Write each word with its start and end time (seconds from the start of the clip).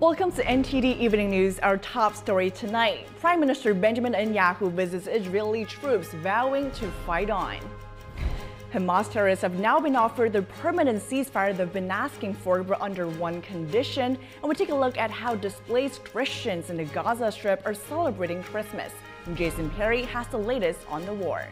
Welcome 0.00 0.32
to 0.32 0.42
NTD 0.42 0.98
Evening 0.98 1.30
News. 1.30 1.60
Our 1.60 1.78
top 1.78 2.16
story 2.16 2.50
tonight. 2.50 3.06
Prime 3.20 3.38
Minister 3.38 3.72
Benjamin 3.72 4.12
Netanyahu 4.12 4.72
visits 4.72 5.06
Israeli 5.06 5.64
troops 5.64 6.08
vowing 6.14 6.72
to 6.72 6.90
fight 7.06 7.30
on. 7.30 7.58
Hamas 8.72 9.08
terrorists 9.08 9.42
have 9.42 9.60
now 9.60 9.78
been 9.78 9.94
offered 9.94 10.32
the 10.32 10.42
permanent 10.42 11.00
ceasefire 11.00 11.56
they've 11.56 11.72
been 11.72 11.92
asking 11.92 12.34
for, 12.34 12.64
but 12.64 12.80
under 12.80 13.06
one 13.06 13.40
condition. 13.42 14.18
And 14.42 14.48
we 14.48 14.56
take 14.56 14.70
a 14.70 14.74
look 14.74 14.98
at 14.98 15.12
how 15.12 15.36
displaced 15.36 16.02
Christians 16.02 16.70
in 16.70 16.76
the 16.76 16.86
Gaza 16.86 17.30
Strip 17.30 17.64
are 17.64 17.72
celebrating 17.72 18.42
Christmas. 18.42 18.92
Jason 19.34 19.70
Perry 19.70 20.02
has 20.06 20.26
the 20.26 20.38
latest 20.38 20.80
on 20.88 21.06
the 21.06 21.14
war. 21.14 21.46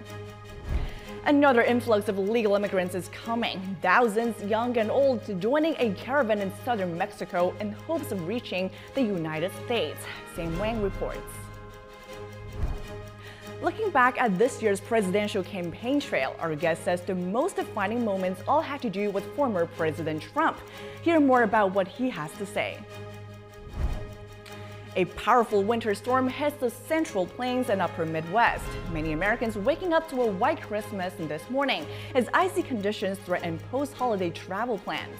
Another 1.24 1.62
influx 1.62 2.08
of 2.08 2.18
illegal 2.18 2.56
immigrants 2.56 2.96
is 2.96 3.08
coming. 3.10 3.76
Thousands, 3.80 4.42
young 4.42 4.76
and 4.76 4.90
old, 4.90 5.40
joining 5.40 5.76
a 5.78 5.94
caravan 5.94 6.40
in 6.40 6.52
southern 6.64 6.98
Mexico 6.98 7.54
in 7.60 7.70
hopes 7.70 8.10
of 8.10 8.26
reaching 8.26 8.72
the 8.96 9.02
United 9.02 9.52
States. 9.64 10.00
Sam 10.34 10.58
Wang 10.58 10.82
reports. 10.82 11.20
Looking 13.62 13.90
back 13.90 14.20
at 14.20 14.36
this 14.36 14.60
year's 14.60 14.80
presidential 14.80 15.44
campaign 15.44 16.00
trail, 16.00 16.34
our 16.40 16.56
guest 16.56 16.82
says 16.82 17.02
the 17.02 17.14
most 17.14 17.54
defining 17.54 18.04
moments 18.04 18.42
all 18.48 18.60
had 18.60 18.82
to 18.82 18.90
do 18.90 19.10
with 19.10 19.24
former 19.36 19.66
President 19.66 20.22
Trump. 20.22 20.58
Hear 21.02 21.20
more 21.20 21.44
about 21.44 21.72
what 21.72 21.86
he 21.86 22.10
has 22.10 22.32
to 22.32 22.46
say. 22.46 22.78
A 24.94 25.06
powerful 25.06 25.62
winter 25.62 25.94
storm 25.94 26.28
hits 26.28 26.58
the 26.58 26.68
central 26.68 27.26
plains 27.26 27.70
and 27.70 27.80
upper 27.80 28.04
Midwest. 28.04 28.66
Many 28.92 29.12
Americans 29.12 29.56
waking 29.56 29.94
up 29.94 30.06
to 30.10 30.20
a 30.20 30.26
white 30.26 30.60
Christmas 30.60 31.14
this 31.18 31.48
morning 31.48 31.86
as 32.14 32.28
icy 32.34 32.62
conditions 32.62 33.18
threaten 33.20 33.58
post-holiday 33.70 34.28
travel 34.30 34.76
plans. 34.76 35.16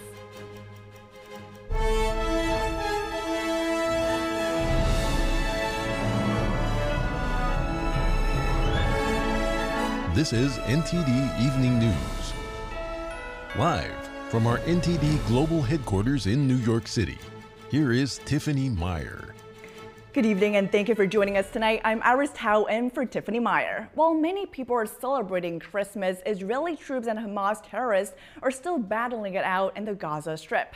This 10.15 10.35
is 10.35 10.59
NTD 10.59 11.41
Evening 11.41 11.79
News. 11.79 12.35
Live 13.57 14.11
from 14.29 14.47
our 14.47 14.59
NTD 14.59 15.27
Global 15.27 15.63
Headquarters 15.63 16.27
in 16.27 16.47
New 16.47 16.57
York 16.57 16.87
City, 16.87 17.19
here 17.71 17.93
is 17.93 18.19
Tiffany 18.27 18.69
Meyer. 18.69 19.32
Good 20.13 20.27
evening 20.27 20.57
and 20.57 20.71
thank 20.71 20.91
you 20.91 20.95
for 20.95 21.07
joining 21.07 21.39
us 21.39 21.49
tonight. 21.49 21.81
I'm 21.85 22.03
Iris 22.03 22.33
Tao 22.35 22.65
and 22.67 22.93
for 22.93 23.07
Tiffany 23.07 23.41
Meyer. 23.41 23.89
While 23.95 24.13
many 24.13 24.45
people 24.45 24.77
are 24.77 24.85
celebrating 24.85 25.59
Christmas, 25.59 26.19
Israeli 26.27 26.77
troops 26.77 27.07
and 27.07 27.19
Hamas 27.19 27.63
terrorists 27.67 28.15
are 28.43 28.51
still 28.51 28.77
battling 28.77 29.37
it 29.37 29.45
out 29.45 29.75
in 29.75 29.87
the 29.87 29.95
Gaza 29.95 30.37
Strip. 30.37 30.75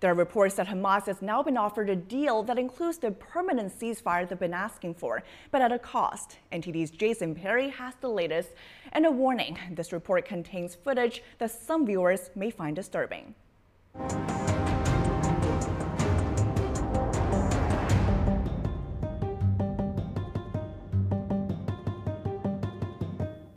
There 0.00 0.10
are 0.10 0.14
reports 0.14 0.56
that 0.56 0.66
Hamas 0.66 1.06
has 1.06 1.22
now 1.22 1.40
been 1.40 1.56
offered 1.56 1.88
a 1.88 1.94
deal 1.94 2.42
that 2.42 2.58
includes 2.58 2.98
the 2.98 3.12
permanent 3.12 3.78
ceasefire 3.78 4.28
they've 4.28 4.36
been 4.36 4.52
asking 4.52 4.94
for, 4.94 5.22
but 5.52 5.62
at 5.62 5.70
a 5.70 5.78
cost. 5.78 6.38
NTD's 6.50 6.90
Jason 6.90 7.36
Perry 7.36 7.68
has 7.68 7.94
the 8.00 8.08
latest 8.08 8.48
and 8.90 9.06
a 9.06 9.10
warning. 9.12 9.56
This 9.70 9.92
report 9.92 10.24
contains 10.24 10.74
footage 10.74 11.22
that 11.38 11.52
some 11.52 11.86
viewers 11.86 12.30
may 12.34 12.50
find 12.50 12.74
disturbing. 12.74 13.36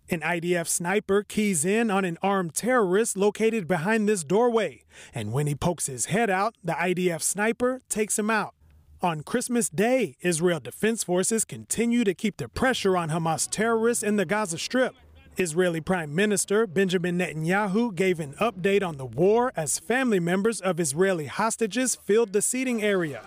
An 0.09 0.21
IDF 0.21 0.67
sniper 0.67 1.21
keys 1.21 1.65
in 1.65 1.91
on 1.91 2.05
an 2.05 2.17
armed 2.21 2.55
terrorist 2.55 3.17
located 3.17 3.67
behind 3.67 4.07
this 4.07 4.23
doorway. 4.23 4.85
And 5.13 5.33
when 5.33 5.47
he 5.47 5.55
pokes 5.55 5.87
his 5.87 6.05
head 6.05 6.29
out, 6.29 6.55
the 6.63 6.73
IDF 6.73 7.21
sniper 7.21 7.81
takes 7.89 8.17
him 8.17 8.29
out. 8.29 8.55
On 9.01 9.21
Christmas 9.21 9.67
Day, 9.67 10.15
Israel 10.21 10.61
Defense 10.61 11.03
Forces 11.03 11.43
continue 11.43 12.05
to 12.05 12.13
keep 12.13 12.37
the 12.37 12.47
pressure 12.47 12.95
on 12.95 13.09
Hamas 13.09 13.49
terrorists 13.49 14.01
in 14.01 14.15
the 14.15 14.25
Gaza 14.25 14.57
Strip. 14.57 14.95
Israeli 15.35 15.81
Prime 15.81 16.15
Minister 16.15 16.65
Benjamin 16.65 17.19
Netanyahu 17.19 17.93
gave 17.93 18.21
an 18.21 18.33
update 18.35 18.87
on 18.87 18.95
the 18.95 19.05
war 19.05 19.51
as 19.57 19.77
family 19.77 20.21
members 20.21 20.61
of 20.61 20.79
Israeli 20.79 21.27
hostages 21.27 21.95
filled 21.95 22.31
the 22.31 22.41
seating 22.41 22.81
area. 22.81 23.21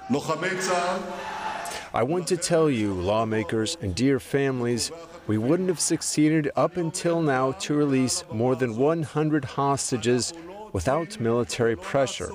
I 1.92 2.04
want 2.04 2.26
to 2.28 2.36
tell 2.36 2.70
you, 2.70 2.94
lawmakers 2.94 3.76
and 3.80 3.94
dear 3.94 4.18
families, 4.18 4.91
we 5.30 5.38
wouldn't 5.38 5.68
have 5.68 5.78
succeeded 5.78 6.50
up 6.56 6.76
until 6.76 7.22
now 7.22 7.52
to 7.52 7.72
release 7.72 8.24
more 8.32 8.56
than 8.56 8.76
100 8.76 9.44
hostages 9.44 10.32
without 10.72 11.20
military 11.20 11.76
pressure. 11.76 12.32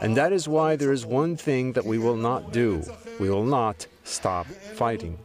And 0.00 0.16
that 0.16 0.32
is 0.32 0.46
why 0.46 0.76
there 0.76 0.92
is 0.92 1.04
one 1.04 1.36
thing 1.36 1.72
that 1.72 1.84
we 1.84 1.98
will 1.98 2.16
not 2.16 2.52
do. 2.52 2.84
We 3.18 3.28
will 3.28 3.44
not 3.44 3.84
stop 4.04 4.46
fighting. 4.46 5.18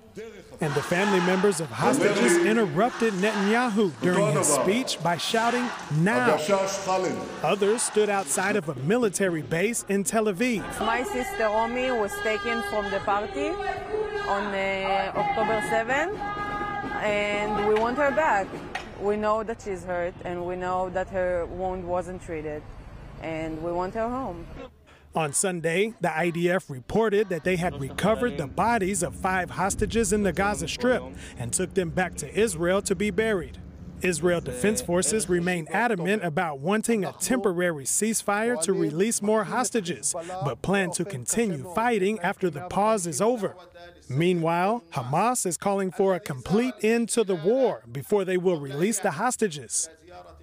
And 0.62 0.74
the 0.74 0.82
family 0.82 1.20
members 1.28 1.62
of 1.62 1.70
hostages 1.70 2.38
interrupted 2.44 3.14
Netanyahu 3.14 3.92
during 4.02 4.32
his 4.32 4.48
speech 4.48 4.98
by 5.04 5.18
shouting, 5.18 5.70
Now! 6.00 6.40
Others 7.44 7.84
stood 7.84 8.10
outside 8.10 8.56
of 8.56 8.68
a 8.70 8.76
military 8.94 9.44
base 9.44 9.86
in 9.90 10.04
Tel 10.04 10.26
Aviv. 10.26 10.64
My 10.80 11.04
sister 11.04 11.44
Romi 11.44 11.92
was 11.92 12.14
taken 12.24 12.64
from 12.72 12.90
the 12.90 13.00
party 13.02 13.50
on 14.28 14.44
uh, 14.56 15.12
October 15.16 15.62
7 15.70 16.45
and 17.02 17.68
we 17.68 17.76
want 17.76 17.98
her 17.98 18.12
back. 18.12 18.48
We 19.02 19.18
know 19.18 19.44
that 19.44 19.62
she's 19.62 19.84
hurt 19.84 20.14
and 20.24 20.46
we 20.46 20.56
know 20.56 20.90
that 20.90 21.10
her 21.10 21.46
wound 21.46 21.88
wasn't 21.88 22.22
treated 22.22 22.62
and 23.22 23.62
we 23.62 23.72
want 23.72 23.94
her 23.96 24.08
home. 24.08 24.46
On 25.16 25.32
Sunday, 25.32 25.94
the 26.02 26.10
IDF 26.10 26.70
reported 26.70 27.30
that 27.30 27.46
they 27.46 27.56
had 27.56 27.80
recovered 27.80 28.38
the 28.38 28.48
bodies 28.48 29.02
of 29.02 29.16
five 29.16 29.52
hostages 29.52 30.12
in 30.12 30.24
the 30.24 30.34
Gaza 30.34 30.68
Strip 30.68 31.04
and 31.38 31.54
took 31.54 31.74
them 31.74 31.90
back 31.90 32.16
to 32.16 32.38
Israel 32.38 32.82
to 32.82 32.96
be 32.96 33.12
buried. 33.12 33.58
Israel 34.06 34.40
Defense 34.40 34.82
Forces 34.82 35.28
remain 35.28 35.68
adamant 35.72 36.24
about 36.24 36.60
wanting 36.60 37.04
a 37.04 37.14
temporary 37.14 37.86
ceasefire 37.86 38.62
to 38.62 38.72
release 38.72 39.20
more 39.20 39.46
hostages, 39.46 40.14
but 40.44 40.62
plan 40.62 40.92
to 40.92 41.04
continue 41.04 41.74
fighting 41.74 42.20
after 42.20 42.52
the 42.52 42.62
pause 42.62 43.08
is 43.08 43.20
over. 43.20 43.56
Meanwhile, 44.08 44.84
Hamas 44.94 45.48
is 45.48 45.58
calling 45.58 45.92
for 45.92 46.14
a 46.14 46.20
complete 46.20 46.76
end 46.84 47.10
to 47.10 47.24
the 47.24 47.34
war 47.34 47.84
before 47.92 48.24
they 48.24 48.38
will 48.38 48.60
release 48.60 49.00
the 49.00 49.12
hostages. 49.12 49.90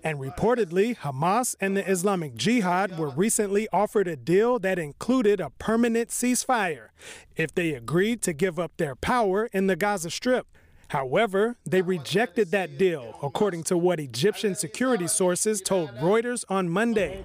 And 0.03 0.19
reportedly, 0.19 0.97
Hamas 0.97 1.55
and 1.61 1.77
the 1.77 1.89
Islamic 1.89 2.35
Jihad 2.35 2.99
were 2.99 3.11
recently 3.11 3.69
offered 3.73 4.09
a 4.09 4.17
deal 4.17 4.59
that 4.59 4.81
included 4.81 5.41
a 5.41 5.51
permanent 5.51 6.09
ceasefire 6.09 6.89
if 7.37 7.55
they 7.55 7.75
agreed 7.75 8.23
to 8.23 8.33
give 8.33 8.59
up 8.59 8.73
their 8.77 8.97
power 8.97 9.49
in 9.53 9.69
the 9.69 9.77
Gaza 9.77 10.11
Strip. 10.11 10.49
However, 10.93 11.57
they 11.65 11.81
rejected 11.81 12.51
that 12.51 12.77
deal, 12.77 13.19
according 13.23 13.63
to 13.63 13.79
what 13.79 13.99
Egyptian 13.99 14.55
security 14.55 15.07
sources 15.07 15.63
told 15.63 15.89
Reuters 15.93 16.45
on 16.51 16.69
Monday. 16.69 17.25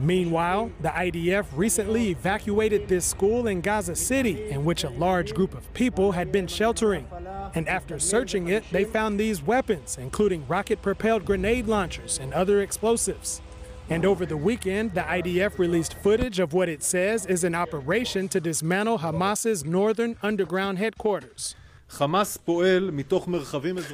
Meanwhile, 0.00 0.72
the 0.80 0.88
IDF 0.88 1.46
recently 1.54 2.08
evacuated 2.08 2.88
this 2.88 3.06
school 3.06 3.46
in 3.46 3.60
Gaza 3.60 3.94
City, 3.94 4.50
in 4.50 4.64
which 4.64 4.82
a 4.82 4.90
large 4.90 5.32
group 5.32 5.54
of 5.54 5.72
people 5.74 6.10
had 6.10 6.32
been 6.32 6.48
sheltering. 6.48 7.06
And 7.54 7.68
after 7.68 8.00
searching 8.00 8.48
it, 8.48 8.64
they 8.72 8.82
found 8.82 9.20
these 9.20 9.40
weapons, 9.40 9.96
including 9.96 10.48
rocket 10.48 10.82
propelled 10.82 11.24
grenade 11.24 11.68
launchers 11.68 12.18
and 12.18 12.34
other 12.34 12.62
explosives. 12.62 13.40
And 13.88 14.04
over 14.04 14.26
the 14.26 14.36
weekend, 14.36 14.94
the 14.94 15.02
IDF 15.02 15.60
released 15.60 15.94
footage 15.94 16.40
of 16.40 16.52
what 16.52 16.68
it 16.68 16.82
says 16.82 17.26
is 17.26 17.44
an 17.44 17.54
operation 17.54 18.26
to 18.30 18.40
dismantle 18.40 18.98
Hamas's 18.98 19.64
northern 19.64 20.16
underground 20.20 20.78
headquarters. 20.78 21.54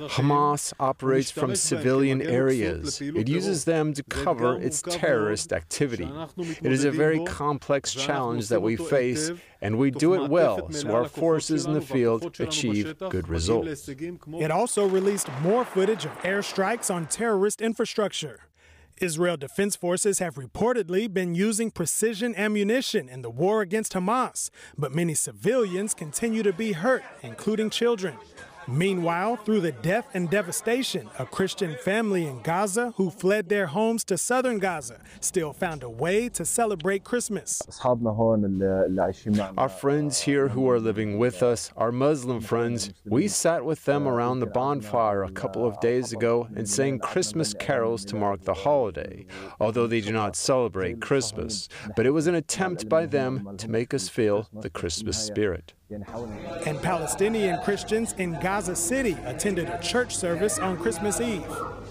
Hamas 0.09 0.73
operates 0.81 1.31
from 1.31 1.55
civilian 1.55 2.23
areas. 2.23 3.01
It 3.01 3.29
uses 3.29 3.65
them 3.65 3.93
to 3.93 4.03
cover 4.03 4.57
its 4.61 4.81
terrorist 4.83 5.53
activity. 5.53 6.09
It 6.63 6.73
is 6.73 6.85
a 6.85 6.91
very 6.91 7.23
complex 7.25 7.93
challenge 7.93 8.49
that 8.49 8.63
we 8.63 8.77
face, 8.77 9.31
and 9.61 9.77
we 9.79 9.91
do 9.91 10.15
it 10.15 10.31
well 10.31 10.71
so 10.73 10.95
our 10.95 11.09
forces 11.09 11.67
in 11.67 11.75
the 11.75 11.81
field 11.81 12.41
achieve 12.41 12.99
good 13.11 13.29
results. 13.29 13.89
It 13.89 14.51
also 14.51 14.89
released 14.89 15.29
more 15.43 15.65
footage 15.65 16.07
of 16.07 16.13
airstrikes 16.23 16.93
on 16.93 17.07
terrorist 17.07 17.61
infrastructure. 17.61 18.50
Israel 19.01 19.39
Defense 19.39 19.77
Forces 19.77 20.19
have 20.19 20.35
reportedly 20.35 21.13
been 21.13 21.35
using 21.35 21.71
precision 21.71 22.35
ammunition 22.37 23.09
in 23.09 23.23
the 23.23 23.31
war 23.31 23.63
against 23.63 23.95
Hamas, 23.95 24.51
but 24.77 24.95
many 24.95 25.15
civilians 25.15 25.95
continue 25.95 26.43
to 26.43 26.53
be 26.53 26.73
hurt, 26.73 27.03
including 27.23 27.71
children. 27.71 28.17
Meanwhile, 28.69 29.37
through 29.37 29.61
the 29.61 29.73
death 29.73 30.09
and 30.15 30.29
devastation, 30.31 31.09
a 31.19 31.27
Christian 31.27 31.77
family 31.77 32.27
in 32.27 32.43
Gaza 32.43 32.93
who 32.97 33.11
fled 33.11 33.49
their 33.49 33.67
homes 33.67 34.05
to 34.05 34.19
southern 34.19 34.59
Gaza 34.59 35.01
still 35.21 35.53
found 35.53 35.83
a 35.83 35.89
way 35.91 36.29
to 36.31 36.45
celebrate 36.45 37.05
Christmas. 37.05 37.61
Our 37.85 39.69
friends 39.69 40.21
here 40.21 40.49
who 40.49 40.69
are 40.69 40.81
living 40.81 41.19
with 41.19 41.43
us, 41.43 41.73
our 41.77 41.93
Muslim 41.93 42.41
friends, 42.41 42.93
we 43.07 43.29
sat 43.29 43.65
with 43.65 43.85
them 43.85 44.07
around 44.07 44.41
the 44.41 44.47
bonfire 44.47 45.25
a 45.25 45.31
couple 45.31 45.67
of 45.67 45.81
days 45.81 46.13
ago 46.13 46.49
and 46.55 46.69
sang 46.69 46.99
Christmas 46.99 47.55
carols 47.55 48.05
to 48.07 48.17
mark 48.17 48.43
the 48.43 48.55
holiday, 48.55 49.27
although 49.59 49.87
they 49.87 50.01
do 50.01 50.13
not 50.13 50.37
celebrate 50.37 51.01
Christmas. 51.01 51.69
But 51.97 52.07
it 52.07 52.11
was 52.11 52.27
an 52.27 52.35
attempt 52.35 52.89
by 52.89 53.07
them 53.07 53.57
to 53.59 53.69
make 53.69 53.95
us 53.95 54.09
feel 54.09 54.49
the 54.53 54.71
Christmas 54.71 55.19
spirit. 55.19 55.75
And 55.93 56.81
Palestinian 56.83 57.61
Christians 57.63 58.15
in 58.19 58.39
Gaza 58.41 58.77
City 58.77 59.17
attended 59.25 59.69
a 59.69 59.81
church 59.83 60.17
service 60.17 60.59
on 60.61 60.77
Christmas 60.77 61.21
Eve. 61.21 61.45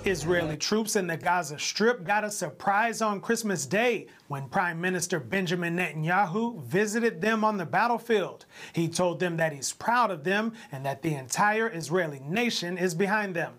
Israeli 0.06 0.56
troops 0.56 0.96
in 0.96 1.08
the 1.08 1.18
Gaza 1.18 1.60
Strip 1.60 2.06
got 2.06 2.24
a 2.24 2.32
surprise 2.32 3.02
on 3.02 3.20
Christmas 3.20 3.66
Day 3.66 4.08
when 4.30 4.48
Prime 4.48 4.80
Minister 4.80 5.20
Benjamin 5.20 5.76
Netanyahu 5.76 6.64
visited 6.64 7.20
them 7.20 7.44
on 7.44 7.58
the 7.58 7.66
battlefield. 7.66 8.46
He 8.72 8.88
told 8.88 9.20
them 9.20 9.36
that 9.36 9.52
he's 9.52 9.74
proud 9.74 10.12
of 10.12 10.24
them 10.24 10.54
and 10.72 10.86
that 10.86 11.02
the 11.02 11.16
entire 11.16 11.70
Israeli 11.70 12.22
nation 12.22 12.78
is 12.78 12.96
behind 12.96 13.36
them. 13.36 13.56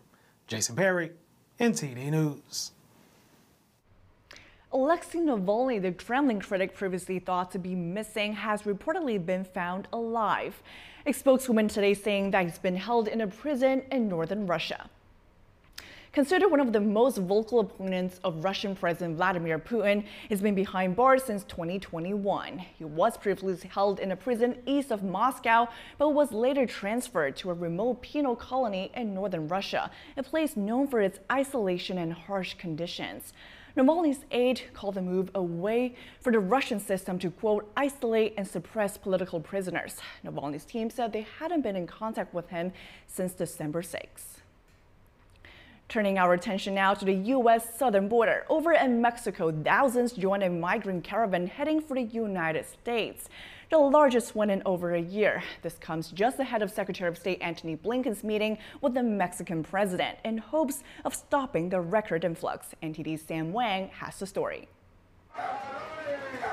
Jason 0.46 0.74
Perry, 0.74 1.10
NTD 1.60 2.10
News. 2.10 2.72
Alexei 4.72 5.18
Navalny, 5.18 5.82
the 5.82 5.90
Kremlin 5.90 6.40
critic 6.40 6.76
previously 6.76 7.18
thought 7.18 7.50
to 7.50 7.58
be 7.58 7.74
missing, 7.74 8.34
has 8.34 8.62
reportedly 8.62 9.24
been 9.24 9.42
found 9.44 9.88
alive. 9.92 10.62
A 11.06 11.12
spokeswoman 11.12 11.66
today 11.66 11.92
saying 11.92 12.30
that 12.30 12.44
he's 12.44 12.60
been 12.60 12.76
held 12.76 13.08
in 13.08 13.20
a 13.20 13.26
prison 13.26 13.82
in 13.90 14.08
northern 14.08 14.46
Russia. 14.46 14.88
Considered 16.12 16.52
one 16.52 16.60
of 16.60 16.72
the 16.72 16.80
most 16.80 17.18
vocal 17.18 17.58
opponents 17.58 18.20
of 18.22 18.44
Russian 18.44 18.76
President 18.76 19.16
Vladimir 19.16 19.58
Putin, 19.58 20.04
he's 20.28 20.40
been 20.40 20.54
behind 20.54 20.94
bars 20.94 21.24
since 21.24 21.42
2021. 21.44 22.58
He 22.58 22.84
was 22.84 23.16
previously 23.16 23.68
held 23.68 23.98
in 23.98 24.12
a 24.12 24.16
prison 24.16 24.56
east 24.66 24.92
of 24.92 25.02
Moscow, 25.02 25.68
but 25.98 26.10
was 26.10 26.30
later 26.30 26.64
transferred 26.64 27.34
to 27.38 27.50
a 27.50 27.54
remote 27.54 28.02
penal 28.02 28.36
colony 28.36 28.92
in 28.94 29.14
northern 29.14 29.48
Russia, 29.48 29.90
a 30.16 30.22
place 30.22 30.56
known 30.56 30.86
for 30.86 31.00
its 31.00 31.18
isolation 31.30 31.98
and 31.98 32.12
harsh 32.12 32.54
conditions. 32.54 33.32
Navalny's 33.80 34.26
aide 34.30 34.60
called 34.74 34.94
the 34.96 35.00
move 35.00 35.30
a 35.34 35.42
way 35.42 35.94
for 36.20 36.30
the 36.30 36.38
Russian 36.38 36.78
system 36.78 37.18
to, 37.18 37.30
quote, 37.30 37.70
isolate 37.78 38.34
and 38.36 38.46
suppress 38.46 38.98
political 38.98 39.40
prisoners. 39.40 39.96
Navalny's 40.22 40.66
team 40.66 40.90
said 40.90 41.14
they 41.14 41.26
hadn't 41.38 41.62
been 41.62 41.76
in 41.76 41.86
contact 41.86 42.34
with 42.34 42.50
him 42.50 42.72
since 43.06 43.32
December 43.32 43.82
6. 43.82 44.42
Turning 45.88 46.18
our 46.18 46.34
attention 46.34 46.74
now 46.74 46.92
to 46.92 47.06
the 47.06 47.14
U.S. 47.14 47.78
southern 47.78 48.06
border. 48.06 48.44
Over 48.50 48.72
in 48.72 49.00
Mexico, 49.00 49.50
thousands 49.50 50.12
joined 50.12 50.42
a 50.42 50.50
migrant 50.50 51.02
caravan 51.02 51.46
heading 51.46 51.80
for 51.80 51.94
the 51.94 52.02
United 52.02 52.66
States 52.66 53.30
the 53.70 53.78
largest 53.78 54.34
one 54.34 54.50
in 54.50 54.62
over 54.66 54.94
a 54.94 55.00
year. 55.00 55.42
This 55.62 55.78
comes 55.78 56.10
just 56.10 56.40
ahead 56.40 56.60
of 56.60 56.72
Secretary 56.72 57.08
of 57.08 57.16
State 57.16 57.40
Antony 57.40 57.76
Blinken's 57.76 58.24
meeting 58.24 58.58
with 58.80 58.94
the 58.94 59.02
Mexican 59.02 59.62
president 59.62 60.18
in 60.24 60.38
hopes 60.38 60.82
of 61.04 61.14
stopping 61.14 61.68
the 61.68 61.80
record 61.80 62.24
influx. 62.24 62.74
NTD's 62.82 63.22
Sam 63.22 63.52
Wang 63.52 63.88
has 63.94 64.18
the 64.18 64.26
story. 64.26 64.68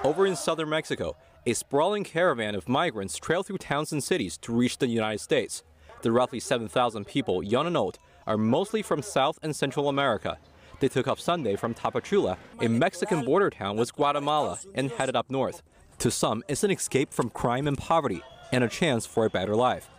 Over 0.04 0.28
in 0.28 0.36
southern 0.36 0.70
Mexico, 0.70 1.18
a 1.48 1.54
sprawling 1.54 2.04
caravan 2.04 2.54
of 2.54 2.70
migrants 2.70 3.18
trailed 3.18 3.48
through 3.48 3.58
towns 3.58 3.92
and 3.92 4.04
cities 4.04 4.38
to 4.38 4.54
reach 4.54 4.78
the 4.78 4.88
United 4.88 5.20
States. 5.20 5.64
The 6.04 6.12
roughly 6.12 6.40
7,000 6.40 7.08
people, 7.08 7.42
young 7.42 7.66
and 7.66 7.76
old, 7.76 7.98
are 8.28 8.38
mostly 8.38 8.84
from 8.84 9.02
South 9.02 9.40
and 9.42 9.56
Central 9.56 9.90
America. 9.90 10.38
They 10.80 10.88
took 10.88 11.08
off 11.08 11.20
Sunday 11.20 11.56
from 11.56 11.74
Tapachula, 11.74 12.38
a 12.62 12.68
Mexican 12.68 13.26
border 13.26 13.50
town 13.50 13.78
with 13.78 13.96
Guatemala, 13.96 14.60
and 14.76 14.92
headed 14.92 15.16
up 15.16 15.32
north. 15.32 15.64
To 16.00 16.12
some, 16.12 16.44
it's 16.48 16.64
an 16.64 16.70
escape 16.70 17.12
from 17.12 17.32
crime 17.32 17.68
and 17.68 17.76
poverty 17.76 18.22
and 18.52 18.64
a 18.64 18.68
chance 18.68 19.08
for 19.08 19.26
a 19.26 19.32
better 19.32 19.56
life. 19.56 19.90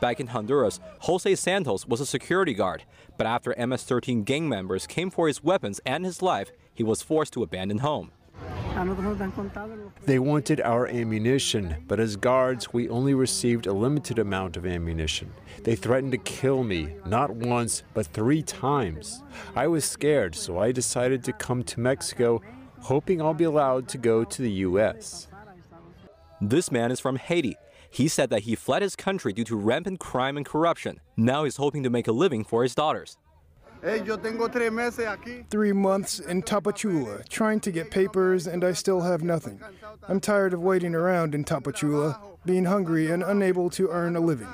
Back 0.00 0.18
in 0.18 0.26
Honduras, 0.26 0.80
Jose 1.00 1.32
Santos 1.36 1.86
was 1.86 2.00
a 2.00 2.06
security 2.06 2.54
guard, 2.54 2.82
but 3.16 3.28
after 3.28 3.54
MS 3.56 3.84
13 3.84 4.24
gang 4.24 4.48
members 4.48 4.88
came 4.88 5.10
for 5.10 5.28
his 5.28 5.44
weapons 5.44 5.80
and 5.86 6.04
his 6.04 6.20
life, 6.20 6.50
he 6.74 6.82
was 6.82 7.02
forced 7.02 7.32
to 7.34 7.44
abandon 7.44 7.78
home. 7.78 8.10
They 10.04 10.18
wanted 10.18 10.60
our 10.60 10.88
ammunition, 10.88 11.76
but 11.86 12.00
as 12.00 12.16
guards, 12.16 12.72
we 12.72 12.88
only 12.88 13.14
received 13.14 13.68
a 13.68 13.72
limited 13.72 14.18
amount 14.18 14.56
of 14.56 14.66
ammunition. 14.66 15.32
They 15.62 15.76
threatened 15.76 16.10
to 16.12 16.18
kill 16.18 16.64
me, 16.64 16.96
not 17.06 17.30
once, 17.30 17.84
but 17.94 18.08
three 18.08 18.42
times. 18.42 19.22
I 19.54 19.68
was 19.68 19.84
scared, 19.84 20.34
so 20.34 20.58
I 20.58 20.72
decided 20.72 21.22
to 21.24 21.32
come 21.32 21.62
to 21.62 21.78
Mexico, 21.78 22.42
hoping 22.80 23.22
I'll 23.22 23.32
be 23.32 23.44
allowed 23.44 23.86
to 23.90 23.98
go 23.98 24.24
to 24.24 24.42
the 24.42 24.50
U.S. 24.50 25.28
This 26.40 26.72
man 26.72 26.90
is 26.90 27.00
from 27.00 27.16
Haiti. 27.16 27.56
He 27.90 28.08
said 28.08 28.30
that 28.30 28.42
he 28.42 28.56
fled 28.56 28.82
his 28.82 28.96
country 28.96 29.32
due 29.32 29.44
to 29.44 29.56
rampant 29.56 30.00
crime 30.00 30.36
and 30.36 30.44
corruption. 30.44 31.00
Now 31.16 31.44
he's 31.44 31.56
hoping 31.56 31.84
to 31.84 31.90
make 31.90 32.08
a 32.08 32.12
living 32.12 32.42
for 32.42 32.64
his 32.64 32.74
daughters. 32.74 33.16
Three 35.50 35.72
months 35.72 36.18
in 36.18 36.42
Tapachula, 36.42 37.28
trying 37.28 37.60
to 37.60 37.70
get 37.70 37.90
papers, 37.90 38.46
and 38.46 38.64
I 38.64 38.72
still 38.72 39.02
have 39.02 39.22
nothing. 39.22 39.60
I'm 40.08 40.20
tired 40.20 40.54
of 40.54 40.60
waiting 40.60 40.94
around 40.94 41.34
in 41.34 41.44
Tapachula, 41.44 42.18
being 42.44 42.64
hungry 42.64 43.10
and 43.10 43.22
unable 43.22 43.70
to 43.70 43.88
earn 43.90 44.16
a 44.16 44.20
living. 44.20 44.48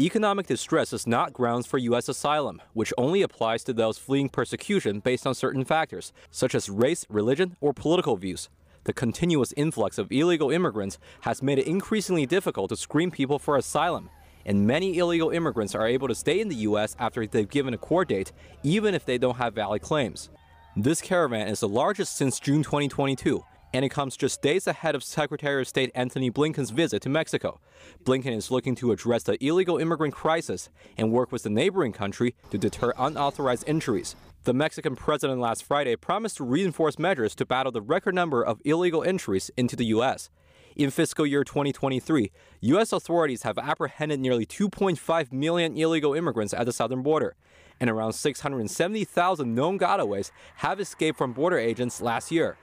Economic 0.00 0.46
distress 0.46 0.92
is 0.92 1.06
not 1.06 1.32
grounds 1.32 1.66
for 1.66 1.78
U.S. 1.78 2.08
asylum, 2.08 2.60
which 2.72 2.92
only 2.98 3.22
applies 3.22 3.62
to 3.64 3.72
those 3.72 3.98
fleeing 3.98 4.28
persecution 4.30 4.98
based 4.98 5.26
on 5.26 5.34
certain 5.34 5.64
factors, 5.64 6.12
such 6.30 6.54
as 6.54 6.68
race, 6.68 7.06
religion, 7.08 7.56
or 7.60 7.72
political 7.72 8.16
views 8.16 8.48
the 8.84 8.92
continuous 8.92 9.52
influx 9.56 9.98
of 9.98 10.10
illegal 10.10 10.50
immigrants 10.50 10.98
has 11.20 11.42
made 11.42 11.58
it 11.58 11.66
increasingly 11.66 12.26
difficult 12.26 12.68
to 12.70 12.76
screen 12.76 13.10
people 13.10 13.38
for 13.38 13.56
asylum, 13.56 14.10
and 14.44 14.66
many 14.66 14.98
illegal 14.98 15.30
immigrants 15.30 15.74
are 15.74 15.86
able 15.86 16.08
to 16.08 16.14
stay 16.14 16.40
in 16.40 16.48
the 16.48 16.56
U.S. 16.56 16.96
after 16.98 17.26
they've 17.26 17.48
given 17.48 17.74
a 17.74 17.78
court 17.78 18.08
date, 18.08 18.32
even 18.62 18.94
if 18.94 19.04
they 19.04 19.18
don't 19.18 19.36
have 19.36 19.54
valid 19.54 19.82
claims. 19.82 20.30
This 20.76 21.00
caravan 21.00 21.48
is 21.48 21.60
the 21.60 21.68
largest 21.68 22.16
since 22.16 22.40
June 22.40 22.62
2022, 22.62 23.44
and 23.74 23.84
it 23.84 23.90
comes 23.90 24.16
just 24.16 24.42
days 24.42 24.66
ahead 24.66 24.94
of 24.94 25.04
Secretary 25.04 25.62
of 25.62 25.68
State 25.68 25.90
Antony 25.94 26.30
Blinken's 26.30 26.70
visit 26.70 27.02
to 27.02 27.08
Mexico. 27.08 27.60
Blinken 28.04 28.36
is 28.36 28.50
looking 28.50 28.74
to 28.76 28.92
address 28.92 29.22
the 29.22 29.42
illegal 29.44 29.78
immigrant 29.78 30.14
crisis 30.14 30.68
and 30.96 31.12
work 31.12 31.30
with 31.30 31.42
the 31.42 31.50
neighboring 31.50 31.92
country 31.92 32.34
to 32.50 32.58
deter 32.58 32.92
unauthorized 32.98 33.64
entries. 33.66 34.16
The 34.44 34.52
Mexican 34.52 34.96
president 34.96 35.38
last 35.38 35.62
Friday 35.62 35.94
promised 35.94 36.38
to 36.38 36.44
reinforce 36.44 36.98
measures 36.98 37.36
to 37.36 37.46
battle 37.46 37.70
the 37.70 37.80
record 37.80 38.16
number 38.16 38.42
of 38.42 38.60
illegal 38.64 39.04
entries 39.04 39.52
into 39.56 39.76
the 39.76 39.84
U.S. 39.84 40.30
In 40.74 40.90
fiscal 40.90 41.24
year 41.24 41.44
2023, 41.44 42.32
U.S. 42.62 42.92
authorities 42.92 43.44
have 43.44 43.56
apprehended 43.56 44.18
nearly 44.18 44.44
2.5 44.44 45.32
million 45.32 45.76
illegal 45.76 46.14
immigrants 46.14 46.52
at 46.52 46.66
the 46.66 46.72
southern 46.72 47.02
border, 47.02 47.36
and 47.78 47.88
around 47.88 48.14
670,000 48.14 49.54
known 49.54 49.78
gotaways 49.78 50.32
have 50.56 50.80
escaped 50.80 51.18
from 51.18 51.32
border 51.32 51.58
agents 51.58 52.02
last 52.02 52.32
year. 52.32 52.56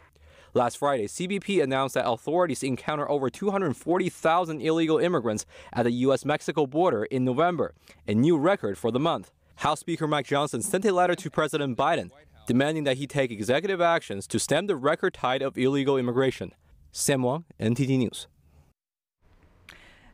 Last 0.54 0.80
Friday, 0.80 1.08
CBP 1.08 1.64
announced 1.64 1.96
that 1.96 2.10
authorities 2.10 2.62
encountered 2.62 3.08
over 3.08 3.30
240,000 3.30 4.62
illegal 4.62 4.98
immigrants 4.98 5.45
at 5.71 5.83
the 5.83 5.92
U.S. 5.92 6.26
Mexico 6.26 6.66
border 6.66 7.06
in 7.06 7.24
November, 7.24 7.74
a 8.06 8.14
new 8.14 8.38
record 8.38 8.78
for 8.78 8.92
the 8.92 9.00
month. 9.00 9.31
House 9.59 9.81
Speaker 9.81 10.07
Mike 10.07 10.25
Johnson 10.25 10.61
sent 10.61 10.85
a 10.85 10.94
letter 10.94 11.16
to 11.16 11.30
President 11.30 11.78
Biden 11.78 12.11
demanding 12.47 12.85
that 12.85 12.95
he 12.95 13.06
take 13.06 13.30
executive 13.30 13.81
actions 13.81 14.25
to 14.25 14.39
stem 14.39 14.68
the 14.68 14.78
record 14.78 15.13
tide 15.16 15.42
of 15.42 15.57
illegal 15.57 15.97
immigration. 15.97 16.54
Sam 16.94 17.23
Wang, 17.23 17.44
NTD 17.59 17.97
News. 17.97 18.28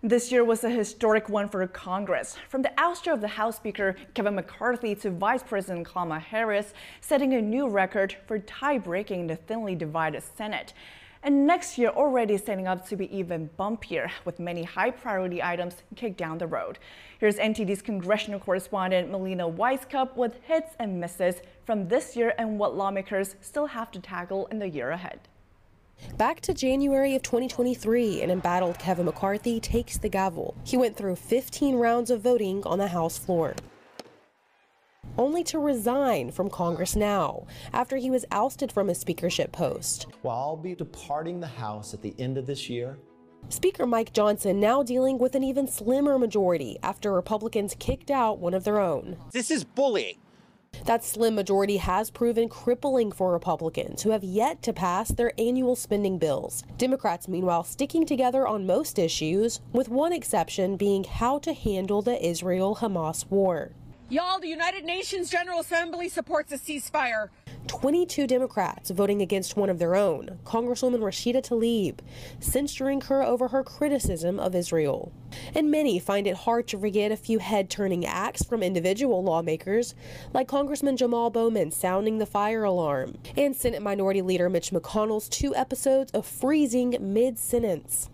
This 0.01 0.31
year 0.31 0.43
was 0.43 0.63
a 0.63 0.69
historic 0.71 1.29
one 1.29 1.47
for 1.47 1.65
Congress. 1.67 2.37
From 2.49 2.63
the 2.63 2.71
ouster 2.79 3.13
of 3.13 3.21
the 3.21 3.27
House 3.27 3.57
Speaker 3.57 3.95
Kevin 4.15 4.33
McCarthy 4.33 4.95
to 4.95 5.11
Vice 5.11 5.43
President 5.43 5.85
Kamala 5.85 6.17
Harris, 6.17 6.73
setting 7.01 7.35
a 7.35 7.41
new 7.41 7.69
record 7.69 8.17
for 8.25 8.39
tie-breaking 8.39 9.27
the 9.27 9.35
thinly 9.35 9.75
divided 9.75 10.23
Senate. 10.23 10.73
And 11.25 11.47
next 11.47 11.79
year 11.79 11.89
already 11.89 12.37
setting 12.37 12.67
up 12.67 12.87
to 12.87 12.95
be 12.95 13.11
even 13.17 13.49
bumpier 13.57 14.11
with 14.25 14.37
many 14.39 14.61
high 14.61 14.91
priority 14.91 15.41
items 15.41 15.77
kicked 15.95 16.17
down 16.17 16.37
the 16.37 16.45
road. 16.45 16.77
Here's 17.17 17.37
NTD's 17.37 17.81
congressional 17.81 18.39
correspondent 18.39 19.09
Melina 19.09 19.49
Wisecup 19.49 20.15
with 20.15 20.39
hits 20.43 20.75
and 20.77 20.99
misses 20.99 21.37
from 21.65 21.87
this 21.87 22.15
year 22.15 22.35
and 22.37 22.59
what 22.59 22.77
lawmakers 22.77 23.37
still 23.41 23.65
have 23.65 23.89
to 23.93 23.99
tackle 23.99 24.45
in 24.51 24.59
the 24.59 24.69
year 24.69 24.91
ahead. 24.91 25.21
Back 26.15 26.41
to 26.41 26.53
January 26.53 27.15
of 27.15 27.23
2023, 27.23 28.21
an 28.21 28.29
embattled 28.29 28.77
Kevin 28.77 29.05
McCarthy 29.05 29.59
takes 29.59 29.97
the 29.97 30.09
gavel. 30.09 30.53
He 30.63 30.77
went 30.77 30.95
through 30.95 31.15
15 31.15 31.75
rounds 31.77 32.11
of 32.11 32.21
voting 32.21 32.63
on 32.65 32.77
the 32.77 32.89
House 32.89 33.17
floor 33.17 33.55
only 35.17 35.43
to 35.45 35.59
resign 35.59 36.31
from 36.31 36.49
Congress 36.49 36.95
now 36.95 37.45
after 37.73 37.97
he 37.97 38.09
was 38.09 38.25
ousted 38.31 38.71
from 38.71 38.87
his 38.87 38.99
speakership 38.99 39.51
post. 39.51 40.07
While 40.21 40.37
I'll 40.37 40.57
be 40.57 40.75
departing 40.75 41.39
the 41.39 41.47
House 41.47 41.93
at 41.93 42.01
the 42.01 42.15
end 42.19 42.37
of 42.37 42.45
this 42.45 42.69
year, 42.69 42.97
Speaker 43.49 43.85
Mike 43.85 44.11
Johnson 44.11 44.59
now 44.59 44.81
dealing 44.81 45.19
with 45.19 45.35
an 45.35 45.43
even 45.43 45.67
slimmer 45.67 46.17
majority 46.17 46.77
after 46.81 47.13
Republicans 47.13 47.75
kicked 47.77 48.09
out 48.09 48.39
one 48.39 48.55
of 48.55 48.63
their 48.63 48.79
own. 48.79 49.17
This 49.31 49.51
is 49.51 49.63
bullying. 49.63 50.17
That 50.85 51.03
slim 51.03 51.35
majority 51.35 51.77
has 51.77 52.11
proven 52.11 52.49
crippling 52.49 53.11
for 53.11 53.31
Republicans 53.31 54.03
who 54.03 54.09
have 54.09 54.23
yet 54.23 54.61
to 54.63 54.73
pass 54.73 55.09
their 55.09 55.31
annual 55.37 55.75
spending 55.75 56.17
bills. 56.17 56.63
Democrats, 56.77 57.27
meanwhile, 57.27 57.63
sticking 57.63 58.05
together 58.05 58.47
on 58.47 58.65
most 58.65 58.99
issues, 58.99 59.61
with 59.71 59.89
one 59.89 60.11
exception 60.11 60.75
being 60.75 61.03
how 61.03 61.39
to 61.39 61.53
handle 61.53 62.01
the 62.01 62.23
Israel 62.23 62.77
Hamas 62.81 63.29
war. 63.31 63.71
Y'all, 64.07 64.39
the 64.39 64.47
United 64.47 64.85
Nations 64.85 65.31
General 65.31 65.61
Assembly 65.61 66.09
supports 66.09 66.51
a 66.51 66.59
ceasefire. 66.59 67.29
22 67.65 68.27
Democrats 68.27 68.91
voting 68.91 69.19
against 69.19 69.57
one 69.57 69.67
of 69.67 69.79
their 69.79 69.95
own, 69.95 70.37
Congresswoman 70.43 70.99
Rashida 70.99 71.41
Tlaib, 71.41 71.97
censuring 72.39 73.01
her 73.01 73.23
over 73.23 73.47
her 73.47 73.63
criticism 73.63 74.39
of 74.39 74.53
Israel. 74.53 75.11
And 75.55 75.71
many 75.71 75.97
find 75.97 76.27
it 76.27 76.35
hard 76.35 76.67
to 76.67 76.77
forget 76.77 77.11
a 77.11 77.17
few 77.17 77.39
head 77.39 77.71
turning 77.71 78.05
acts 78.05 78.43
from 78.43 78.61
individual 78.61 79.23
lawmakers, 79.23 79.95
like 80.35 80.47
Congressman 80.47 80.97
Jamal 80.97 81.31
Bowman 81.31 81.71
sounding 81.71 82.19
the 82.19 82.27
fire 82.27 82.63
alarm, 82.63 83.17
and 83.35 83.55
Senate 83.55 83.81
Minority 83.81 84.21
Leader 84.21 84.49
Mitch 84.51 84.69
McConnell's 84.69 85.27
two 85.27 85.55
episodes 85.55 86.11
of 86.11 86.27
freezing 86.27 86.95
mid 86.99 87.39
sentence. 87.39 88.11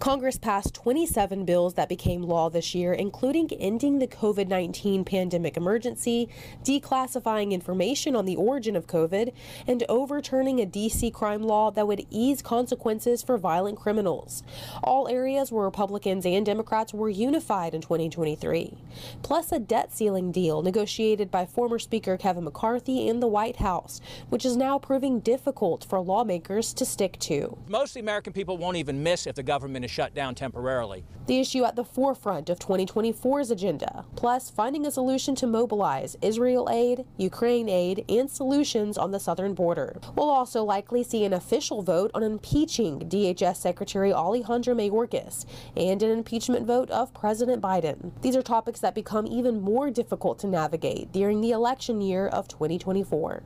Congress 0.00 0.38
passed 0.38 0.72
27 0.72 1.44
bills 1.44 1.74
that 1.74 1.90
became 1.90 2.22
law 2.22 2.48
this 2.48 2.74
year, 2.74 2.94
including 2.94 3.52
ending 3.52 3.98
the 3.98 4.06
COVID 4.06 4.48
19 4.48 5.04
pandemic 5.04 5.58
emergency, 5.58 6.26
declassifying 6.64 7.52
information 7.52 8.16
on 8.16 8.24
the 8.24 8.34
origin 8.34 8.76
of 8.76 8.86
COVID, 8.86 9.34
and 9.66 9.84
overturning 9.90 10.58
a 10.58 10.64
D.C. 10.64 11.10
crime 11.10 11.42
law 11.42 11.70
that 11.72 11.86
would 11.86 12.06
ease 12.08 12.40
consequences 12.40 13.22
for 13.22 13.36
violent 13.36 13.78
criminals. 13.78 14.42
All 14.82 15.06
areas 15.06 15.52
where 15.52 15.66
Republicans 15.66 16.24
and 16.24 16.46
Democrats 16.46 16.94
were 16.94 17.10
unified 17.10 17.74
in 17.74 17.82
2023. 17.82 18.78
Plus, 19.22 19.52
a 19.52 19.58
debt 19.58 19.92
ceiling 19.92 20.32
deal 20.32 20.62
negotiated 20.62 21.30
by 21.30 21.44
former 21.44 21.78
Speaker 21.78 22.16
Kevin 22.16 22.44
McCarthy 22.44 23.06
in 23.06 23.20
the 23.20 23.28
White 23.28 23.56
House, 23.56 24.00
which 24.30 24.46
is 24.46 24.56
now 24.56 24.78
proving 24.78 25.20
difficult 25.20 25.84
for 25.84 26.00
lawmakers 26.00 26.72
to 26.72 26.86
stick 26.86 27.18
to. 27.18 27.58
Most 27.68 27.98
American 27.98 28.32
people 28.32 28.56
won't 28.56 28.78
even 28.78 29.02
miss 29.02 29.26
if 29.26 29.34
the 29.34 29.42
government 29.42 29.84
is 29.84 29.89
shut 29.90 30.14
down 30.14 30.34
temporarily. 30.34 31.04
The 31.26 31.40
issue 31.40 31.64
at 31.64 31.76
the 31.76 31.84
forefront 31.84 32.48
of 32.48 32.58
2024's 32.58 33.50
agenda, 33.50 34.04
plus 34.16 34.48
finding 34.48 34.86
a 34.86 34.90
solution 34.90 35.34
to 35.36 35.46
mobilize 35.46 36.16
Israel 36.22 36.68
aid, 36.70 37.04
Ukraine 37.18 37.68
aid, 37.68 38.04
and 38.08 38.30
solutions 38.30 38.96
on 38.96 39.10
the 39.10 39.20
southern 39.20 39.54
border. 39.54 40.00
We'll 40.16 40.30
also 40.30 40.64
likely 40.64 41.02
see 41.02 41.24
an 41.24 41.32
official 41.32 41.82
vote 41.82 42.10
on 42.14 42.22
impeaching 42.22 43.00
DHS 43.00 43.56
Secretary 43.56 44.12
Alejandro 44.12 44.74
Mayorkas 44.74 45.44
and 45.76 46.02
an 46.02 46.10
impeachment 46.10 46.66
vote 46.66 46.90
of 46.90 47.12
President 47.12 47.60
Biden. 47.60 48.12
These 48.22 48.36
are 48.36 48.42
topics 48.42 48.80
that 48.80 48.94
become 48.94 49.26
even 49.26 49.60
more 49.60 49.90
difficult 49.90 50.38
to 50.40 50.46
navigate 50.46 51.12
during 51.12 51.40
the 51.40 51.50
election 51.50 52.00
year 52.00 52.28
of 52.28 52.48
2024. 52.48 53.42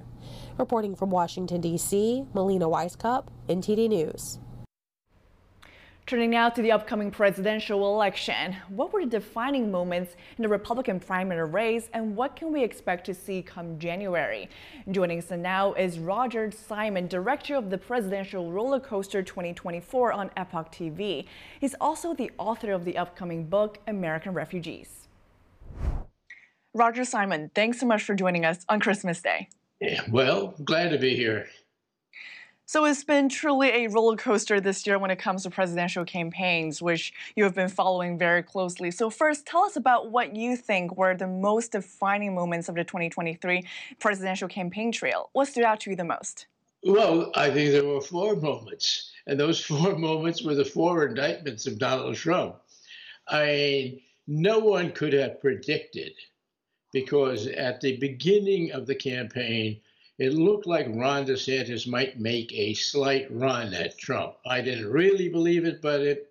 Reporting 0.59 0.95
from 0.95 1.11
Washington, 1.11 1.61
D.C., 1.61 2.25
Melina 2.33 2.67
Wisecup, 2.67 3.27
NTD 3.49 3.89
News. 3.89 4.39
Turning 6.07 6.29
now 6.29 6.51
to 6.51 6.61
the 6.61 6.71
upcoming 6.71 7.11
presidential 7.11 7.95
election. 7.95 8.55
What 8.69 8.93
were 8.93 9.07
the 9.07 9.11
defining 9.11 9.71
moments 9.71 10.17
in 10.37 10.43
the 10.43 10.49
Republican 10.51 11.01
primary 11.01 11.49
race 11.49 11.89
and 11.95 12.15
what 12.15 12.37
can 12.37 12.53
we 12.53 12.63
expect 12.63 13.07
to 13.07 13.15
see 13.15 13.41
come 13.41 13.79
January? 13.79 14.51
Joining 14.91 15.17
us 15.19 15.31
now 15.31 15.73
is 15.73 15.99
Roger 15.99 16.51
Simon, 16.51 17.07
director 17.07 17.57
of 17.57 17.71
the 17.71 17.79
Presidential 17.79 18.53
Roller 18.53 18.81
Coaster 18.81 19.23
2024 19.23 20.13
on 20.13 20.31
Epoch 20.37 20.71
TV. 20.71 21.25
He's 21.59 21.75
also 21.81 22.13
the 22.13 22.31
author 22.37 22.73
of 22.73 22.85
the 22.85 22.99
upcoming 22.99 23.47
book, 23.47 23.79
American 23.87 24.35
Refugees. 24.35 25.09
Roger 26.75 27.07
Simon, 27.07 27.51
thanks 27.55 27.81
so 27.81 27.87
much 27.87 28.03
for 28.03 28.15
joining 28.15 28.45
us 28.45 28.59
on 28.69 28.79
Christmas 28.79 29.23
Day. 29.23 29.49
Yeah, 29.81 30.03
well, 30.11 30.55
glad 30.65 30.91
to 30.91 30.99
be 30.99 31.17
here. 31.17 31.47
So 32.67 32.87
it's 32.87 33.05
been 33.05 33.29
truly 33.29 33.69
a 33.69 33.89
roller 33.89 34.17
coaster 34.17 34.59
this 34.59 34.87
year 34.87 34.99
when 34.99 35.11
it 35.11 35.19
comes 35.19 35.43
to 35.43 35.51
presidential 35.51 36.05
campaigns, 36.07 36.81
which 36.81 37.13
you 37.37 37.45
have 37.45 37.55
been 37.55 37.69
following 37.69 38.17
very 38.17 38.43
closely. 38.43 38.91
So 38.91 39.11
first, 39.11 39.45
tell 39.45 39.65
us 39.65 39.77
about 39.77 40.11
what 40.11 40.35
you 40.35 40.57
think 40.57 40.97
were 40.97 41.15
the 41.15 41.27
most 41.27 41.73
defining 41.73 42.35
moments 42.35 42.71
of 42.71 42.75
the 42.75 42.83
2023 42.83 43.65
presidential 44.01 44.49
campaign 44.49 44.93
trail. 44.93 45.29
What 45.35 45.49
stood 45.49 45.65
out 45.65 45.81
to 45.81 45.91
you 45.91 45.97
the 45.97 46.05
most? 46.05 46.47
Well, 46.83 47.31
I 47.35 47.51
think 47.51 47.73
there 47.73 47.85
were 47.85 48.01
four 48.01 48.35
moments, 48.35 49.13
and 49.27 49.39
those 49.39 49.61
four 49.65 49.97
moments 49.99 50.43
were 50.43 50.55
the 50.55 50.65
four 50.65 51.07
indictments 51.07 51.67
of 51.67 51.79
Donald 51.79 52.17
Trump. 52.17 52.57
I 53.29 54.01
no 54.27 54.59
one 54.59 54.93
could 54.93 55.13
have 55.13 55.39
predicted 55.39 56.13
because 56.93 57.47
at 57.47 57.83
the 57.83 57.99
beginning 57.99 58.73
of 58.73 58.87
the 58.87 58.95
campaign, 58.95 59.81
it 60.19 60.33
looked 60.33 60.67
like 60.67 60.87
Ron 60.89 61.27
DeSantis 61.27 61.87
might 61.87 62.21
make 62.21 62.53
a 62.53 62.75
slight 62.75 63.27
run 63.31 63.75
at 63.75 63.99
Trump. 63.99 64.37
I 64.47 64.61
didn't 64.61 64.91
really 64.91 65.29
believe 65.29 65.65
it, 65.65 65.83
but 65.83 66.01
it 66.01 66.31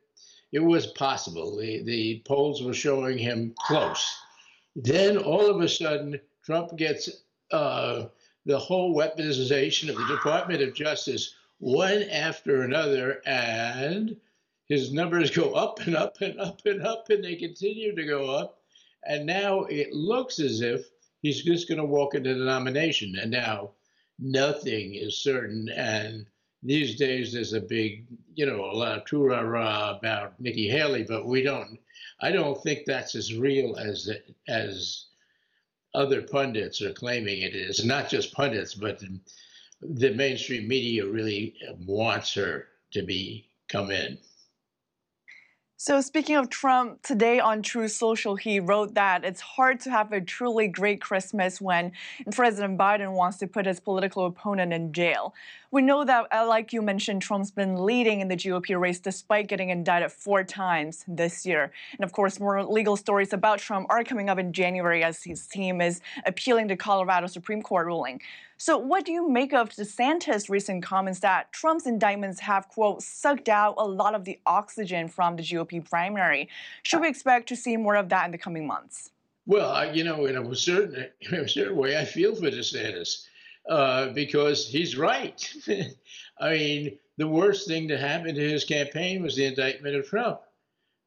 it 0.51 0.59
was 0.59 0.87
possible. 0.87 1.57
The 1.57 1.83
the 1.83 2.21
polls 2.25 2.61
were 2.61 2.73
showing 2.73 3.17
him 3.17 3.53
close. 3.57 4.17
Then 4.75 5.17
all 5.17 5.49
of 5.49 5.61
a 5.61 5.67
sudden, 5.67 6.19
Trump 6.45 6.75
gets 6.77 7.09
uh, 7.51 8.05
the 8.45 8.59
whole 8.59 8.95
weaponization 8.95 9.89
of 9.89 9.97
the 9.97 10.07
Department 10.07 10.61
of 10.61 10.73
Justice 10.73 11.35
one 11.59 12.03
after 12.03 12.63
another, 12.63 13.21
and 13.25 14.17
his 14.67 14.91
numbers 14.91 15.31
go 15.31 15.53
up 15.53 15.79
and 15.81 15.95
up 15.95 16.21
and 16.21 16.39
up 16.39 16.65
and 16.65 16.85
up, 16.85 17.09
and 17.09 17.23
they 17.23 17.35
continue 17.35 17.95
to 17.95 18.05
go 18.05 18.29
up. 18.29 18.59
And 19.05 19.25
now 19.25 19.63
it 19.63 19.91
looks 19.91 20.39
as 20.39 20.61
if 20.61 20.89
he's 21.23 21.41
just 21.41 21.67
going 21.67 21.79
to 21.79 21.85
walk 21.85 22.13
into 22.13 22.35
the 22.35 22.45
nomination. 22.45 23.15
And 23.19 23.31
now 23.31 23.71
nothing 24.19 24.93
is 24.93 25.17
certain. 25.17 25.67
And 25.69 26.27
these 26.61 26.95
days 26.95 27.33
there's 27.33 27.53
a 27.53 27.61
big, 27.61 28.05
you 28.35 28.45
know, 28.45 28.65
a 28.65 28.77
lot 28.77 28.97
of 28.97 29.05
toorah 29.05 29.97
about 29.97 30.39
Nikki 30.39 30.69
Haley, 30.69 31.03
but 31.03 31.25
we 31.25 31.41
don't. 31.41 31.79
I 32.21 32.31
don't 32.31 32.61
think 32.61 32.85
that's 32.85 33.15
as 33.15 33.35
real 33.35 33.75
as 33.77 34.09
as 34.47 35.05
other 35.93 36.21
pundits 36.21 36.81
are 36.81 36.93
claiming 36.93 37.41
it 37.41 37.55
is. 37.55 37.83
Not 37.83 38.09
just 38.09 38.33
pundits, 38.33 38.75
but 38.75 39.01
the 39.81 40.13
mainstream 40.13 40.67
media 40.67 41.05
really 41.05 41.55
wants 41.85 42.33
her 42.35 42.67
to 42.91 43.03
be 43.03 43.49
come 43.67 43.91
in. 43.91 44.17
So 45.75 45.99
speaking 46.01 46.35
of 46.35 46.49
Trump, 46.49 47.01
today 47.01 47.39
on 47.39 47.63
Truth 47.63 47.91
Social, 47.91 48.35
he 48.35 48.59
wrote 48.59 48.93
that 48.93 49.25
it's 49.25 49.41
hard 49.41 49.79
to 49.81 49.89
have 49.89 50.13
a 50.13 50.21
truly 50.21 50.67
great 50.67 51.01
Christmas 51.01 51.59
when 51.59 51.91
President 52.31 52.77
Biden 52.77 53.13
wants 53.13 53.37
to 53.39 53.47
put 53.47 53.65
his 53.65 53.79
political 53.79 54.27
opponent 54.27 54.71
in 54.71 54.93
jail. 54.93 55.33
We 55.71 55.81
know 55.81 56.05
that, 56.05 56.27
uh, 56.31 56.45
like 56.47 56.71
you 56.71 56.83
mentioned, 56.83 57.23
Trump's 57.23 57.49
been 57.49 57.83
leading 57.83 58.21
in 58.21 58.27
the 58.27 58.35
GOP 58.35 58.79
race 58.79 58.99
despite 58.99 59.47
getting 59.47 59.71
indicted 59.71 60.11
four 60.11 60.43
times 60.43 61.03
this 61.07 61.43
year. 61.43 61.71
And 61.93 62.03
of 62.03 62.11
course, 62.11 62.39
more 62.39 62.63
legal 62.63 62.95
stories 62.95 63.33
about 63.33 63.57
Trump 63.57 63.87
are 63.89 64.03
coming 64.03 64.29
up 64.29 64.37
in 64.37 64.53
January 64.53 65.03
as 65.03 65.23
his 65.23 65.47
team 65.47 65.81
is 65.81 66.01
appealing 66.27 66.67
the 66.67 66.77
Colorado 66.77 67.25
Supreme 67.25 67.63
Court 67.63 67.87
ruling. 67.87 68.21
So, 68.65 68.77
what 68.77 69.03
do 69.03 69.11
you 69.11 69.27
make 69.29 69.51
of 69.51 69.71
DeSantis' 69.71 70.49
recent 70.49 70.83
comments 70.83 71.19
that 71.19 71.51
Trump's 71.51 71.85
indictments 71.85 72.39
have, 72.39 72.69
quote, 72.69 73.03
sucked 73.03 73.49
out 73.49 73.73
a 73.77 73.85
lot 73.85 74.15
of 74.15 74.23
the 74.23 74.39
oxygen 74.45 75.09
from 75.09 75.35
the 75.35 75.43
GOP 75.43 75.83
primary? 75.83 76.47
Should 76.83 77.01
we 77.01 77.09
expect 77.09 77.49
to 77.49 77.57
see 77.57 77.75
more 77.75 77.97
of 77.97 78.07
that 78.07 78.23
in 78.23 78.31
the 78.31 78.37
coming 78.37 78.65
months? 78.65 79.11
Well, 79.45 79.69
I, 79.69 79.91
you 79.91 80.05
know, 80.05 80.27
in 80.27 80.37
a 80.37 80.55
certain, 80.55 81.07
in 81.19 81.33
a 81.33 81.47
certain 81.49 81.75
way, 81.75 81.97
I 81.97 82.05
feel 82.05 82.33
for 82.33 82.43
DeSantis 82.43 83.25
uh, 83.67 84.13
because 84.13 84.65
he's 84.65 84.95
right. 84.95 85.45
I 86.39 86.53
mean, 86.53 86.99
the 87.17 87.27
worst 87.27 87.67
thing 87.67 87.89
to 87.89 87.97
happen 87.97 88.33
to 88.33 88.49
his 88.49 88.63
campaign 88.63 89.21
was 89.21 89.35
the 89.35 89.43
indictment 89.43 89.97
of 89.97 90.07
Trump. 90.07 90.39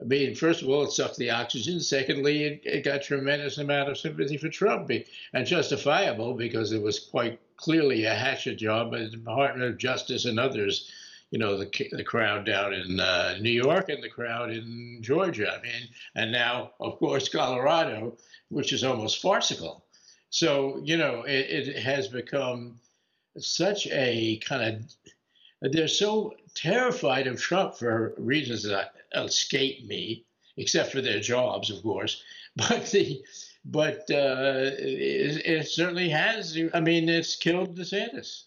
I 0.00 0.05
mean, 0.05 0.35
first 0.35 0.62
of 0.62 0.69
all, 0.69 0.85
it 0.85 0.93
sucked 0.93 1.17
the 1.17 1.31
oxygen. 1.31 1.81
Secondly, 1.81 2.45
it, 2.45 2.61
it 2.65 2.85
got 2.85 3.03
tremendous 3.03 3.59
amount 3.59 3.88
of 3.88 3.97
sympathy 3.97 4.37
for 4.37 4.50
Trump, 4.50 4.91
and 5.33 5.47
justifiable 5.47 6.35
because 6.35 6.73
it 6.73 6.83
was 6.83 6.99
quite 6.99 7.41
clearly 7.57 8.05
a 8.05 8.15
hatchet 8.15 8.57
job 8.57 8.91
by 8.91 8.99
the 9.00 9.09
Department 9.09 9.71
of 9.71 9.79
Justice 9.79 10.26
and 10.26 10.38
others. 10.38 10.91
You 11.31 11.38
know, 11.38 11.57
the 11.57 11.71
the 11.93 12.05
crowd 12.05 12.45
down 12.45 12.75
in 12.75 13.00
uh, 13.00 13.38
New 13.41 13.50
York 13.50 13.88
and 13.88 14.03
the 14.03 14.11
crowd 14.11 14.50
in 14.50 14.99
Georgia. 15.00 15.50
I 15.50 15.62
mean, 15.62 15.88
and 16.15 16.31
now, 16.31 16.73
of 16.79 16.99
course, 16.99 17.29
Colorado, 17.29 18.17
which 18.49 18.73
is 18.73 18.85
almost 18.85 19.23
farcical. 19.23 19.87
So 20.29 20.81
you 20.85 20.99
know, 20.99 21.23
it, 21.23 21.67
it 21.69 21.83
has 21.83 22.09
become 22.09 22.79
such 23.38 23.87
a 23.88 24.38
kind 24.38 24.62
of 24.62 25.12
they're 25.73 25.89
so 25.89 26.35
terrified 26.55 27.27
of 27.27 27.41
Trump 27.41 27.77
for 27.77 28.15
reasons 28.19 28.63
that 28.65 28.93
escape 29.15 29.87
me, 29.87 30.25
except 30.57 30.93
for 30.93 31.01
their 31.01 31.21
jobs, 31.21 31.71
of 31.71 31.83
course. 31.83 32.23
But 32.57 32.91
the 32.91 33.23
but 33.67 34.11
uh, 34.11 34.71
it, 34.79 35.45
it, 35.45 35.69
certainly 35.69 36.09
has. 36.09 36.57
I 36.73 36.81
mean, 36.81 37.09
it's 37.09 37.37
killed 37.37 37.77
DeSantis. 37.77 38.45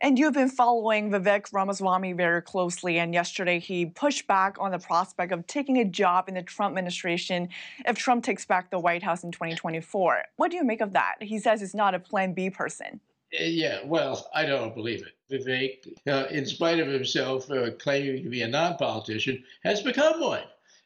And 0.00 0.16
you've 0.16 0.34
been 0.34 0.48
following 0.48 1.10
Vivek 1.10 1.52
Ramaswamy 1.52 2.12
very 2.12 2.40
closely, 2.40 3.00
and 3.00 3.12
yesterday 3.12 3.58
he 3.58 3.86
pushed 3.86 4.28
back 4.28 4.56
on 4.60 4.70
the 4.70 4.78
prospect 4.78 5.32
of 5.32 5.46
taking 5.48 5.78
a 5.78 5.84
job 5.84 6.28
in 6.28 6.34
the 6.34 6.42
Trump 6.42 6.70
administration 6.70 7.48
if 7.84 7.96
Trump 7.96 8.22
takes 8.22 8.44
back 8.44 8.70
the 8.70 8.78
White 8.78 9.02
House 9.02 9.24
in 9.24 9.32
2024. 9.32 10.22
What 10.36 10.52
do 10.52 10.56
you 10.56 10.62
make 10.62 10.80
of 10.80 10.92
that? 10.92 11.16
He 11.20 11.40
says 11.40 11.60
he's 11.60 11.74
not 11.74 11.96
a 11.96 11.98
Plan 11.98 12.32
B 12.32 12.50
person. 12.50 13.00
Uh, 13.34 13.42
yeah, 13.42 13.80
well, 13.84 14.30
I 14.32 14.46
don't 14.46 14.72
believe 14.72 15.00
it. 15.00 15.17
Vivek, 15.30 15.96
uh, 16.06 16.26
in 16.30 16.46
spite 16.46 16.80
of 16.80 16.88
himself 16.88 17.50
uh, 17.50 17.70
claiming 17.78 18.22
to 18.22 18.30
be 18.30 18.42
a 18.42 18.48
non 18.48 18.76
politician, 18.76 19.44
has 19.62 19.82
become 19.82 20.20
one 20.20 20.44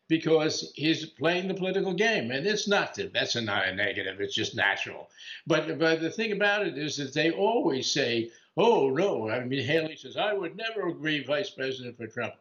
because 0.08 0.72
he's 0.74 1.06
playing 1.06 1.48
the 1.48 1.54
political 1.54 1.94
game, 1.94 2.30
and 2.30 2.46
it's 2.46 2.68
not 2.68 2.94
that 2.94 3.12
that's 3.12 3.36
not 3.36 3.68
a 3.68 3.74
negative. 3.74 4.20
It's 4.20 4.34
just 4.34 4.54
natural. 4.54 5.08
But 5.46 5.78
but 5.78 6.00
the 6.00 6.10
thing 6.10 6.32
about 6.32 6.66
it 6.66 6.76
is 6.76 6.96
that 6.96 7.14
they 7.14 7.30
always 7.30 7.90
say 7.90 8.30
Oh, 8.56 8.90
no. 8.90 9.30
I 9.30 9.44
mean, 9.44 9.64
Haley 9.64 9.96
says, 9.96 10.16
I 10.16 10.32
would 10.32 10.56
never 10.56 10.88
agree 10.88 11.24
vice 11.24 11.50
president 11.50 11.96
for 11.96 12.06
Trump. 12.06 12.34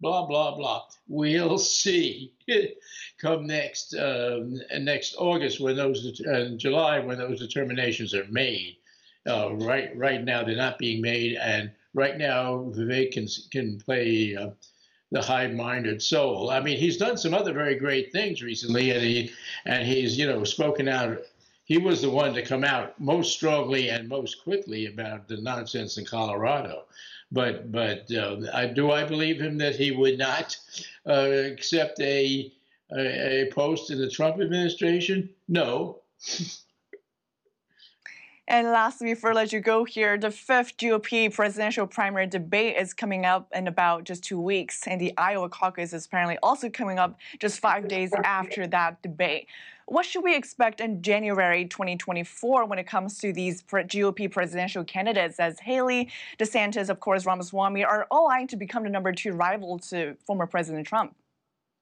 Blah, 0.00 0.26
blah, 0.26 0.54
blah. 0.54 0.84
We'll 1.08 1.58
see 1.58 2.32
come 3.20 3.46
next 3.46 3.94
um, 3.94 4.60
next 4.78 5.16
August 5.18 5.58
when 5.58 5.74
those, 5.74 6.20
uh, 6.20 6.50
July 6.56 6.98
when 7.00 7.18
those 7.18 7.40
determinations 7.40 8.14
are 8.14 8.26
made. 8.26 8.76
Uh, 9.26 9.54
right, 9.54 9.96
right 9.96 10.22
now, 10.22 10.44
they're 10.44 10.56
not 10.56 10.78
being 10.78 11.00
made. 11.00 11.36
And 11.36 11.70
right 11.94 12.16
now, 12.16 12.70
Vivek 12.74 13.12
can, 13.12 13.26
can 13.50 13.78
play 13.78 14.36
uh, 14.36 14.50
the 15.10 15.22
high-minded 15.22 16.02
soul. 16.02 16.50
I 16.50 16.60
mean, 16.60 16.78
he's 16.78 16.96
done 16.96 17.16
some 17.16 17.34
other 17.34 17.52
very 17.52 17.76
great 17.76 18.12
things 18.12 18.42
recently, 18.42 18.90
and 18.90 19.02
he 19.02 19.30
and 19.64 19.86
he's 19.86 20.18
you 20.18 20.26
know 20.26 20.44
spoken 20.44 20.88
out 20.88 21.18
he 21.66 21.78
was 21.78 22.00
the 22.00 22.10
one 22.10 22.32
to 22.34 22.42
come 22.42 22.62
out 22.62 22.98
most 23.00 23.32
strongly 23.32 23.88
and 23.90 24.08
most 24.08 24.42
quickly 24.44 24.86
about 24.86 25.26
the 25.26 25.36
nonsense 25.36 25.98
in 25.98 26.04
Colorado. 26.04 26.84
But 27.32 27.72
but 27.72 28.10
uh, 28.12 28.36
I, 28.54 28.66
do 28.66 28.92
I 28.92 29.02
believe 29.02 29.40
him 29.40 29.58
that 29.58 29.74
he 29.74 29.90
would 29.90 30.16
not 30.16 30.56
uh, 31.06 31.28
accept 31.52 31.98
a, 32.00 32.52
a, 32.96 33.42
a 33.42 33.50
post 33.50 33.90
in 33.90 33.98
the 33.98 34.08
Trump 34.08 34.40
administration? 34.40 35.30
No. 35.48 36.02
And 38.48 38.68
lastly, 38.68 39.12
before 39.12 39.30
I 39.30 39.34
let 39.34 39.52
you 39.52 39.58
go 39.58 39.84
here, 39.84 40.16
the 40.16 40.30
fifth 40.30 40.76
GOP 40.76 41.34
presidential 41.34 41.84
primary 41.84 42.28
debate 42.28 42.76
is 42.76 42.94
coming 42.94 43.26
up 43.26 43.48
in 43.52 43.66
about 43.66 44.04
just 44.04 44.22
two 44.22 44.40
weeks, 44.40 44.86
and 44.86 45.00
the 45.00 45.12
Iowa 45.18 45.48
caucus 45.48 45.92
is 45.92 46.06
apparently 46.06 46.38
also 46.44 46.70
coming 46.70 46.96
up 46.96 47.18
just 47.40 47.58
five 47.58 47.88
days 47.88 48.12
after 48.22 48.68
that 48.68 49.02
debate. 49.02 49.48
What 49.86 50.06
should 50.06 50.22
we 50.22 50.36
expect 50.36 50.80
in 50.80 51.02
January 51.02 51.64
2024 51.64 52.66
when 52.66 52.78
it 52.78 52.86
comes 52.86 53.18
to 53.18 53.32
these 53.32 53.62
GOP 53.62 54.30
presidential 54.30 54.84
candidates, 54.84 55.40
as 55.40 55.58
Haley, 55.58 56.10
DeSantis, 56.38 56.88
of 56.88 57.00
course, 57.00 57.26
Ramaswamy 57.26 57.84
are 57.84 58.06
all 58.12 58.28
eyeing 58.28 58.46
to 58.48 58.56
become 58.56 58.84
the 58.84 58.90
number 58.90 59.12
two 59.12 59.32
rival 59.32 59.78
to 59.90 60.16
former 60.24 60.46
President 60.46 60.86
Trump? 60.86 61.16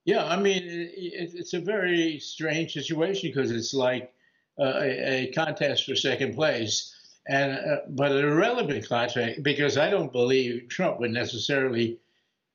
Yeah, 0.06 0.25
I 0.25 0.38
mean, 0.38 0.62
it's 0.64 1.52
a 1.52 1.61
very 1.61 2.18
strange 2.21 2.73
situation 2.73 3.30
because 3.30 3.50
it's 3.50 3.75
like 3.75 4.12
a, 4.58 5.28
a, 5.28 5.32
contest 5.32 5.84
for 5.84 5.96
second 5.96 6.34
place, 6.34 6.94
and 7.28 7.52
uh, 7.52 7.76
but 7.88 8.12
an 8.12 8.25
irrelevant 8.25 8.88
contest 8.88 9.42
because 9.42 9.76
I 9.76 9.90
don't 9.90 10.12
believe 10.12 10.68
Trump 10.68 11.00
would 11.00 11.11
necessarily 11.11 11.99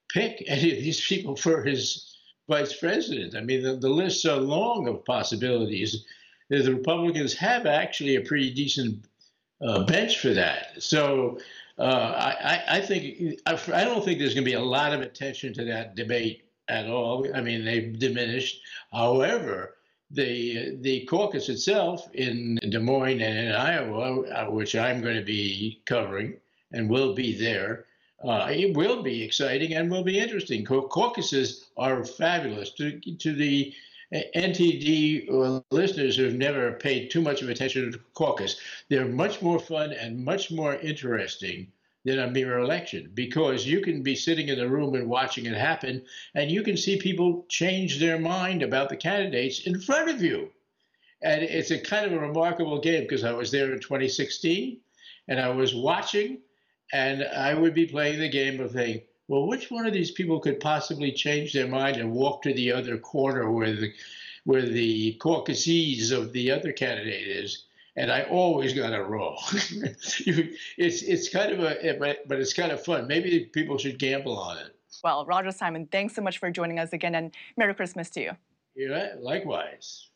pick 0.10 0.44
any 0.48 0.72
of 0.72 0.84
these 0.84 1.06
people 1.06 1.36
for 1.36 1.64
his 1.64 2.18
vice 2.48 2.74
president. 2.74 3.36
I 3.36 3.42
mean, 3.42 3.64
the, 3.64 3.76
the 3.76 3.90
lists 3.90 4.26
are 4.26 4.38
long 4.38 4.88
of 4.88 5.06
possibilities. 5.06 6.06
The 6.50 6.74
Republicans 6.74 7.34
have 7.36 7.68
actually 7.68 8.16
a 8.16 8.22
pretty 8.22 8.52
decent 8.52 9.06
uh, 9.62 9.84
bench 9.84 10.20
for 10.20 10.34
that. 10.34 10.82
So 10.82 11.38
uh, 11.78 12.34
I, 12.42 12.64
I, 12.68 12.82
think 12.82 13.40
I, 13.46 13.54
I 13.74 13.84
don't 13.84 14.04
think 14.04 14.18
there's 14.18 14.34
going 14.34 14.46
to 14.46 14.50
be 14.50 14.56
a 14.56 14.62
lot 14.62 14.94
of 14.94 15.02
attention 15.02 15.54
to 15.54 15.66
that 15.66 15.96
debate 15.96 16.44
at 16.68 16.88
all. 16.88 17.28
I 17.36 17.42
mean, 17.42 17.64
they've 17.64 17.98
diminished. 17.98 18.62
However, 18.92 19.76
the 20.12 20.78
the 20.82 21.06
caucus 21.06 21.50
itself 21.50 22.10
in 22.14 22.60
Des 22.70 22.80
Moines 22.80 23.22
and 23.22 23.38
in 23.38 23.52
Iowa, 23.52 24.22
uh, 24.22 24.46
which 24.50 24.76
I'm 24.76 25.02
going 25.02 25.18
to 25.18 25.24
be 25.24 25.82
covering 25.86 26.38
and 26.72 26.90
will 26.90 27.14
be 27.14 27.38
there, 27.38 27.86
uh, 28.24 28.48
it 28.50 28.76
will 28.76 29.04
be 29.04 29.24
exciting 29.24 29.74
and 29.74 29.90
will 29.90 30.04
be 30.04 30.20
interesting. 30.20 30.66
Caucuses 30.66 31.70
are 31.78 32.04
fabulous. 32.04 32.72
To, 32.74 33.00
to 33.00 33.34
the 33.34 33.74
uh, 34.14 34.20
NTD 34.36 35.64
listeners 35.72 36.18
who've 36.18 36.34
never 36.34 36.74
paid 36.74 37.12
too 37.12 37.22
much 37.22 37.42
of 37.42 37.50
attention 37.50 37.92
to 37.92 38.00
caucus, 38.14 38.60
they're 38.90 39.06
much 39.06 39.42
more 39.42 39.60
fun 39.60 39.94
and 39.94 40.24
much 40.24 40.52
more 40.52 40.76
interesting 40.76 41.72
than 42.10 42.20
a 42.20 42.32
mere 42.32 42.58
election 42.58 43.12
because 43.14 43.68
you 43.68 43.82
can 43.82 44.02
be 44.02 44.16
sitting 44.16 44.48
in 44.48 44.58
the 44.58 44.68
room 44.68 44.96
and 44.96 45.08
watching 45.08 45.46
it 45.46 45.56
happen, 45.56 46.04
and 46.34 46.50
you 46.50 46.64
can 46.64 46.76
see 46.76 46.98
people 46.98 47.46
change 47.50 48.00
their 48.00 48.18
mind 48.18 48.64
about 48.64 48.90
the 48.90 48.98
candidates 48.98 49.68
in 49.68 49.80
front 49.80 50.10
of 50.10 50.22
you. 50.22 50.50
And 51.22 51.44
it's 51.44 51.70
a 51.70 51.80
kind 51.80 52.08
of 52.08 52.14
a 52.14 52.20
remarkable 52.20 52.82
game 52.82 53.04
because 53.04 53.24
I 53.24 53.32
was 53.32 53.52
there 53.52 53.72
in 53.74 53.80
2016 53.80 54.80
and 55.28 55.40
I 55.40 55.50
was 55.50 55.76
watching 55.76 56.40
and 56.92 57.24
I 57.24 57.54
would 57.54 57.76
be 57.76 57.86
playing 57.86 58.20
the 58.20 58.30
game 58.30 58.60
of 58.60 58.72
saying, 58.72 59.02
well, 59.28 59.46
which 59.46 59.70
one 59.70 59.86
of 59.86 59.94
these 59.94 60.10
people 60.10 60.40
could 60.40 60.60
possibly 60.60 61.12
change 61.12 61.54
their 61.54 61.68
mind 61.68 61.98
and 61.98 62.12
walk 62.12 62.42
to 62.42 62.54
the 62.54 62.72
other 62.72 62.98
corner 62.98 63.52
where 63.52 63.76
the 63.76 63.94
where 64.46 64.68
the 64.68 65.14
caucuses 65.22 66.10
of 66.10 66.34
the 66.34 66.50
other 66.50 66.72
candidate 66.72 67.28
is? 67.28 67.66
And 67.96 68.12
I 68.12 68.24
always 68.24 68.74
got 68.74 68.94
it 68.94 68.98
wrong. 68.98 69.38
it's 69.52 71.02
it's 71.02 71.30
kind 71.30 71.52
of 71.52 71.60
a 71.60 71.98
but, 72.00 72.28
but 72.28 72.40
it's 72.40 72.54
kind 72.54 72.72
of 72.72 72.84
fun. 72.84 73.08
Maybe 73.08 73.46
people 73.46 73.78
should 73.78 74.00
gamble 74.00 74.38
on 74.38 74.58
it. 74.58 74.76
Well, 75.04 75.26
Roger 75.26 75.52
Simon, 75.52 75.88
thanks 75.92 76.16
so 76.16 76.22
much 76.22 76.40
for 76.40 76.50
joining 76.52 76.80
us 76.80 76.94
again, 76.94 77.16
and 77.16 77.34
Merry 77.58 77.74
Christmas 77.74 78.10
to 78.12 78.22
you. 78.22 78.32
Yeah, 78.76 79.16
likewise. 79.20 80.10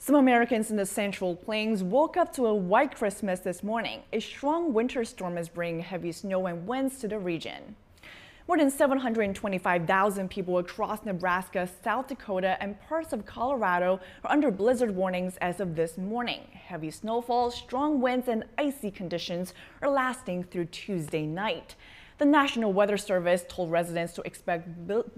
Some 0.00 0.14
Americans 0.14 0.70
in 0.70 0.76
the 0.76 0.86
Central 0.86 1.34
Plains 1.34 1.82
woke 1.82 2.16
up 2.16 2.32
to 2.34 2.46
a 2.46 2.54
white 2.54 2.94
Christmas 2.94 3.40
this 3.40 3.62
morning. 3.62 4.02
A 4.12 4.20
strong 4.20 4.72
winter 4.72 5.04
storm 5.04 5.36
is 5.36 5.48
bringing 5.48 5.80
heavy 5.80 6.12
snow 6.12 6.46
and 6.46 6.66
winds 6.66 6.98
to 7.00 7.08
the 7.08 7.18
region. 7.18 7.74
More 8.48 8.56
than 8.56 8.70
725,000 8.70 10.30
people 10.30 10.56
across 10.56 11.04
Nebraska, 11.04 11.68
South 11.84 12.08
Dakota, 12.08 12.56
and 12.62 12.80
parts 12.80 13.12
of 13.12 13.26
Colorado 13.26 14.00
are 14.24 14.32
under 14.32 14.50
blizzard 14.50 14.96
warnings 14.96 15.36
as 15.42 15.60
of 15.60 15.76
this 15.76 15.98
morning. 15.98 16.40
Heavy 16.54 16.90
snowfall, 16.90 17.50
strong 17.50 18.00
winds, 18.00 18.26
and 18.26 18.44
icy 18.56 18.90
conditions 18.90 19.52
are 19.82 19.90
lasting 19.90 20.44
through 20.44 20.64
Tuesday 20.64 21.26
night. 21.26 21.76
The 22.16 22.24
National 22.24 22.72
Weather 22.72 22.96
Service 22.96 23.44
told 23.50 23.70
residents 23.70 24.14
to 24.14 24.22
expect 24.22 24.66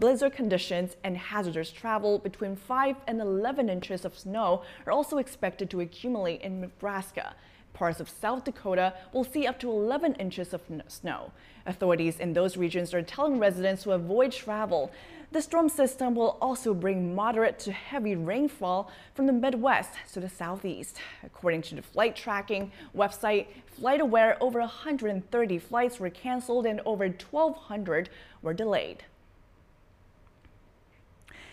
blizzard 0.01 0.33
conditions 0.33 0.97
and 1.05 1.16
hazardous 1.16 1.71
travel 1.71 2.19
between 2.19 2.57
5 2.57 2.97
and 3.07 3.21
11 3.21 3.69
inches 3.69 4.05
of 4.05 4.19
snow 4.19 4.64
are 4.87 4.93
also 4.93 5.19
expected 5.19 5.71
to 5.71 5.83
accumulate 5.83 6.40
in 6.40 6.61
Nebraska. 6.61 7.37
Parts 7.72 8.00
of 8.00 8.09
South 8.09 8.44
Dakota 8.44 8.94
will 9.12 9.24
see 9.24 9.46
up 9.46 9.59
to 9.61 9.70
11 9.70 10.14
inches 10.14 10.52
of 10.52 10.62
snow. 10.88 11.33
Authorities 11.66 12.18
in 12.18 12.33
those 12.33 12.56
regions 12.56 12.92
are 12.94 13.02
telling 13.02 13.38
residents 13.38 13.85
to 13.85 13.92
avoid 13.92 14.33
travel. 14.33 14.90
The 15.33 15.42
storm 15.42 15.68
system 15.68 16.14
will 16.14 16.37
also 16.40 16.74
bring 16.74 17.14
moderate 17.14 17.59
to 17.61 17.72
heavy 17.72 18.16
rainfall 18.16 18.90
from 19.14 19.26
the 19.26 19.33
Midwest 19.33 19.90
to 20.12 20.20
the 20.20 20.28
southeast. 20.28 20.98
According 21.22 21.62
to 21.62 21.76
the 21.76 21.83
flight 21.83 22.16
tracking 22.16 22.72
website 22.96 23.46
FlightAware, 23.80 24.37
over 24.40 24.59
130 24.59 25.59
flights 25.59 26.00
were 26.00 26.11
canceled 26.11 26.66
and 26.66 26.80
over 26.85 27.04
1,200 27.04 28.11
were 28.42 28.54
delayed. 28.54 29.04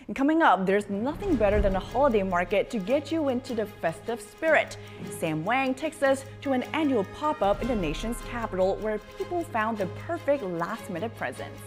And 0.08 0.16
coming 0.16 0.42
up, 0.42 0.66
there's 0.66 0.90
nothing 0.90 1.36
better 1.36 1.62
than 1.62 1.76
a 1.76 1.82
holiday 1.82 2.24
market 2.24 2.70
to 2.70 2.80
get 2.80 3.12
you 3.12 3.28
into 3.28 3.54
the 3.54 3.66
festive 3.66 4.22
spirit. 4.22 4.78
Sam 5.20 5.44
Wang 5.44 5.74
takes 5.74 6.02
us 6.02 6.24
to 6.44 6.54
an 6.54 6.64
annual 6.74 7.04
pop-up 7.16 7.62
in 7.62 7.68
the 7.68 7.76
nation's 7.76 8.22
capital 8.30 8.78
where 8.78 9.00
people 9.18 9.44
found 9.44 9.78
the 9.78 9.88
perfect 10.08 10.44
last-minute 10.44 11.14
presents. 11.18 11.60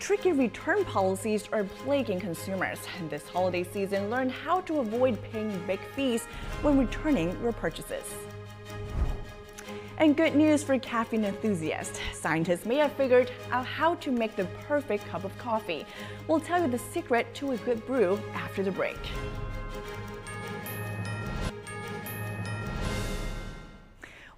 Tricky 0.00 0.32
return 0.32 0.84
policies 0.86 1.48
are 1.52 1.62
plaguing 1.62 2.18
consumers. 2.18 2.80
This 3.08 3.28
holiday 3.28 3.62
season, 3.62 4.10
learn 4.10 4.28
how 4.28 4.60
to 4.62 4.80
avoid 4.80 5.22
paying 5.30 5.56
big 5.68 5.78
fees 5.94 6.24
when 6.62 6.78
returning 6.78 7.38
your 7.42 7.52
purchases. 7.52 8.12
And 9.98 10.16
good 10.16 10.34
news 10.34 10.64
for 10.64 10.76
caffeine 10.80 11.24
enthusiasts. 11.24 12.00
Scientists 12.12 12.66
may 12.66 12.76
have 12.76 12.92
figured 12.94 13.30
out 13.52 13.64
how 13.64 13.94
to 13.96 14.10
make 14.10 14.34
the 14.34 14.46
perfect 14.66 15.06
cup 15.06 15.22
of 15.22 15.36
coffee. 15.38 15.86
We'll 16.26 16.40
tell 16.40 16.60
you 16.60 16.66
the 16.66 16.78
secret 16.78 17.32
to 17.34 17.52
a 17.52 17.56
good 17.58 17.86
brew 17.86 18.18
after 18.34 18.64
the 18.64 18.72
break. 18.72 18.98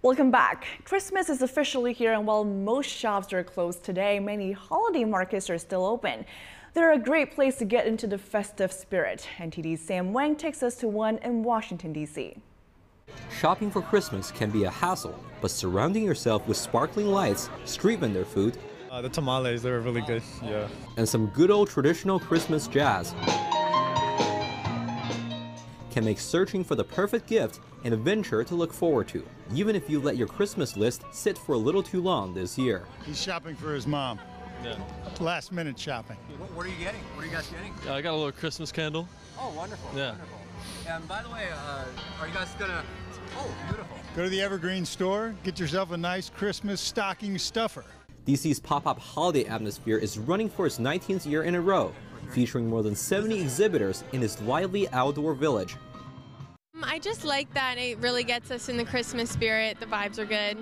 Welcome 0.02 0.30
back. 0.30 0.66
Christmas 0.84 1.30
is 1.30 1.40
officially 1.40 1.94
here, 1.94 2.12
and 2.12 2.26
while 2.26 2.44
most 2.44 2.90
shops 2.90 3.32
are 3.32 3.42
closed 3.42 3.82
today, 3.82 4.20
many 4.20 4.52
holiday 4.52 5.04
markets 5.04 5.48
are 5.48 5.58
still 5.58 5.86
open. 5.86 6.26
They're 6.74 6.92
a 6.92 6.98
great 6.98 7.34
place 7.34 7.56
to 7.56 7.64
get 7.64 7.86
into 7.86 8.06
the 8.06 8.18
festive 8.18 8.70
spirit. 8.70 9.26
NTD's 9.38 9.80
Sam 9.80 10.12
Wang 10.12 10.36
takes 10.36 10.62
us 10.62 10.76
to 10.76 10.86
one 10.88 11.16
in 11.24 11.42
Washington, 11.42 11.94
D.C. 11.94 12.36
Shopping 13.38 13.70
for 13.70 13.82
Christmas 13.82 14.30
can 14.30 14.50
be 14.50 14.64
a 14.64 14.70
hassle, 14.70 15.14
but 15.42 15.50
surrounding 15.50 16.02
yourself 16.02 16.48
with 16.48 16.56
sparkling 16.56 17.08
lights, 17.08 17.50
street 17.66 18.00
vendor 18.00 18.24
food, 18.24 18.56
uh, 18.90 19.02
the 19.02 19.10
tamales, 19.10 19.62
they 19.62 19.70
were 19.70 19.80
really 19.80 20.00
good, 20.00 20.22
yeah. 20.42 20.66
And 20.96 21.06
some 21.06 21.26
good 21.26 21.50
old 21.50 21.68
traditional 21.68 22.18
Christmas 22.18 22.66
jazz 22.66 23.14
can 25.90 26.02
make 26.02 26.18
searching 26.18 26.64
for 26.64 26.76
the 26.76 26.84
perfect 26.84 27.26
gift 27.26 27.60
an 27.84 27.92
adventure 27.92 28.42
to 28.42 28.54
look 28.54 28.72
forward 28.72 29.06
to, 29.08 29.22
even 29.52 29.76
if 29.76 29.90
you 29.90 30.00
let 30.00 30.16
your 30.16 30.28
Christmas 30.28 30.74
list 30.74 31.04
sit 31.12 31.36
for 31.36 31.52
a 31.52 31.58
little 31.58 31.82
too 31.82 32.00
long 32.00 32.32
this 32.32 32.56
year. 32.56 32.86
He's 33.04 33.20
shopping 33.20 33.54
for 33.54 33.74
his 33.74 33.86
mom. 33.86 34.18
Yeah. 34.64 34.78
Last 35.20 35.52
minute 35.52 35.78
shopping. 35.78 36.16
What, 36.38 36.50
what, 36.52 36.66
are 36.66 36.70
you 36.70 36.76
getting? 36.76 37.00
What 37.14 37.22
are 37.22 37.26
you 37.26 37.32
guys 37.32 37.46
getting? 37.48 37.74
Uh, 37.86 37.94
I 37.94 38.00
got 38.00 38.12
a 38.12 38.16
little 38.16 38.32
Christmas 38.32 38.72
candle. 38.72 39.06
Oh, 39.38 39.52
wonderful. 39.54 39.90
Yeah. 39.94 40.12
Wonderful. 40.12 40.45
And 40.88 41.06
by 41.08 41.22
the 41.22 41.30
way, 41.30 41.48
uh, 41.52 41.84
are 42.20 42.28
you 42.28 42.34
guys 42.34 42.48
gonna? 42.58 42.82
Oh, 43.36 43.54
beautiful. 43.68 43.96
Go 44.14 44.24
to 44.24 44.28
the 44.28 44.40
Evergreen 44.40 44.84
store, 44.84 45.34
get 45.42 45.58
yourself 45.58 45.90
a 45.90 45.96
nice 45.96 46.30
Christmas 46.30 46.80
stocking 46.80 47.36
stuffer. 47.38 47.84
DC's 48.26 48.58
pop-up 48.58 48.98
holiday 48.98 49.44
atmosphere 49.44 49.98
is 49.98 50.18
running 50.18 50.48
for 50.48 50.66
its 50.66 50.78
19th 50.78 51.26
year 51.26 51.44
in 51.44 51.54
a 51.54 51.60
row, 51.60 51.92
featuring 52.30 52.68
more 52.68 52.82
than 52.82 52.96
70 52.96 53.40
exhibitors 53.40 54.04
in 54.12 54.20
this 54.20 54.40
lively 54.42 54.88
outdoor 54.90 55.34
village. 55.34 55.76
I 56.82 56.98
just 56.98 57.24
like 57.24 57.52
that 57.54 57.78
it 57.78 57.98
really 57.98 58.24
gets 58.24 58.50
us 58.50 58.68
in 58.68 58.76
the 58.76 58.84
Christmas 58.84 59.30
spirit. 59.30 59.78
The 59.80 59.86
vibes 59.86 60.18
are 60.18 60.24
good. 60.24 60.58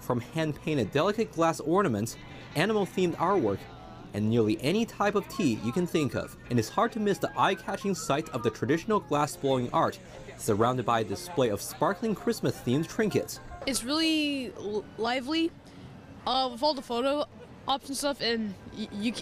From 0.00 0.20
hand-painted 0.20 0.92
delicate 0.92 1.32
glass 1.32 1.60
ornaments, 1.60 2.16
animal-themed 2.54 3.16
artwork, 3.16 3.58
and 4.14 4.28
nearly 4.28 4.58
any 4.62 4.84
type 4.84 5.14
of 5.14 5.28
tea 5.28 5.58
you 5.64 5.72
can 5.72 5.86
think 5.86 6.14
of. 6.14 6.36
And 6.50 6.58
it's 6.58 6.68
hard 6.68 6.92
to 6.92 7.00
miss 7.00 7.18
the 7.18 7.30
eye-catching 7.38 7.94
sight 7.94 8.28
of 8.30 8.42
the 8.42 8.50
traditional 8.50 9.00
glass-blowing 9.00 9.70
art, 9.72 9.98
surrounded 10.38 10.86
by 10.86 11.00
a 11.00 11.04
display 11.04 11.48
of 11.48 11.60
sparkling 11.60 12.14
Christmas-themed 12.14 12.86
trinkets. 12.88 13.40
It's 13.66 13.82
really 13.84 14.52
lively, 14.98 15.50
uh, 16.26 16.48
with 16.52 16.62
all 16.62 16.74
the 16.74 16.82
photo 16.82 17.24
ops 17.68 17.88
and 17.88 17.96
stuff, 17.96 18.20
and 18.20 18.54
you, 18.72 19.12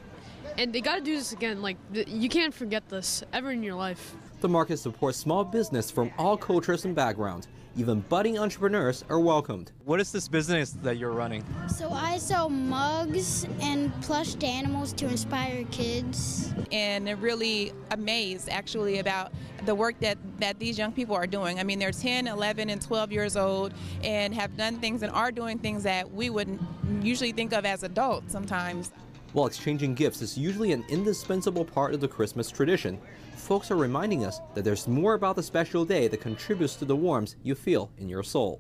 and 0.58 0.72
they 0.72 0.82
got 0.82 0.96
to 0.96 1.00
do 1.00 1.16
this 1.16 1.32
again. 1.32 1.62
Like 1.62 1.78
you 1.92 2.28
can't 2.28 2.52
forget 2.52 2.86
this 2.90 3.24
ever 3.32 3.50
in 3.50 3.62
your 3.62 3.74
life. 3.74 4.14
The 4.40 4.48
market 4.48 4.76
supports 4.78 5.16
small 5.16 5.44
business 5.44 5.90
from 5.90 6.10
all 6.18 6.36
cultures 6.36 6.84
and 6.84 6.94
backgrounds. 6.94 7.48
Even 7.76 8.00
budding 8.02 8.38
entrepreneurs 8.38 9.04
are 9.08 9.18
welcomed. 9.18 9.72
What 9.84 10.00
is 10.00 10.12
this 10.12 10.28
business 10.28 10.70
that 10.82 10.96
you're 10.96 11.10
running? 11.10 11.44
So 11.66 11.90
I 11.90 12.18
sell 12.18 12.48
mugs 12.48 13.48
and 13.60 13.92
plushed 14.00 14.44
animals 14.44 14.92
to 14.92 15.08
inspire 15.08 15.64
kids. 15.72 16.54
And 16.70 17.08
really 17.20 17.72
amazed 17.90 18.48
actually 18.48 19.00
about 19.00 19.32
the 19.66 19.74
work 19.74 19.98
that, 20.00 20.18
that 20.38 20.60
these 20.60 20.78
young 20.78 20.92
people 20.92 21.16
are 21.16 21.26
doing. 21.26 21.58
I 21.58 21.64
mean, 21.64 21.80
they're 21.80 21.90
10, 21.90 22.28
11, 22.28 22.70
and 22.70 22.80
12 22.80 23.10
years 23.10 23.36
old 23.36 23.74
and 24.04 24.32
have 24.34 24.56
done 24.56 24.78
things 24.78 25.02
and 25.02 25.10
are 25.10 25.32
doing 25.32 25.58
things 25.58 25.82
that 25.82 26.12
we 26.12 26.30
wouldn't 26.30 26.60
usually 27.02 27.32
think 27.32 27.52
of 27.52 27.64
as 27.64 27.82
adults 27.82 28.32
sometimes. 28.32 28.92
While 29.32 29.46
exchanging 29.46 29.94
gifts 29.96 30.22
is 30.22 30.38
usually 30.38 30.70
an 30.70 30.84
indispensable 30.88 31.64
part 31.64 31.92
of 31.92 32.00
the 32.00 32.06
Christmas 32.06 32.52
tradition, 32.52 33.00
folks 33.44 33.70
are 33.70 33.76
reminding 33.76 34.24
us 34.24 34.40
that 34.54 34.64
there's 34.64 34.88
more 34.88 35.14
about 35.14 35.36
the 35.36 35.42
special 35.42 35.84
day 35.84 36.08
that 36.08 36.20
contributes 36.20 36.76
to 36.76 36.86
the 36.86 36.96
warmth 36.96 37.34
you 37.42 37.54
feel 37.54 37.90
in 37.98 38.08
your 38.08 38.22
soul. 38.22 38.58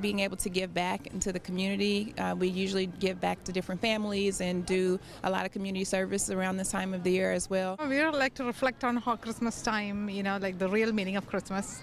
Being 0.00 0.18
able 0.18 0.36
to 0.38 0.48
give 0.48 0.74
back 0.74 1.06
into 1.06 1.32
the 1.32 1.38
community, 1.38 2.12
uh, 2.18 2.34
we 2.34 2.48
usually 2.48 2.86
give 2.86 3.20
back 3.20 3.44
to 3.44 3.52
different 3.52 3.80
families 3.80 4.40
and 4.40 4.66
do 4.66 4.98
a 5.22 5.30
lot 5.30 5.46
of 5.46 5.52
community 5.52 5.84
service 5.84 6.30
around 6.30 6.56
this 6.56 6.72
time 6.72 6.94
of 6.94 7.04
the 7.04 7.12
year 7.12 7.30
as 7.30 7.48
well. 7.48 7.78
We 7.88 8.04
like 8.06 8.34
to 8.34 8.44
reflect 8.44 8.82
on 8.82 8.96
how 8.96 9.14
Christmas 9.14 9.62
time, 9.62 10.08
you 10.08 10.24
know, 10.24 10.38
like 10.42 10.58
the 10.58 10.68
real 10.68 10.92
meaning 10.92 11.14
of 11.14 11.28
Christmas. 11.28 11.80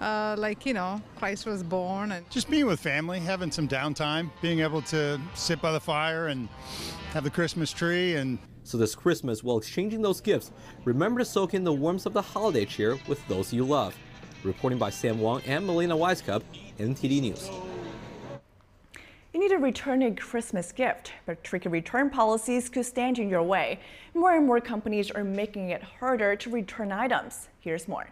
Uh, 0.00 0.34
like 0.38 0.66
you 0.66 0.72
know 0.72 1.00
christ 1.16 1.46
was 1.46 1.62
born 1.62 2.10
and 2.10 2.28
just 2.28 2.50
being 2.50 2.66
with 2.66 2.80
family 2.80 3.20
having 3.20 3.52
some 3.52 3.68
downtime 3.68 4.28
being 4.40 4.60
able 4.60 4.82
to 4.82 5.20
sit 5.34 5.60
by 5.62 5.70
the 5.70 5.78
fire 5.78 6.28
and 6.28 6.48
have 7.12 7.22
the 7.22 7.30
christmas 7.30 7.70
tree 7.70 8.16
and 8.16 8.38
so 8.70 8.78
this 8.78 8.94
Christmas, 8.94 9.42
while 9.42 9.58
exchanging 9.58 10.00
those 10.00 10.20
gifts, 10.20 10.52
remember 10.84 11.18
to 11.18 11.24
soak 11.24 11.54
in 11.54 11.64
the 11.64 11.72
warmth 11.72 12.06
of 12.06 12.12
the 12.12 12.22
holiday 12.22 12.64
cheer 12.64 12.96
with 13.08 13.26
those 13.26 13.52
you 13.52 13.64
love. 13.64 13.96
Reporting 14.44 14.78
by 14.78 14.90
Sam 14.90 15.20
Wang 15.20 15.42
and 15.46 15.66
Melina 15.66 15.96
Wisecup, 15.96 16.42
NTD 16.78 17.20
News. 17.20 17.50
You 19.34 19.40
need 19.40 19.48
to 19.48 19.58
return 19.58 20.02
a 20.02 20.14
Christmas 20.14 20.72
gift, 20.72 21.12
but 21.26 21.42
tricky 21.44 21.68
return 21.68 22.10
policies 22.10 22.68
could 22.68 22.86
stand 22.86 23.18
in 23.18 23.28
your 23.28 23.42
way. 23.42 23.80
More 24.14 24.34
and 24.34 24.46
more 24.46 24.60
companies 24.60 25.10
are 25.10 25.24
making 25.24 25.70
it 25.70 25.82
harder 25.82 26.36
to 26.36 26.50
return 26.50 26.90
items. 26.90 27.48
Here's 27.60 27.86
more. 27.86 28.10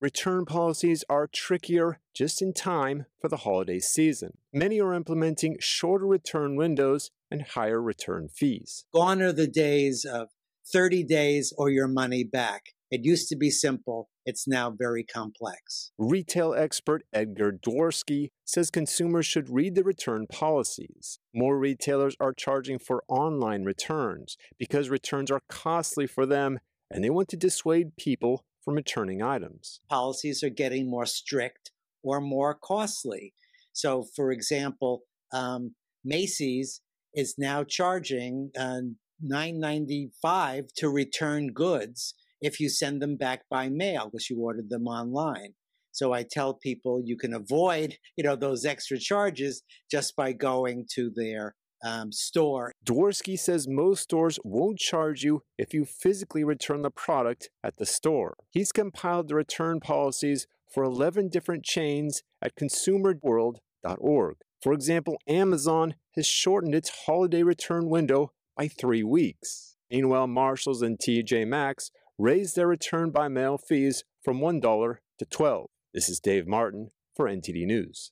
Return 0.00 0.44
policies 0.44 1.04
are 1.08 1.26
trickier 1.26 1.98
just 2.14 2.40
in 2.40 2.52
time 2.52 3.06
for 3.20 3.28
the 3.28 3.38
holiday 3.38 3.80
season. 3.80 4.38
Many 4.52 4.80
are 4.80 4.94
implementing 4.94 5.56
shorter 5.58 6.06
return 6.06 6.54
windows 6.54 7.10
and 7.30 7.42
higher 7.42 7.80
return 7.80 8.28
fees. 8.28 8.84
Gone 8.92 9.22
are 9.22 9.32
the 9.32 9.46
days 9.46 10.04
of 10.04 10.28
30 10.72 11.04
days 11.04 11.52
or 11.56 11.70
your 11.70 11.88
money 11.88 12.24
back. 12.24 12.74
It 12.90 13.04
used 13.04 13.28
to 13.28 13.36
be 13.36 13.50
simple. 13.50 14.08
It's 14.24 14.48
now 14.48 14.70
very 14.70 15.04
complex. 15.04 15.92
Retail 15.98 16.54
expert 16.54 17.02
Edgar 17.12 17.52
Dworsky 17.52 18.30
says 18.46 18.70
consumers 18.70 19.26
should 19.26 19.50
read 19.50 19.74
the 19.74 19.84
return 19.84 20.26
policies. 20.26 21.18
More 21.34 21.58
retailers 21.58 22.16
are 22.18 22.32
charging 22.32 22.78
for 22.78 23.04
online 23.08 23.64
returns 23.64 24.36
because 24.58 24.88
returns 24.88 25.30
are 25.30 25.42
costly 25.48 26.06
for 26.06 26.24
them 26.24 26.60
and 26.90 27.04
they 27.04 27.10
want 27.10 27.28
to 27.28 27.36
dissuade 27.36 27.96
people 27.98 28.44
from 28.64 28.74
returning 28.74 29.22
items. 29.22 29.80
Policies 29.90 30.42
are 30.42 30.50
getting 30.50 30.88
more 30.88 31.06
strict 31.06 31.70
or 32.02 32.20
more 32.20 32.54
costly. 32.54 33.34
So, 33.72 34.06
for 34.16 34.30
example, 34.30 35.02
um, 35.32 35.74
Macy's 36.04 36.80
is 37.14 37.34
now 37.38 37.64
charging 37.64 38.50
uh, 38.58 38.80
9.95 39.24 40.68
to 40.76 40.88
return 40.88 41.52
goods 41.52 42.14
if 42.40 42.60
you 42.60 42.68
send 42.68 43.02
them 43.02 43.16
back 43.16 43.42
by 43.50 43.68
mail 43.68 44.08
because 44.10 44.30
you 44.30 44.38
ordered 44.40 44.70
them 44.70 44.86
online. 44.86 45.54
So 45.90 46.12
I 46.12 46.22
tell 46.22 46.54
people 46.54 47.02
you 47.04 47.16
can 47.16 47.34
avoid, 47.34 47.96
you 48.16 48.22
know, 48.22 48.36
those 48.36 48.64
extra 48.64 48.98
charges 48.98 49.62
just 49.90 50.14
by 50.14 50.32
going 50.32 50.86
to 50.94 51.10
their 51.14 51.56
um, 51.84 52.12
store. 52.12 52.72
Dworsky 52.84 53.38
says 53.38 53.66
most 53.68 54.04
stores 54.04 54.38
won't 54.44 54.78
charge 54.78 55.22
you 55.22 55.42
if 55.56 55.74
you 55.74 55.84
physically 55.84 56.44
return 56.44 56.82
the 56.82 56.90
product 56.90 57.50
at 57.64 57.78
the 57.78 57.86
store. 57.86 58.36
He's 58.50 58.72
compiled 58.72 59.28
the 59.28 59.34
return 59.34 59.80
policies 59.80 60.46
for 60.72 60.84
11 60.84 61.28
different 61.28 61.64
chains 61.64 62.22
at 62.42 62.56
consumerworld.org. 62.56 64.36
For 64.60 64.72
example, 64.72 65.18
Amazon 65.28 65.94
has 66.16 66.26
shortened 66.26 66.74
its 66.74 67.04
holiday 67.06 67.42
return 67.42 67.88
window 67.88 68.32
by 68.56 68.66
three 68.68 69.04
weeks. 69.04 69.76
Meanwhile, 69.90 70.26
Marshalls 70.26 70.82
and 70.82 70.98
TJ 70.98 71.46
Maxx 71.46 71.90
raised 72.18 72.56
their 72.56 72.66
return 72.66 73.10
by 73.10 73.28
mail 73.28 73.56
fees 73.56 74.04
from 74.22 74.40
$1 74.40 74.96
to 75.18 75.24
12 75.24 75.66
This 75.94 76.08
is 76.08 76.18
Dave 76.18 76.46
Martin 76.46 76.90
for 77.14 77.26
NTD 77.26 77.66
News. 77.66 78.10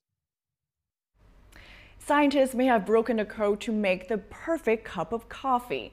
Scientists 1.98 2.54
may 2.54 2.66
have 2.66 2.86
broken 2.86 3.16
the 3.16 3.24
code 3.24 3.60
to 3.62 3.72
make 3.72 4.06
the 4.06 4.18
perfect 4.18 4.84
cup 4.84 5.12
of 5.12 5.28
coffee. 5.28 5.92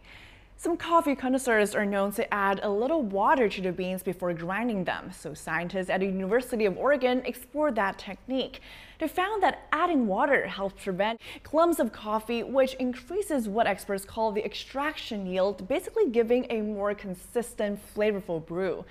Some 0.64 0.78
coffee 0.78 1.14
connoisseurs 1.14 1.76
are 1.76 1.86
known 1.86 2.14
to 2.14 2.34
add 2.34 2.62
a 2.64 2.70
little 2.70 3.02
water 3.02 3.50
to 3.50 3.62
the 3.62 3.74
beans 3.74 4.02
before 4.02 4.34
grinding 4.34 4.86
them, 4.86 5.12
so 5.12 5.34
scientists 5.34 5.90
at 5.90 6.00
the 6.00 6.06
University 6.06 6.64
of 6.64 6.78
Oregon 6.78 7.22
explored 7.26 7.76
that 7.76 8.00
technique. 8.00 8.62
They 8.98 9.10
found 9.10 9.44
that 9.44 9.68
adding 9.74 10.08
water 10.08 10.48
helps 10.48 10.82
prevent 10.86 11.20
clumps 11.44 11.80
of 11.80 11.92
coffee, 11.92 12.44
which 12.44 12.76
increases 12.76 13.50
what 13.50 13.68
experts 13.68 14.06
call 14.06 14.32
the 14.32 14.46
extraction 14.46 15.26
yield, 15.26 15.68
basically 15.68 16.10
giving 16.10 16.48
a 16.50 16.62
more 16.62 16.96
consistent, 16.96 17.82
flavorful 17.94 18.46
brew. 18.46 18.86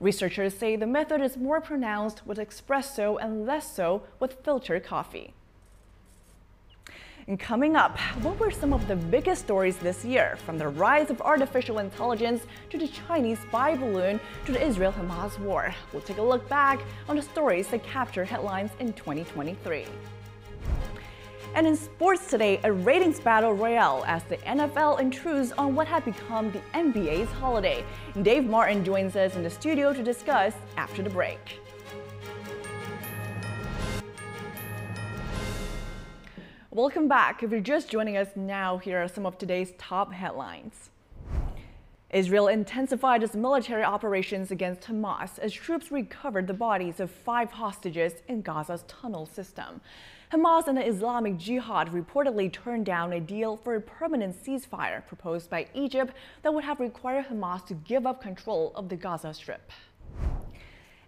Researchers 0.00 0.56
say 0.56 0.76
the 0.76 0.86
method 0.86 1.20
is 1.20 1.36
more 1.36 1.60
pronounced 1.60 2.26
with 2.26 2.38
espresso 2.38 3.18
and 3.20 3.44
less 3.44 3.70
so 3.70 4.02
with 4.18 4.42
filtered 4.42 4.82
coffee. 4.82 5.34
And 7.28 7.38
coming 7.38 7.76
up, 7.76 7.98
what 8.22 8.40
were 8.40 8.50
some 8.50 8.72
of 8.72 8.88
the 8.88 8.96
biggest 8.96 9.42
stories 9.42 9.76
this 9.76 10.02
year, 10.02 10.38
from 10.46 10.56
the 10.56 10.66
rise 10.66 11.10
of 11.10 11.20
artificial 11.20 11.78
intelligence 11.78 12.42
to 12.70 12.78
the 12.78 12.88
Chinese 12.88 13.38
spy 13.40 13.76
balloon 13.76 14.18
to 14.46 14.52
the 14.52 14.66
Israel 14.66 14.94
Hamas 14.94 15.38
war? 15.38 15.74
We'll 15.92 16.00
take 16.00 16.16
a 16.16 16.22
look 16.22 16.48
back 16.48 16.80
on 17.06 17.16
the 17.16 17.22
stories 17.22 17.68
that 17.68 17.82
captured 17.82 18.24
headlines 18.24 18.70
in 18.80 18.94
2023. 18.94 19.84
And 21.54 21.66
in 21.66 21.76
sports 21.76 22.30
today, 22.30 22.60
a 22.64 22.72
ratings 22.72 23.20
battle 23.20 23.52
royale 23.52 24.04
as 24.06 24.22
the 24.24 24.38
NFL 24.38 24.98
intrudes 24.98 25.52
on 25.52 25.74
what 25.74 25.86
had 25.86 26.06
become 26.06 26.50
the 26.50 26.60
NBA's 26.72 27.30
holiday. 27.32 27.84
Dave 28.22 28.44
Martin 28.44 28.82
joins 28.82 29.16
us 29.16 29.36
in 29.36 29.42
the 29.42 29.50
studio 29.50 29.92
to 29.92 30.02
discuss 30.02 30.54
after 30.78 31.02
the 31.02 31.10
break. 31.10 31.60
Welcome 36.70 37.08
back. 37.08 37.42
If 37.42 37.50
you're 37.50 37.60
just 37.60 37.88
joining 37.88 38.18
us 38.18 38.28
now, 38.36 38.76
here 38.76 39.02
are 39.02 39.08
some 39.08 39.24
of 39.24 39.38
today's 39.38 39.72
top 39.78 40.12
headlines. 40.12 40.90
Israel 42.10 42.48
intensified 42.48 43.22
its 43.22 43.34
military 43.34 43.82
operations 43.82 44.50
against 44.50 44.82
Hamas 44.82 45.38
as 45.38 45.50
troops 45.50 45.90
recovered 45.90 46.46
the 46.46 46.52
bodies 46.52 47.00
of 47.00 47.10
five 47.10 47.50
hostages 47.52 48.12
in 48.28 48.42
Gaza's 48.42 48.84
tunnel 48.86 49.24
system. 49.24 49.80
Hamas 50.30 50.68
and 50.68 50.76
the 50.76 50.86
Islamic 50.86 51.38
Jihad 51.38 51.88
reportedly 51.90 52.52
turned 52.52 52.84
down 52.84 53.14
a 53.14 53.20
deal 53.20 53.56
for 53.56 53.76
a 53.76 53.80
permanent 53.80 54.36
ceasefire 54.44 55.06
proposed 55.06 55.48
by 55.48 55.68
Egypt 55.72 56.12
that 56.42 56.52
would 56.52 56.64
have 56.64 56.80
required 56.80 57.28
Hamas 57.28 57.64
to 57.64 57.74
give 57.74 58.06
up 58.06 58.20
control 58.20 58.72
of 58.74 58.90
the 58.90 58.96
Gaza 58.96 59.32
Strip. 59.32 59.72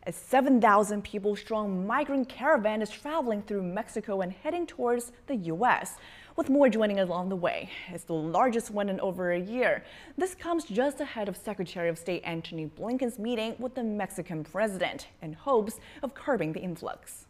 A 0.06 0.12
7,000 0.12 1.04
people 1.04 1.36
strong 1.36 1.86
migrant 1.86 2.26
caravan 2.26 2.80
is 2.80 2.88
traveling 2.88 3.42
through 3.42 3.62
Mexico 3.62 4.22
and 4.22 4.32
heading 4.32 4.66
towards 4.66 5.12
the 5.26 5.36
U.S., 5.36 5.96
with 6.36 6.48
more 6.48 6.70
joining 6.70 7.00
along 7.00 7.28
the 7.28 7.36
way. 7.36 7.68
It's 7.92 8.04
the 8.04 8.14
largest 8.14 8.70
one 8.70 8.88
in 8.88 8.98
over 9.00 9.32
a 9.32 9.38
year. 9.38 9.84
This 10.16 10.34
comes 10.34 10.64
just 10.64 11.00
ahead 11.00 11.28
of 11.28 11.36
Secretary 11.36 11.90
of 11.90 11.98
State 11.98 12.22
Antony 12.24 12.64
Blinken's 12.64 13.18
meeting 13.18 13.56
with 13.58 13.74
the 13.74 13.84
Mexican 13.84 14.42
president 14.42 15.08
in 15.20 15.34
hopes 15.34 15.78
of 16.02 16.14
curbing 16.14 16.54
the 16.54 16.60
influx. 16.60 17.26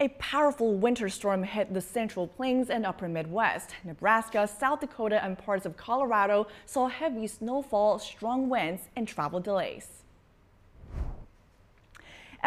A 0.00 0.08
powerful 0.08 0.74
winter 0.74 1.08
storm 1.08 1.44
hit 1.44 1.72
the 1.72 1.80
central 1.80 2.26
plains 2.26 2.68
and 2.68 2.84
upper 2.84 3.08
Midwest. 3.08 3.76
Nebraska, 3.84 4.48
South 4.48 4.80
Dakota, 4.80 5.24
and 5.24 5.38
parts 5.38 5.66
of 5.66 5.76
Colorado 5.76 6.48
saw 6.64 6.88
heavy 6.88 7.28
snowfall, 7.28 8.00
strong 8.00 8.48
winds, 8.48 8.88
and 8.96 9.06
travel 9.06 9.38
delays. 9.38 10.02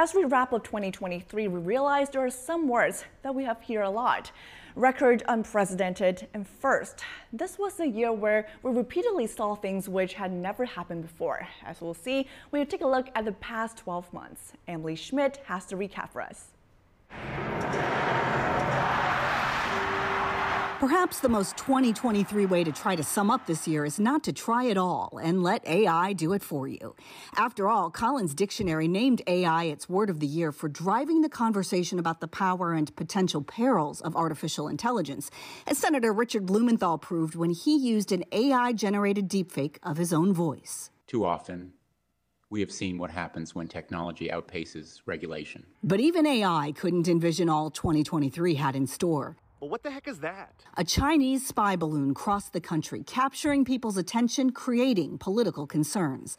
As 0.01 0.13
we 0.13 0.23
wrap 0.23 0.53
up 0.53 0.63
2023, 0.63 1.49
we 1.49 1.59
realize 1.59 2.09
there 2.09 2.25
are 2.25 2.29
some 2.29 2.69
words 2.69 3.03
that 3.21 3.35
we 3.35 3.43
have 3.43 3.61
heard 3.61 3.81
a 3.81 3.89
lot. 3.89 4.31
Record, 4.77 5.23
unprecedented, 5.27 6.25
and 6.33 6.47
first. 6.47 7.01
This 7.33 7.59
was 7.59 7.81
a 7.81 7.85
year 7.85 8.13
where 8.13 8.47
we 8.63 8.71
repeatedly 8.71 9.27
saw 9.27 9.55
things 9.55 9.89
which 9.89 10.13
had 10.13 10.31
never 10.31 10.63
happened 10.63 11.01
before. 11.01 11.45
As 11.65 11.81
we'll 11.81 11.93
see, 11.93 12.29
we'll 12.51 12.65
take 12.65 12.79
a 12.79 12.87
look 12.87 13.09
at 13.13 13.25
the 13.25 13.33
past 13.33 13.75
12 13.79 14.13
months. 14.13 14.53
Emily 14.69 14.95
Schmidt 14.95 15.41
has 15.47 15.65
to 15.65 15.75
recap 15.75 16.11
for 16.11 16.21
us. 16.21 16.51
Perhaps 20.79 21.19
the 21.19 21.27
most 21.27 21.57
2023 21.57 22.45
way 22.45 22.63
to 22.63 22.71
try 22.71 22.95
to 22.95 23.03
sum 23.03 23.29
up 23.29 23.45
this 23.45 23.67
year 23.67 23.83
is 23.83 23.99
not 23.99 24.23
to 24.23 24.31
try 24.31 24.69
at 24.69 24.77
all 24.77 25.19
and 25.21 25.43
let 25.43 25.67
AI 25.67 26.13
do 26.13 26.31
it 26.31 26.41
for 26.41 26.69
you. 26.69 26.95
After 27.35 27.67
all, 27.67 27.89
Collins 27.89 28.33
Dictionary 28.33 28.87
named 28.87 29.21
AI 29.27 29.65
its 29.65 29.89
word 29.89 30.09
of 30.09 30.21
the 30.21 30.25
year 30.25 30.53
for 30.53 30.69
driving 30.69 31.19
the 31.19 31.27
conversation 31.27 31.99
about 31.99 32.21
the 32.21 32.29
power 32.29 32.71
and 32.71 32.95
potential 32.95 33.41
perils 33.41 33.99
of 33.99 34.15
artificial 34.15 34.69
intelligence, 34.69 35.29
as 35.67 35.77
Senator 35.77 36.13
Richard 36.13 36.45
Blumenthal 36.45 36.97
proved 36.97 37.35
when 37.35 37.49
he 37.49 37.75
used 37.75 38.13
an 38.13 38.23
AI 38.31 38.71
generated 38.71 39.27
deepfake 39.27 39.79
of 39.83 39.97
his 39.97 40.13
own 40.13 40.31
voice. 40.31 40.91
Too 41.07 41.25
often, 41.25 41.73
we 42.49 42.61
have 42.61 42.71
seen 42.71 42.97
what 42.97 43.11
happens 43.11 43.53
when 43.53 43.67
technology 43.67 44.29
outpaces 44.29 45.01
regulation. 45.05 45.65
But 45.83 45.99
even 45.99 46.25
AI 46.25 46.71
couldn't 46.71 47.09
envision 47.09 47.49
all 47.49 47.69
2023 47.69 48.55
had 48.55 48.77
in 48.77 48.87
store. 48.87 49.35
Well, 49.59 49.69
what 49.69 49.83
the 49.83 49.91
heck 49.91 50.07
is 50.07 50.19
that? 50.19 50.63
A 50.77 50.85
Chinese 50.85 51.45
spy 51.45 51.75
balloon 51.75 52.13
crossed 52.13 52.53
the 52.53 52.61
country, 52.61 53.03
capturing 53.03 53.65
people's 53.65 53.97
attention, 53.97 54.51
creating 54.51 55.17
political 55.17 55.67
concerns. 55.67 56.37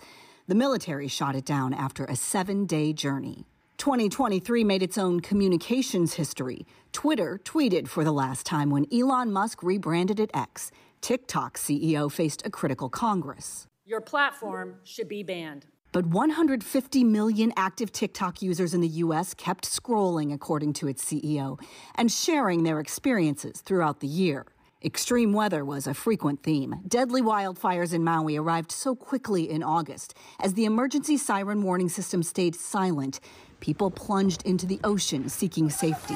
The 0.49 0.55
military 0.55 1.07
shot 1.07 1.37
it 1.37 1.45
down 1.45 1.75
after 1.75 2.07
a 2.07 2.17
seven 2.17 2.65
day 2.65 2.95
journey. 2.95 3.45
2023 3.77 4.65
made 4.65 4.83
its 4.83 4.97
own 4.97 5.21
communications 5.21 6.15
history. 6.15 6.67
Twitter 6.93 7.39
tweeted 7.45 7.89
for 7.89 8.05
the 8.05 8.13
last 8.13 8.47
time 8.47 8.71
when 8.71 8.87
Elon 8.93 9.33
Musk 9.33 9.63
rebranded 9.63 10.19
it 10.19 10.31
X. 10.33 10.71
TikTok 11.03 11.59
CEO 11.59 12.11
faced 12.11 12.47
a 12.47 12.51
critical 12.51 12.89
Congress. 12.89 13.67
Your 13.85 14.01
platform 14.01 14.77
should 14.85 15.09
be 15.09 15.23
banned. 15.23 15.67
But 15.93 16.07
150 16.07 17.03
million 17.03 17.53
active 17.57 17.91
TikTok 17.91 18.43
users 18.43 18.75
in 18.75 18.81
the 18.81 18.89
U.S. 18.89 19.35
kept 19.35 19.65
scrolling, 19.65 20.33
according 20.33 20.75
to 20.75 20.87
its 20.87 21.05
CEO, 21.05 21.61
and 21.97 22.13
sharing 22.13 22.63
their 22.63 22.79
experiences 22.79 23.61
throughout 23.61 23.99
the 23.99 24.07
year. 24.07 24.47
Extreme 24.85 25.33
weather 25.33 25.65
was 25.65 25.89
a 25.89 25.93
frequent 25.93 26.43
theme. 26.45 26.77
Deadly 26.87 27.21
wildfires 27.21 27.93
in 27.93 28.05
Maui 28.05 28.37
arrived 28.37 28.71
so 28.71 28.95
quickly 28.95 29.51
in 29.51 29.63
August. 29.65 30.15
As 30.39 30.55
the 30.55 30.65
emergency 30.65 31.17
siren 31.17 31.63
warning 31.63 31.89
system 31.89 32.23
stayed 32.23 32.55
silent, 32.55 33.19
people 33.59 33.91
plunged 33.91 34.43
into 34.47 34.67
the 34.67 34.81
ocean 34.85 35.29
seeking 35.29 35.69
safety. 35.71 36.15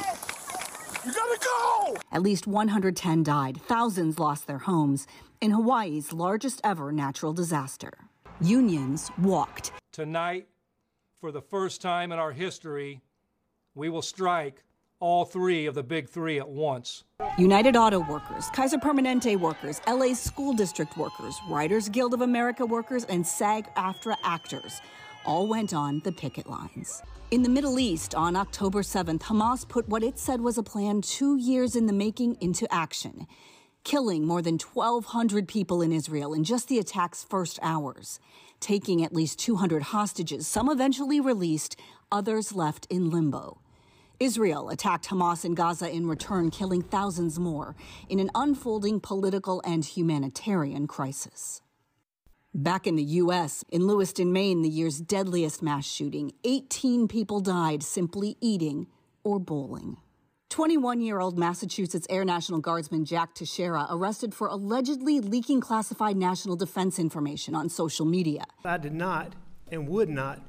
You 1.05 1.13
gotta 1.13 1.39
go! 1.45 1.97
At 2.13 2.23
least 2.23 2.47
110 2.47 3.23
died, 3.25 3.61
thousands 3.67 4.19
lost 4.19 4.47
their 4.47 4.59
homes 4.59 5.07
in 5.41 5.51
Hawaii's 5.51 6.13
largest 6.13 6.61
ever 6.65 6.93
natural 6.93 7.33
disaster. 7.35 7.93
Unions 8.40 9.11
walked. 9.18 9.73
Tonight, 9.92 10.49
for 11.20 11.31
the 11.31 11.40
first 11.40 11.81
time 11.81 12.11
in 12.11 12.18
our 12.18 12.33
history, 12.33 13.01
we 13.75 13.88
will 13.88 14.03
strike 14.03 14.64
all 14.99 15.25
three 15.25 15.66
of 15.66 15.75
the 15.75 15.83
big 15.83 16.09
three 16.09 16.38
at 16.38 16.49
once. 16.49 17.05
United 17.38 17.77
Auto 17.77 18.01
Workers, 18.01 18.49
Kaiser 18.53 18.79
Permanente 18.79 19.38
workers, 19.38 19.81
LA's 19.87 20.20
school 20.20 20.53
district 20.53 20.97
workers, 20.97 21.37
Writers 21.49 21.88
Guild 21.88 22.12
of 22.12 22.23
America 22.23 22.66
workers, 22.66 23.05
and 23.05 23.25
SAG 23.25 23.73
AFTRA 23.77 24.16
actors 24.25 24.81
all 25.25 25.47
went 25.47 25.73
on 25.73 26.01
the 26.05 26.12
picket 26.12 26.49
lines. 26.49 27.03
In 27.31 27.42
the 27.42 27.49
Middle 27.49 27.79
East, 27.79 28.14
on 28.14 28.37
October 28.37 28.83
7th, 28.83 29.20
Hamas 29.20 29.66
put 29.66 29.88
what 29.88 30.03
it 30.03 30.18
said 30.18 30.40
was 30.40 30.59
a 30.59 30.62
plan 30.62 31.03
two 31.03 31.37
years 31.37 31.77
in 31.77 31.87
the 31.87 31.92
making 31.92 32.37
into 32.40 32.66
action 32.73 33.27
killing 33.85 34.27
more 34.27 34.42
than 34.42 34.59
1,200 34.59 35.47
people 35.47 35.83
in 35.83 35.92
Israel 35.92 36.35
in 36.35 36.42
just 36.42 36.68
the 36.68 36.79
attack's 36.79 37.23
first 37.23 37.59
hours, 37.62 38.18
taking 38.59 39.05
at 39.05 39.14
least 39.14 39.38
200 39.38 39.83
hostages, 39.85 40.47
some 40.49 40.68
eventually 40.68 41.20
released, 41.20 41.77
others 42.11 42.55
left 42.55 42.87
in 42.90 43.11
limbo. 43.11 43.61
Israel 44.18 44.70
attacked 44.70 45.09
Hamas 45.09 45.44
in 45.44 45.55
Gaza 45.55 45.90
in 45.90 46.07
return, 46.07 46.51
killing 46.51 46.83
thousands 46.83 47.38
more 47.38 47.77
in 48.09 48.20
an 48.20 48.31
unfolding 48.35 49.01
political 49.01 49.61
and 49.64 49.85
humanitarian 49.85 50.87
crisis. 50.87 51.61
Back 52.55 52.87
in 52.87 52.94
the 52.94 53.03
U.S., 53.03 53.64
in 53.68 53.87
Lewiston, 53.87 54.33
Maine, 54.33 54.62
the 54.62 54.68
year's 54.68 55.01
deadliest 55.01 55.61
mass 55.61 55.85
shooting, 55.85 56.33
18 56.44 57.09
people 57.09 57.40
died 57.40 57.83
simply 57.83 58.37
eating 58.40 58.87
or 59.25 59.40
bowling. 59.40 59.97
21 60.51 61.01
year 61.01 61.19
old 61.21 61.37
Massachusetts 61.37 62.07
Air 62.09 62.25
National 62.25 62.61
Guardsman 62.61 63.05
Jack 63.05 63.35
Teixeira 63.35 63.87
arrested 63.91 64.33
for 64.33 64.47
allegedly 64.47 65.21
leaking 65.21 65.61
classified 65.61 66.17
national 66.17 66.55
defense 66.55 66.99
information 66.99 67.55
on 67.55 67.69
social 67.69 68.07
media. 68.07 68.45
I 68.65 68.79
did 68.79 68.95
not 68.95 69.33
and 69.71 69.89
would 69.89 70.09
not 70.09 70.41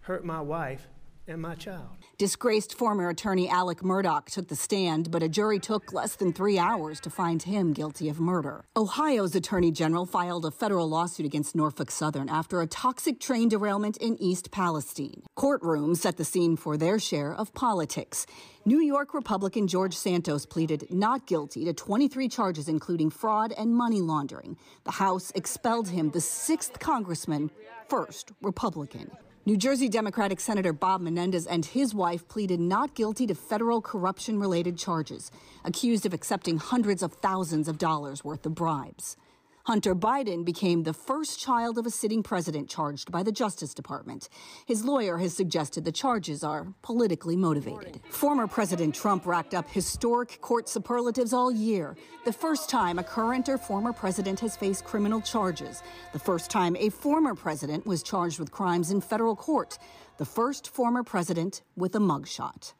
hurt 0.00 0.24
my 0.24 0.40
wife 0.40 0.88
and 1.26 1.40
my 1.40 1.54
child. 1.54 1.88
Disgraced 2.18 2.74
former 2.74 3.08
attorney 3.08 3.48
Alex 3.48 3.82
Murdaugh 3.82 4.26
took 4.26 4.48
the 4.48 4.56
stand, 4.56 5.10
but 5.10 5.22
a 5.22 5.28
jury 5.28 5.58
took 5.58 5.92
less 5.92 6.16
than 6.16 6.32
three 6.32 6.58
hours 6.58 7.00
to 7.00 7.10
find 7.10 7.42
him 7.42 7.72
guilty 7.72 8.08
of 8.08 8.20
murder. 8.20 8.64
Ohio's 8.76 9.34
attorney 9.34 9.72
general 9.72 10.06
filed 10.06 10.44
a 10.44 10.50
federal 10.50 10.88
lawsuit 10.88 11.26
against 11.26 11.56
Norfolk 11.56 11.90
Southern 11.90 12.28
after 12.28 12.60
a 12.60 12.66
toxic 12.66 13.18
train 13.18 13.48
derailment 13.48 13.96
in 13.96 14.16
East 14.20 14.50
Palestine. 14.50 15.22
Courtrooms 15.36 15.98
set 15.98 16.16
the 16.16 16.24
scene 16.24 16.56
for 16.56 16.76
their 16.76 16.98
share 16.98 17.34
of 17.34 17.52
politics. 17.54 18.26
New 18.64 18.80
York 18.80 19.12
Republican 19.12 19.66
George 19.66 19.94
Santos 19.94 20.46
pleaded 20.46 20.86
not 20.90 21.26
guilty 21.26 21.64
to 21.64 21.72
23 21.72 22.28
charges, 22.28 22.68
including 22.68 23.10
fraud 23.10 23.52
and 23.58 23.74
money 23.74 24.00
laundering. 24.00 24.56
The 24.84 24.92
House 24.92 25.32
expelled 25.34 25.88
him, 25.88 26.10
the 26.10 26.20
sixth 26.20 26.78
congressman, 26.78 27.50
first 27.88 28.32
Republican. 28.40 29.10
New 29.46 29.58
Jersey 29.58 29.90
Democratic 29.90 30.40
Senator 30.40 30.72
Bob 30.72 31.02
Menendez 31.02 31.46
and 31.46 31.66
his 31.66 31.94
wife 31.94 32.26
pleaded 32.28 32.58
not 32.58 32.94
guilty 32.94 33.26
to 33.26 33.34
federal 33.34 33.82
corruption 33.82 34.40
related 34.40 34.78
charges, 34.78 35.30
accused 35.66 36.06
of 36.06 36.14
accepting 36.14 36.56
hundreds 36.56 37.02
of 37.02 37.12
thousands 37.12 37.68
of 37.68 37.76
dollars 37.76 38.24
worth 38.24 38.46
of 38.46 38.54
bribes. 38.54 39.18
Hunter 39.66 39.94
Biden 39.94 40.44
became 40.44 40.82
the 40.82 40.92
first 40.92 41.40
child 41.40 41.78
of 41.78 41.86
a 41.86 41.90
sitting 41.90 42.22
president 42.22 42.68
charged 42.68 43.10
by 43.10 43.22
the 43.22 43.32
Justice 43.32 43.72
Department. 43.72 44.28
His 44.66 44.84
lawyer 44.84 45.16
has 45.16 45.34
suggested 45.34 45.86
the 45.86 45.92
charges 45.92 46.44
are 46.44 46.66
politically 46.82 47.34
motivated. 47.34 47.98
Former 48.10 48.46
President 48.46 48.94
Trump 48.94 49.24
racked 49.24 49.54
up 49.54 49.66
historic 49.70 50.38
court 50.42 50.68
superlatives 50.68 51.32
all 51.32 51.50
year. 51.50 51.96
The 52.26 52.32
first 52.32 52.68
time 52.68 52.98
a 52.98 53.02
current 53.02 53.48
or 53.48 53.56
former 53.56 53.94
president 53.94 54.38
has 54.40 54.54
faced 54.54 54.84
criminal 54.84 55.22
charges. 55.22 55.82
The 56.12 56.18
first 56.18 56.50
time 56.50 56.76
a 56.76 56.90
former 56.90 57.34
president 57.34 57.86
was 57.86 58.02
charged 58.02 58.38
with 58.38 58.50
crimes 58.50 58.90
in 58.90 59.00
federal 59.00 59.34
court. 59.34 59.78
The 60.18 60.26
first 60.26 60.68
former 60.68 61.02
president 61.02 61.62
with 61.74 61.94
a 61.94 62.00
mugshot. 62.00 62.74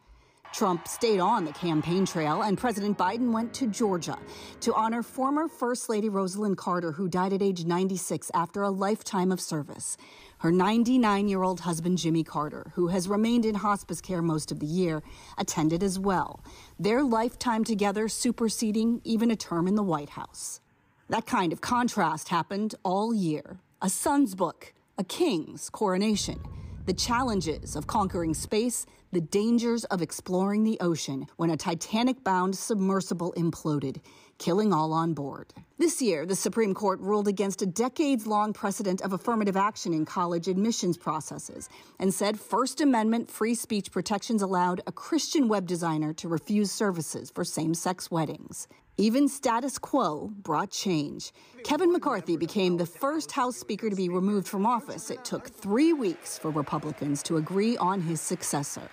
Trump 0.54 0.86
stayed 0.86 1.18
on 1.18 1.44
the 1.44 1.52
campaign 1.52 2.06
trail, 2.06 2.42
and 2.42 2.56
President 2.56 2.96
Biden 2.96 3.32
went 3.32 3.52
to 3.54 3.66
Georgia 3.66 4.16
to 4.60 4.72
honor 4.74 5.02
former 5.02 5.48
First 5.48 5.88
Lady 5.88 6.08
Rosalynn 6.08 6.56
Carter, 6.56 6.92
who 6.92 7.08
died 7.08 7.32
at 7.32 7.42
age 7.42 7.64
96 7.64 8.30
after 8.34 8.62
a 8.62 8.70
lifetime 8.70 9.32
of 9.32 9.40
service. 9.40 9.96
Her 10.38 10.52
99 10.52 11.26
year 11.26 11.42
old 11.42 11.58
husband, 11.58 11.98
Jimmy 11.98 12.22
Carter, 12.22 12.70
who 12.74 12.86
has 12.86 13.08
remained 13.08 13.44
in 13.44 13.56
hospice 13.56 14.00
care 14.00 14.22
most 14.22 14.52
of 14.52 14.60
the 14.60 14.66
year, 14.66 15.02
attended 15.36 15.82
as 15.82 15.98
well. 15.98 16.44
Their 16.78 17.02
lifetime 17.02 17.64
together 17.64 18.06
superseding 18.06 19.00
even 19.02 19.32
a 19.32 19.36
term 19.36 19.66
in 19.66 19.74
the 19.74 19.82
White 19.82 20.10
House. 20.10 20.60
That 21.08 21.26
kind 21.26 21.52
of 21.52 21.62
contrast 21.62 22.28
happened 22.28 22.76
all 22.84 23.12
year. 23.12 23.58
A 23.82 23.90
son's 23.90 24.36
book, 24.36 24.72
a 24.98 25.02
king's 25.02 25.68
coronation, 25.68 26.38
the 26.86 26.92
challenges 26.92 27.74
of 27.74 27.88
conquering 27.88 28.34
space, 28.34 28.86
the 29.14 29.20
dangers 29.20 29.84
of 29.84 30.02
exploring 30.02 30.64
the 30.64 30.76
ocean 30.80 31.26
when 31.36 31.48
a 31.48 31.56
Titanic 31.56 32.24
bound 32.24 32.56
submersible 32.56 33.32
imploded, 33.36 34.00
killing 34.38 34.72
all 34.72 34.92
on 34.92 35.14
board. 35.14 35.52
This 35.78 36.02
year, 36.02 36.26
the 36.26 36.34
Supreme 36.34 36.74
Court 36.74 36.98
ruled 36.98 37.28
against 37.28 37.62
a 37.62 37.66
decades 37.66 38.26
long 38.26 38.52
precedent 38.52 39.00
of 39.02 39.12
affirmative 39.12 39.56
action 39.56 39.94
in 39.94 40.04
college 40.04 40.48
admissions 40.48 40.96
processes 40.96 41.68
and 42.00 42.12
said 42.12 42.40
First 42.40 42.80
Amendment 42.80 43.30
free 43.30 43.54
speech 43.54 43.92
protections 43.92 44.42
allowed 44.42 44.80
a 44.88 44.92
Christian 44.92 45.46
web 45.46 45.66
designer 45.66 46.12
to 46.14 46.28
refuse 46.28 46.72
services 46.72 47.30
for 47.30 47.44
same 47.44 47.72
sex 47.72 48.10
weddings. 48.10 48.66
Even 48.96 49.28
status 49.28 49.78
quo 49.78 50.32
brought 50.42 50.70
change. 50.70 51.32
Kevin 51.64 51.92
McCarthy 51.92 52.36
became 52.36 52.76
the 52.76 52.86
first 52.86 53.32
House 53.32 53.56
Speaker 53.56 53.90
to 53.90 53.96
be 53.96 54.08
removed 54.08 54.46
from 54.46 54.66
office. 54.66 55.10
It 55.10 55.24
took 55.24 55.48
three 55.48 55.92
weeks 55.92 56.38
for 56.38 56.50
Republicans 56.50 57.22
to 57.24 57.36
agree 57.36 57.76
on 57.76 58.00
his 58.00 58.20
successor. 58.20 58.88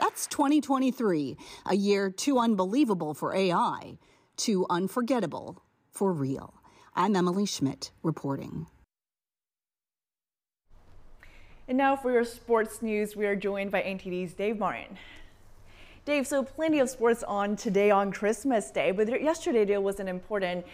That's 0.00 0.26
2023, 0.28 1.36
a 1.66 1.76
year 1.76 2.08
too 2.08 2.38
unbelievable 2.38 3.12
for 3.12 3.34
AI, 3.34 3.98
too 4.34 4.64
unforgettable 4.70 5.62
for 5.90 6.10
real. 6.10 6.54
I'm 6.94 7.14
Emily 7.14 7.44
Schmidt 7.44 7.90
reporting. 8.02 8.66
And 11.68 11.76
now 11.76 11.96
for 11.96 12.10
your 12.10 12.24
sports 12.24 12.80
news, 12.80 13.14
we 13.14 13.26
are 13.26 13.36
joined 13.36 13.70
by 13.70 13.82
NTD's 13.82 14.32
Dave 14.32 14.58
Martin. 14.58 14.96
Dave, 16.06 16.26
so 16.26 16.42
plenty 16.42 16.78
of 16.78 16.88
sports 16.88 17.22
on 17.24 17.54
today 17.54 17.90
on 17.90 18.10
Christmas 18.10 18.70
Day, 18.70 18.92
but 18.92 19.06
yesterday 19.22 19.66
there 19.66 19.82
was 19.82 20.00
an 20.00 20.08
important 20.08 20.64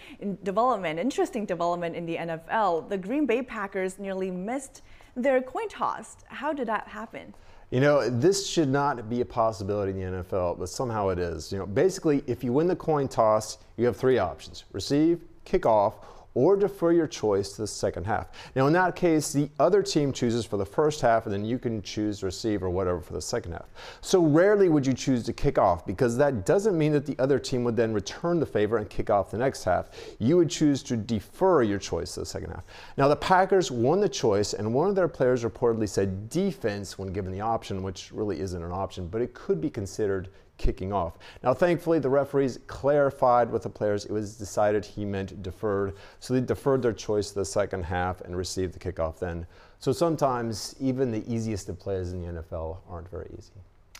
development, 0.44 1.00
interesting 1.00 1.44
development 1.44 1.96
in 1.96 2.06
the 2.06 2.14
NFL. 2.14 2.88
The 2.88 2.96
Green 2.96 3.26
Bay 3.26 3.42
Packers 3.42 3.98
nearly 3.98 4.30
missed 4.30 4.82
their 5.16 5.42
coin 5.42 5.68
toss. 5.68 6.16
How 6.28 6.52
did 6.52 6.68
that 6.68 6.86
happen? 6.86 7.34
You 7.70 7.80
know, 7.80 8.08
this 8.08 8.46
should 8.48 8.68
not 8.68 9.08
be 9.10 9.20
a 9.20 9.24
possibility 9.24 10.00
in 10.00 10.12
the 10.12 10.22
NFL, 10.22 10.58
but 10.58 10.68
somehow 10.68 11.08
it 11.08 11.18
is. 11.18 11.50
You 11.50 11.58
know, 11.58 11.66
basically, 11.66 12.22
if 12.26 12.44
you 12.44 12.52
win 12.52 12.68
the 12.68 12.76
coin 12.76 13.08
toss, 13.08 13.58
you 13.76 13.86
have 13.86 13.96
three 13.96 14.18
options 14.18 14.64
receive, 14.72 15.20
kick 15.44 15.66
off, 15.66 15.96
or 16.36 16.54
defer 16.54 16.92
your 16.92 17.06
choice 17.06 17.52
to 17.52 17.62
the 17.62 17.66
second 17.66 18.04
half. 18.04 18.28
Now, 18.54 18.66
in 18.66 18.74
that 18.74 18.94
case, 18.94 19.32
the 19.32 19.48
other 19.58 19.82
team 19.82 20.12
chooses 20.12 20.44
for 20.44 20.58
the 20.58 20.66
first 20.66 21.00
half, 21.00 21.24
and 21.24 21.32
then 21.32 21.46
you 21.46 21.58
can 21.58 21.80
choose 21.80 22.22
receive 22.22 22.62
or 22.62 22.68
whatever 22.68 23.00
for 23.00 23.14
the 23.14 23.22
second 23.22 23.52
half. 23.52 23.70
So 24.02 24.22
rarely 24.22 24.68
would 24.68 24.86
you 24.86 24.92
choose 24.92 25.24
to 25.24 25.32
kick 25.32 25.56
off 25.56 25.86
because 25.86 26.18
that 26.18 26.44
doesn't 26.44 26.76
mean 26.76 26.92
that 26.92 27.06
the 27.06 27.18
other 27.18 27.38
team 27.38 27.64
would 27.64 27.74
then 27.74 27.94
return 27.94 28.38
the 28.38 28.44
favor 28.44 28.76
and 28.76 28.88
kick 28.90 29.08
off 29.08 29.30
the 29.30 29.38
next 29.38 29.64
half. 29.64 29.88
You 30.18 30.36
would 30.36 30.50
choose 30.50 30.82
to 30.84 30.96
defer 30.98 31.62
your 31.62 31.78
choice 31.78 32.12
to 32.14 32.20
the 32.20 32.26
second 32.26 32.50
half. 32.50 32.64
Now, 32.98 33.08
the 33.08 33.16
Packers 33.16 33.70
won 33.70 34.00
the 34.00 34.08
choice, 34.08 34.52
and 34.52 34.74
one 34.74 34.90
of 34.90 34.94
their 34.94 35.08
players 35.08 35.42
reportedly 35.42 35.88
said 35.88 36.28
defense 36.28 36.98
when 36.98 37.14
given 37.14 37.32
the 37.32 37.40
option, 37.40 37.82
which 37.82 38.12
really 38.12 38.40
isn't 38.40 38.62
an 38.62 38.72
option, 38.72 39.08
but 39.08 39.22
it 39.22 39.32
could 39.32 39.58
be 39.58 39.70
considered 39.70 40.28
kicking 40.58 40.92
off. 40.92 41.18
Now, 41.42 41.54
thankfully, 41.54 41.98
the 41.98 42.08
referees 42.08 42.58
clarified 42.66 43.50
with 43.50 43.62
the 43.62 43.70
players. 43.70 44.04
It 44.04 44.12
was 44.12 44.36
decided 44.36 44.84
he 44.84 45.04
meant 45.04 45.42
deferred. 45.42 45.94
So 46.20 46.34
they 46.34 46.40
deferred 46.40 46.82
their 46.82 46.92
choice 46.92 47.30
to 47.30 47.36
the 47.36 47.44
second 47.44 47.84
half 47.84 48.20
and 48.22 48.36
received 48.36 48.74
the 48.74 48.78
kickoff 48.78 49.18
then. 49.18 49.46
So 49.78 49.92
sometimes 49.92 50.74
even 50.80 51.10
the 51.10 51.24
easiest 51.32 51.68
of 51.68 51.78
plays 51.78 52.12
in 52.12 52.22
the 52.22 52.42
NFL 52.42 52.78
aren't 52.88 53.10
very 53.10 53.30
easy. 53.36 53.52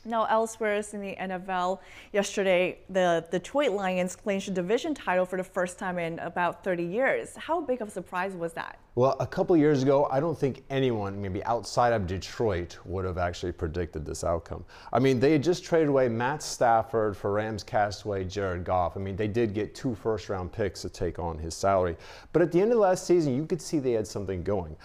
Now, 0.07 0.25
elsewhere 0.27 0.81
in 0.93 1.01
the 1.01 1.17
NFL, 1.17 1.81
yesterday 2.13 2.79
the 2.89 3.27
Detroit 3.33 3.73
Lions 3.73 4.15
clinched 4.15 4.47
the 4.47 4.55
division 4.55 4.95
title 4.95 5.27
for 5.27 5.37
the 5.37 5.45
first 5.45 5.79
time 5.79 5.99
in 5.99 6.19
about 6.21 6.63
30 6.63 6.85
years. 6.85 7.35
How 7.35 7.61
big 7.61 7.83
of 7.83 7.89
a 7.89 7.91
surprise 7.91 8.35
was 8.35 8.53
that? 8.53 8.79
Well, 8.95 9.17
a 9.21 9.27
couple 9.27 9.57
years 9.57 9.83
ago, 9.83 10.09
I 10.11 10.21
don't 10.21 10.39
think 10.39 10.63
anyone, 10.71 11.21
maybe 11.21 11.45
outside 11.45 11.93
of 11.93 12.07
Detroit, 12.07 12.79
would 12.85 13.05
have 13.05 13.19
actually 13.19 13.53
predicted 13.53 14.07
this 14.07 14.25
outcome. 14.25 14.65
I 14.93 15.01
mean, 15.01 15.21
they 15.21 15.33
had 15.33 15.43
just 15.43 15.65
traded 15.65 15.89
away 15.89 16.09
Matt 16.09 16.43
Stafford 16.43 17.17
for 17.17 17.33
Rams 17.33 17.63
castaway 17.63 18.25
Jared 18.25 18.65
Goff. 18.65 18.97
I 18.97 19.01
mean, 19.01 19.17
they 19.17 19.29
did 19.29 19.53
get 19.53 19.75
two 19.75 19.95
first 19.97 20.29
round 20.29 20.53
picks 20.53 20.81
to 20.83 20.89
take 20.89 21.19
on 21.19 21.37
his 21.37 21.55
salary. 21.55 21.97
But 22.33 22.43
at 22.43 22.53
the 22.53 22.61
end 22.61 22.73
of 22.73 22.79
last 22.79 23.07
season, 23.07 23.37
you 23.37 23.45
could 23.45 23.61
see 23.61 23.81
they 23.81 23.93
had 23.93 24.07
something 24.07 24.43
going. 24.43 24.77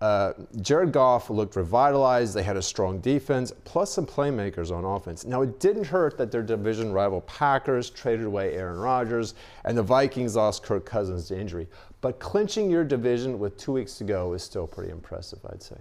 Uh, 0.00 0.34
Jared 0.60 0.92
Goff 0.92 1.30
looked 1.30 1.56
revitalized. 1.56 2.34
They 2.34 2.42
had 2.42 2.58
a 2.58 2.62
strong 2.62 3.00
defense, 3.00 3.52
plus 3.64 3.90
some 3.90 4.04
playmakers 4.04 4.70
on 4.70 4.84
offense. 4.84 5.24
Now, 5.24 5.40
it 5.40 5.58
didn't 5.58 5.84
hurt 5.84 6.18
that 6.18 6.30
their 6.30 6.42
division 6.42 6.92
rival 6.92 7.22
Packers 7.22 7.88
traded 7.88 8.26
away 8.26 8.54
Aaron 8.54 8.78
Rodgers 8.78 9.34
and 9.64 9.76
the 9.76 9.82
Vikings 9.82 10.36
lost 10.36 10.62
Kirk 10.62 10.84
Cousins 10.84 11.28
to 11.28 11.40
injury. 11.40 11.66
But 12.02 12.18
clinching 12.18 12.68
your 12.70 12.84
division 12.84 13.38
with 13.38 13.56
two 13.56 13.72
weeks 13.72 13.94
to 13.96 14.04
go 14.04 14.34
is 14.34 14.42
still 14.42 14.66
pretty 14.66 14.90
impressive, 14.90 15.38
I'd 15.50 15.62
say. 15.62 15.76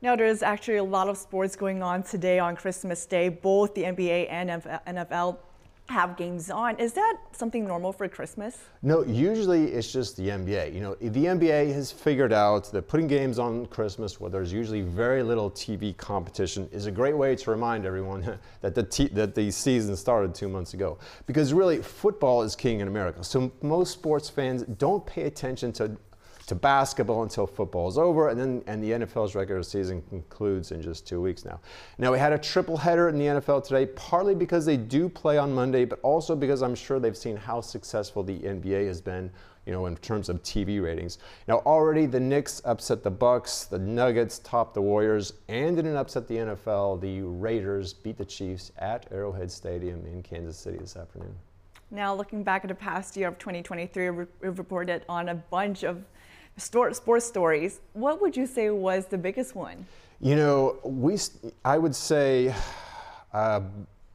Now, 0.00 0.16
there's 0.16 0.42
actually 0.42 0.78
a 0.78 0.84
lot 0.84 1.08
of 1.08 1.18
sports 1.18 1.54
going 1.54 1.82
on 1.82 2.02
today 2.02 2.38
on 2.38 2.56
Christmas 2.56 3.04
Day, 3.04 3.28
both 3.28 3.74
the 3.74 3.82
NBA 3.82 4.28
and 4.30 4.48
NFL 4.86 5.36
have 5.90 6.16
games 6.16 6.50
on. 6.50 6.78
Is 6.78 6.92
that 6.94 7.18
something 7.32 7.66
normal 7.66 7.92
for 7.92 8.08
Christmas? 8.08 8.58
No, 8.82 9.02
usually 9.04 9.66
it's 9.66 9.92
just 9.92 10.16
the 10.16 10.28
NBA. 10.28 10.72
You 10.72 10.80
know, 10.80 10.94
the 10.94 11.24
NBA 11.24 11.72
has 11.74 11.90
figured 11.90 12.32
out 12.32 12.70
that 12.72 12.82
putting 12.88 13.06
games 13.06 13.38
on 13.38 13.66
Christmas, 13.66 14.20
where 14.20 14.30
there's 14.30 14.52
usually 14.52 14.82
very 14.82 15.22
little 15.22 15.50
TV 15.50 15.96
competition, 15.96 16.68
is 16.72 16.86
a 16.86 16.90
great 16.90 17.16
way 17.16 17.34
to 17.36 17.50
remind 17.50 17.84
everyone 17.84 18.38
that 18.60 18.74
the 18.74 19.10
that 19.12 19.34
the 19.34 19.50
season 19.50 19.96
started 19.96 20.34
two 20.34 20.48
months 20.48 20.74
ago. 20.74 20.98
Because 21.26 21.52
really, 21.52 21.82
football 21.82 22.42
is 22.42 22.54
king 22.56 22.80
in 22.80 22.88
America. 22.88 23.22
So 23.24 23.52
most 23.60 23.92
sports 23.92 24.30
fans 24.30 24.62
don't 24.62 25.04
pay 25.04 25.24
attention 25.24 25.72
to 25.72 25.96
to 26.50 26.56
basketball 26.56 27.22
until 27.22 27.46
football 27.46 27.88
is 27.88 27.96
over, 27.96 28.28
and 28.28 28.38
then 28.38 28.62
and 28.66 28.82
the 28.82 28.90
NFL's 28.90 29.36
regular 29.36 29.62
season 29.62 30.02
concludes 30.10 30.72
in 30.72 30.82
just 30.82 31.06
two 31.06 31.20
weeks 31.20 31.44
now. 31.44 31.60
Now 31.96 32.10
we 32.10 32.18
had 32.18 32.32
a 32.32 32.38
triple 32.38 32.76
header 32.76 33.08
in 33.08 33.18
the 33.18 33.26
NFL 33.26 33.64
today, 33.64 33.86
partly 33.86 34.34
because 34.34 34.66
they 34.66 34.76
do 34.76 35.08
play 35.08 35.38
on 35.38 35.54
Monday, 35.54 35.84
but 35.84 36.00
also 36.02 36.34
because 36.34 36.60
I'm 36.60 36.74
sure 36.74 36.98
they've 36.98 37.16
seen 37.16 37.36
how 37.36 37.60
successful 37.60 38.24
the 38.24 38.40
NBA 38.40 38.88
has 38.88 39.00
been, 39.00 39.30
you 39.64 39.72
know, 39.72 39.86
in 39.86 39.96
terms 39.98 40.28
of 40.28 40.42
TV 40.42 40.82
ratings. 40.82 41.18
Now 41.46 41.58
already 41.58 42.06
the 42.06 42.18
Knicks 42.18 42.60
upset 42.64 43.04
the 43.04 43.12
Bucks, 43.12 43.66
the 43.66 43.78
Nuggets 43.78 44.40
topped 44.40 44.74
the 44.74 44.82
Warriors, 44.82 45.34
and 45.46 45.78
in 45.78 45.86
an 45.86 45.94
upset 45.94 46.26
the 46.26 46.34
NFL, 46.34 47.00
the 47.00 47.20
Raiders 47.20 47.92
beat 47.92 48.18
the 48.18 48.24
Chiefs 48.24 48.72
at 48.78 49.06
Arrowhead 49.12 49.52
Stadium 49.52 50.04
in 50.04 50.20
Kansas 50.24 50.58
City 50.58 50.78
this 50.78 50.96
afternoon. 50.96 51.36
Now, 51.92 52.12
looking 52.14 52.42
back 52.42 52.64
at 52.64 52.68
the 52.68 52.74
past 52.74 53.16
year 53.16 53.28
of 53.28 53.38
2023, 53.38 54.10
we've 54.10 54.28
reported 54.42 55.04
on 55.08 55.28
a 55.28 55.34
bunch 55.34 55.84
of 55.84 56.04
sports 56.60 57.26
stories. 57.26 57.80
What 57.92 58.20
would 58.20 58.36
you 58.36 58.46
say 58.46 58.70
was 58.70 59.06
the 59.06 59.18
biggest 59.18 59.54
one? 59.54 59.86
You 60.20 60.36
know, 60.36 60.76
we 60.84 61.18
I 61.64 61.78
would 61.78 61.94
say 61.94 62.54
uh, 63.32 63.60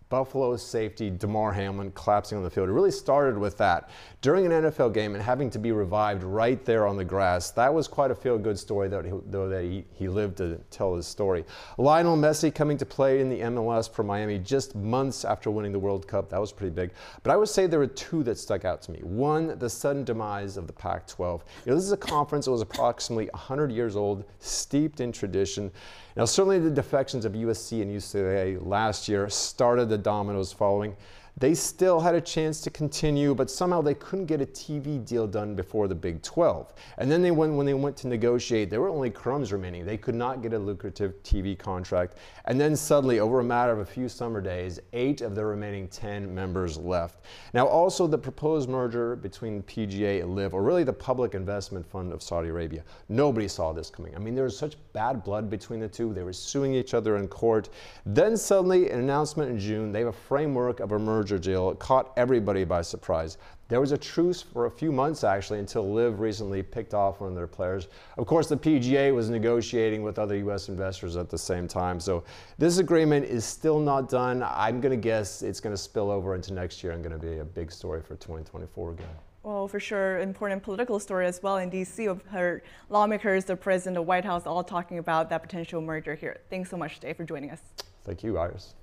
Buffalo's 0.10 0.62
safety, 0.64 1.10
Damar 1.10 1.52
Hamlin, 1.52 1.92
collapsing 1.92 2.38
on 2.38 2.44
the 2.44 2.50
field. 2.50 2.70
It 2.70 2.74
really 2.74 2.92
started 2.92 3.38
with 3.38 3.58
that. 3.58 3.90
During 4.22 4.46
an 4.46 4.52
NFL 4.52 4.94
game 4.94 5.16
and 5.16 5.24
having 5.24 5.50
to 5.50 5.60
be 5.60 5.72
revived 5.72 6.24
right 6.24 6.64
there 6.64 6.86
on 6.86 6.96
the 6.96 7.04
grass, 7.04 7.50
that 7.52 7.74
was 7.74 7.88
quite 7.88 8.12
a 8.12 8.16
feel 8.16 8.38
good 8.38 8.58
story, 8.60 8.88
though, 8.88 9.50
that 9.50 9.64
he, 9.64 9.84
he 9.94 10.08
lived 10.08 10.38
to 10.38 10.60
tell 10.70 10.96
his 10.96 11.08
story. 11.08 11.44
Lionel 11.80 12.18
Messi 12.18 12.54
coming 12.54 12.78
to 12.78 12.86
play 12.86 13.20
in 13.20 13.30
the 13.30 13.40
MLS 13.40 13.92
for 13.92 14.04
Miami 14.04 14.38
just 14.38 14.76
months 14.76 15.26
after 15.26 15.50
winning 15.50 15.72
the 15.72 15.80
World 15.80 16.08
Cup. 16.08 16.30
That 16.30 16.40
was 16.40 16.52
pretty 16.52 16.74
big. 16.74 16.92
But 17.24 17.32
I 17.32 17.38
would 17.38 17.50
say 17.50 17.66
there 17.66 17.80
were 17.80 17.88
two 17.88 18.22
that 18.24 18.38
stuck 18.38 18.64
out 18.64 18.84
to 18.84 18.92
me. 18.92 19.00
One, 19.00 19.58
the 19.58 19.70
sudden 19.70 20.04
demise 20.04 20.56
of 20.56 20.68
the 20.68 20.74
Pac 20.74 21.08
12. 21.08 21.44
You 21.66 21.72
know, 21.72 21.76
this 21.76 21.86
is 21.86 21.92
a 21.92 21.98
conference 21.98 22.46
that 22.46 22.52
was 22.52 22.62
approximately 22.62 23.28
100 23.34 23.72
years 23.72 23.96
old, 23.96 24.24
steeped 24.40 25.00
in 25.00 25.12
tradition. 25.12 25.72
Now, 26.16 26.24
certainly 26.24 26.60
the 26.60 26.70
defections 26.70 27.26
of 27.26 27.34
USC 27.34 27.82
and 27.82 27.92
UCLA 27.92 28.66
last 28.66 29.10
year 29.10 29.30
started 29.30 29.90
the 29.90 29.98
dominoes 29.98 30.54
following. 30.54 30.96
They 31.38 31.54
still 31.54 32.00
had 32.00 32.16
a 32.16 32.22
chance 32.22 32.62
to 32.62 32.70
continue, 32.70 33.36
but 33.36 33.52
somehow 33.52 33.82
they 33.82 33.94
couldn't 33.96 34.28
get 34.28 34.40
a 34.40 34.46
TV 34.46 35.04
deal 35.04 35.28
done 35.28 35.54
before 35.54 35.90
the 35.90 35.96
Big 35.96 36.22
12. 36.22 36.74
And 36.98 37.12
then 37.12 37.22
they 37.22 37.32
went, 37.32 37.56
when 37.56 37.66
they 37.66 37.74
went 37.74 37.98
to 37.98 38.08
negotiate, 38.08 38.70
there 38.70 38.80
were 38.80 38.88
only 38.88 39.10
crumbs 39.10 39.52
remaining. 39.52 39.86
They 39.86 39.98
could 39.98 40.16
not 40.16 40.42
get 40.42 40.54
a 40.54 40.60
lucrative 40.60 41.22
TV 41.24 41.60
contract. 41.60 42.16
And 42.46 42.60
then 42.60 42.74
suddenly, 42.74 43.20
over 43.20 43.42
a 43.42 43.44
matter 43.44 43.74
of 43.74 43.80
a 43.80 43.86
few 43.86 44.08
summer 44.08 44.40
days, 44.40 44.80
eight 44.94 45.20
of 45.20 45.36
the 45.36 45.44
remaining 45.44 45.90
10 45.90 46.34
members 46.34 46.78
left. 46.78 47.26
Now, 47.54 47.68
also 47.68 48.08
the 48.08 48.18
proposed 48.18 48.70
merger 48.70 49.18
between 49.18 49.62
PGA 49.64 50.22
and 50.22 50.36
LIV, 50.36 50.54
or 50.54 50.64
really 50.64 50.86
the 50.86 50.94
Public 50.94 51.36
Investment 51.36 51.86
Fund 51.86 52.14
of 52.14 52.24
Saudi 52.24 52.48
Arabia. 52.48 52.82
Nobody 53.10 53.50
saw 53.50 53.74
this 53.74 53.90
coming. 53.90 54.16
I 54.16 54.20
mean, 54.20 54.36
there 54.36 54.46
was 54.46 54.58
such 54.58 54.78
bad 54.94 55.22
blood 55.26 55.50
between 55.50 55.82
the 55.82 55.90
two. 55.90 56.14
They 56.14 56.24
were 56.24 56.32
suing 56.32 56.74
each 56.74 56.94
other 56.94 57.18
in 57.18 57.28
court. 57.28 57.68
Then 58.06 58.38
suddenly, 58.38 58.90
an 58.90 59.00
announcement 59.00 59.52
in 59.52 59.60
June, 59.60 59.92
they 59.92 60.00
have 60.00 60.08
a 60.08 60.14
framework 60.14 60.80
of 60.80 60.94
a 60.94 61.00
merger 61.00 61.25
merger 61.26 61.40
deal. 61.40 61.72
It 61.72 61.80
caught 61.80 62.14
everybody 62.18 62.66
by 62.66 62.84
surprise. 62.84 63.40
There 63.68 63.82
was 63.82 63.92
a 63.92 63.98
truce 63.98 64.44
for 64.44 64.68
a 64.68 64.70
few 64.70 64.92
months 64.92 65.24
actually 65.24 65.58
until 65.58 65.92
LIV 65.92 66.20
recently 66.20 66.62
picked 66.62 66.94
off 66.94 67.20
one 67.20 67.30
of 67.30 67.36
their 67.36 67.48
players. 67.48 67.88
Of 68.20 68.28
course, 68.28 68.48
the 68.48 68.56
PGA 68.56 69.12
was 69.12 69.28
negotiating 69.32 70.04
with 70.04 70.20
other 70.20 70.38
U.S. 70.38 70.70
investors 70.70 71.18
at 71.18 71.32
the 71.32 71.38
same 71.38 71.68
time. 71.68 72.00
So 72.00 72.24
this 72.60 72.78
agreement 72.78 73.26
is 73.26 73.44
still 73.44 73.80
not 73.80 74.08
done. 74.08 74.44
I'm 74.44 74.80
going 74.80 74.92
to 74.92 75.02
guess 75.02 75.42
it's 75.42 75.60
going 75.60 75.74
to 75.74 75.82
spill 75.82 76.12
over 76.12 76.36
into 76.36 76.54
next 76.54 76.84
year 76.84 76.94
and 76.94 77.04
going 77.04 77.20
to 77.20 77.26
be 77.28 77.40
a 77.40 77.46
big 77.46 77.72
story 77.72 78.02
for 78.04 78.16
2024 78.18 78.92
again. 78.92 79.08
Well, 79.42 79.68
for 79.68 79.80
sure, 79.80 80.20
important 80.20 80.62
political 80.62 81.00
story 81.00 81.26
as 81.26 81.42
well 81.42 81.58
in 81.58 81.72
D.C. 81.72 82.08
We've 82.08 82.22
heard 82.28 82.62
lawmakers, 82.90 83.46
the 83.46 83.56
president, 83.56 83.96
the 83.96 84.04
White 84.04 84.26
House 84.26 84.46
all 84.46 84.64
talking 84.64 85.00
about 85.00 85.32
that 85.32 85.42
potential 85.42 85.82
merger 85.82 86.14
here. 86.14 86.38
Thanks 86.52 86.70
so 86.70 86.78
much, 86.78 87.00
Dave, 87.00 87.18
for 87.18 87.24
joining 87.24 87.50
us. 87.50 87.62
Thank 88.04 88.24
you, 88.24 88.38
Iris. 88.38 88.76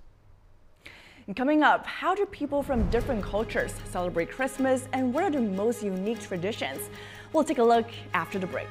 Coming 1.37 1.63
up, 1.63 1.87
how 1.87 2.17
do 2.17 2.27
people 2.27 2.65
from 2.65 2.91
different 2.91 3.23
cultures 3.23 3.73
celebrate 3.89 4.29
Christmas 4.29 4.89
and 4.93 5.15
what 5.15 5.23
are 5.23 5.31
the 5.31 5.41
most 5.41 5.81
unique 5.81 6.21
traditions? 6.21 6.91
We'll 7.33 7.45
take 7.45 7.59
a 7.59 7.63
look 7.63 7.87
after 8.13 8.41
the 8.41 8.47
break. 8.49 8.67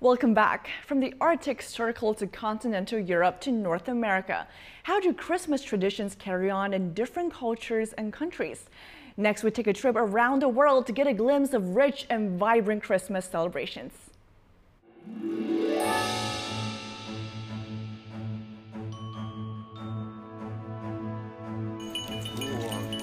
Welcome 0.00 0.34
back. 0.34 0.68
From 0.84 0.98
the 0.98 1.14
Arctic 1.20 1.62
Circle 1.62 2.14
to 2.14 2.26
continental 2.26 2.98
Europe 2.98 3.40
to 3.42 3.52
North 3.52 3.86
America, 3.86 4.48
how 4.82 4.98
do 4.98 5.14
Christmas 5.14 5.62
traditions 5.62 6.16
carry 6.16 6.50
on 6.50 6.74
in 6.74 6.92
different 6.92 7.32
cultures 7.32 7.92
and 7.92 8.12
countries? 8.12 8.68
Next, 9.16 9.44
we 9.44 9.52
take 9.52 9.68
a 9.68 9.72
trip 9.72 9.94
around 9.94 10.42
the 10.42 10.48
world 10.48 10.86
to 10.88 10.92
get 10.92 11.06
a 11.06 11.14
glimpse 11.14 11.54
of 11.54 11.76
rich 11.76 12.04
and 12.10 12.36
vibrant 12.36 12.82
Christmas 12.82 13.26
celebrations. 13.26 13.92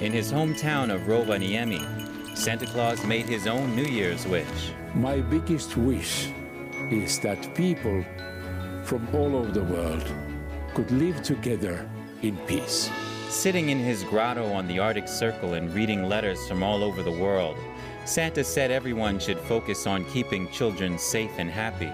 In 0.04 0.12
his 0.12 0.34
hometown 0.34 0.94
of 0.94 1.04
Rovaniemi, 1.04 2.38
Santa 2.38 2.66
Claus 2.66 3.06
made 3.06 3.26
his 3.26 3.48
own 3.48 3.74
New 3.74 3.86
Year's 3.86 4.28
wish. 4.28 4.74
My 4.94 5.22
biggest 5.22 5.78
wish 5.78 6.30
is 6.92 7.18
that 7.22 7.56
people 7.56 8.04
from 8.84 9.08
all 9.16 9.34
over 9.34 9.50
the 9.50 9.64
world 9.64 10.06
could 10.74 10.92
live 10.92 11.24
together 11.24 11.90
in 12.22 12.36
peace. 12.48 12.92
Sitting 13.30 13.70
in 13.70 13.80
his 13.80 14.04
grotto 14.04 14.52
on 14.52 14.68
the 14.68 14.78
Arctic 14.78 15.08
Circle 15.08 15.54
and 15.54 15.74
reading 15.74 16.10
letters 16.10 16.46
from 16.50 16.64
all 16.64 16.84
over 16.84 17.02
the 17.02 17.10
world, 17.10 17.56
Santa 18.04 18.44
said 18.44 18.72
everyone 18.72 19.20
should 19.20 19.40
focus 19.40 19.88
on 19.88 20.04
keeping 20.12 20.50
children 20.50 21.00
safe 21.00 21.32
and 21.38 21.50
happy. 21.50 21.94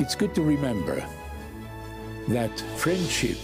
It's 0.00 0.16
good 0.16 0.34
to 0.34 0.42
remember 0.42 1.06
that 2.26 2.58
friendship 2.76 3.38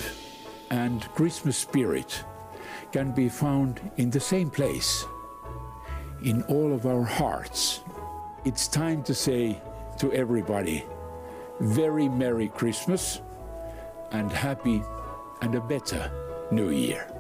and 0.71 1.03
Christmas 1.15 1.57
spirit 1.57 2.25
can 2.95 3.11
be 3.11 3.29
found 3.29 3.81
in 3.97 4.09
the 4.09 4.21
same 4.21 4.49
place, 4.49 5.05
in 6.23 6.45
all 6.45 6.73
of 6.73 6.87
our 6.87 7.03
hearts. 7.03 7.81
It's 8.45 8.69
time 8.69 9.03
to 9.03 9.13
say 9.13 9.61
to 9.99 10.13
everybody, 10.13 10.85
very 11.59 12.09
Merry 12.09 12.47
Christmas 12.47 13.21
and 14.13 14.31
happy 14.31 14.81
and 15.43 15.57
a 15.57 15.61
better 15.61 16.09
New 16.53 16.71
Year. 16.71 17.13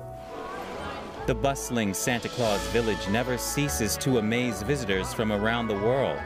The 1.26 1.34
bustling 1.34 1.92
Santa 1.92 2.28
Claus 2.28 2.64
village 2.68 3.08
never 3.08 3.36
ceases 3.36 3.96
to 3.96 4.18
amaze 4.18 4.62
visitors 4.62 5.12
from 5.12 5.32
around 5.32 5.66
the 5.66 5.74
world. 5.88 6.20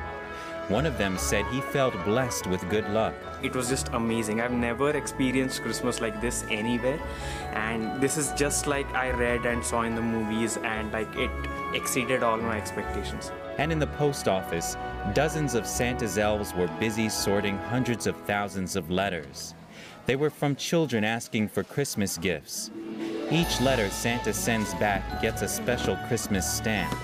One 0.68 0.84
of 0.84 0.98
them 0.98 1.16
said 1.16 1.46
he 1.46 1.62
felt 1.62 1.94
blessed 2.04 2.46
with 2.46 2.68
good 2.68 2.86
luck. 2.90 3.14
It 3.42 3.56
was 3.56 3.70
just 3.70 3.88
amazing. 3.94 4.42
I've 4.42 4.52
never 4.52 4.90
experienced 4.90 5.62
Christmas 5.62 6.02
like 6.02 6.20
this 6.20 6.44
anywhere. 6.50 7.00
And 7.54 7.98
this 8.02 8.18
is 8.18 8.32
just 8.32 8.66
like 8.66 8.86
I 8.94 9.10
read 9.12 9.46
and 9.46 9.64
saw 9.64 9.82
in 9.82 9.94
the 9.94 10.02
movies, 10.02 10.58
and 10.58 10.92
like 10.92 11.08
it 11.16 11.30
exceeded 11.72 12.22
all 12.22 12.36
my 12.36 12.58
expectations. 12.58 13.32
And 13.56 13.72
in 13.72 13.78
the 13.78 13.86
post 13.86 14.28
office, 14.28 14.76
dozens 15.14 15.54
of 15.54 15.66
Santa's 15.66 16.18
elves 16.18 16.52
were 16.52 16.68
busy 16.78 17.08
sorting 17.08 17.56
hundreds 17.56 18.06
of 18.06 18.14
thousands 18.26 18.76
of 18.76 18.90
letters. 18.90 19.54
They 20.04 20.16
were 20.16 20.30
from 20.30 20.54
children 20.54 21.02
asking 21.02 21.48
for 21.48 21.62
Christmas 21.62 22.18
gifts. 22.18 22.70
Each 23.30 23.60
letter 23.62 23.88
Santa 23.88 24.34
sends 24.34 24.74
back 24.74 25.22
gets 25.22 25.40
a 25.40 25.48
special 25.48 25.96
Christmas 26.08 26.50
stamp. 26.50 26.94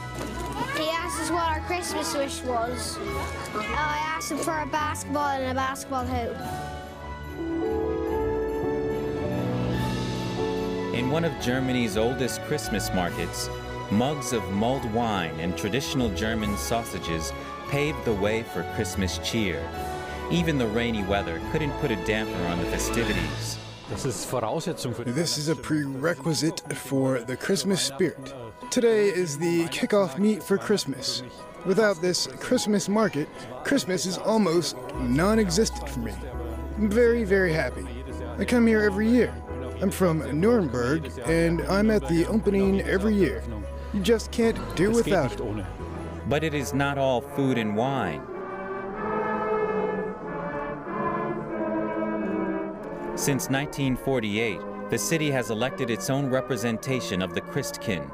He 0.84 0.90
asked 0.90 1.18
us 1.18 1.30
what 1.30 1.44
our 1.44 1.60
Christmas 1.60 2.14
wish 2.14 2.42
was. 2.42 2.98
Oh, 2.98 3.58
I 3.58 3.96
asked 4.06 4.30
him 4.30 4.36
for 4.36 4.60
a 4.60 4.66
basketball 4.66 5.28
and 5.28 5.50
a 5.50 5.54
basketball 5.54 6.04
hoop. 6.04 6.36
In 10.94 11.10
one 11.10 11.24
of 11.24 11.32
Germany's 11.40 11.96
oldest 11.96 12.42
Christmas 12.42 12.92
markets, 12.92 13.48
mugs 13.90 14.34
of 14.34 14.46
mulled 14.50 14.84
wine 14.92 15.40
and 15.40 15.56
traditional 15.56 16.10
German 16.10 16.54
sausages 16.58 17.32
paved 17.70 18.04
the 18.04 18.12
way 18.12 18.42
for 18.42 18.62
Christmas 18.74 19.16
cheer. 19.24 19.66
Even 20.30 20.58
the 20.58 20.66
rainy 20.66 21.02
weather 21.04 21.40
couldn't 21.50 21.72
put 21.78 21.92
a 21.92 21.96
damper 22.04 22.46
on 22.48 22.58
the 22.58 22.66
festivities. 22.66 23.56
This 23.88 25.38
is 25.38 25.48
a 25.48 25.56
prerequisite 25.56 26.60
for 26.74 27.20
the 27.20 27.38
Christmas 27.38 27.80
spirit. 27.80 28.34
Today 28.70 29.08
is 29.08 29.38
the 29.38 29.64
kickoff 29.66 30.18
meet 30.18 30.42
for 30.42 30.58
Christmas. 30.58 31.22
Without 31.64 32.00
this 32.00 32.26
Christmas 32.26 32.88
market, 32.88 33.28
Christmas 33.64 34.06
is 34.06 34.18
almost 34.18 34.76
non 34.98 35.38
existent 35.38 35.88
for 35.88 36.00
me. 36.00 36.12
I'm 36.76 36.90
very, 36.90 37.24
very 37.24 37.52
happy. 37.52 37.86
I 38.38 38.44
come 38.44 38.66
here 38.66 38.82
every 38.82 39.08
year. 39.08 39.34
I'm 39.80 39.90
from 39.90 40.18
Nuremberg, 40.40 41.10
and 41.26 41.62
I'm 41.62 41.90
at 41.90 42.08
the 42.08 42.26
opening 42.26 42.80
every 42.82 43.14
year. 43.14 43.42
You 43.92 44.00
just 44.00 44.30
can't 44.30 44.58
do 44.76 44.90
without 44.90 45.32
it. 45.32 45.66
But 46.28 46.42
it 46.42 46.54
is 46.54 46.74
not 46.74 46.98
all 46.98 47.20
food 47.20 47.58
and 47.58 47.76
wine. 47.76 48.22
Since 53.16 53.48
1948, 53.48 54.60
the 54.90 54.98
city 54.98 55.30
has 55.30 55.50
elected 55.50 55.90
its 55.90 56.10
own 56.10 56.26
representation 56.28 57.22
of 57.22 57.34
the 57.34 57.40
Christkind. 57.40 58.10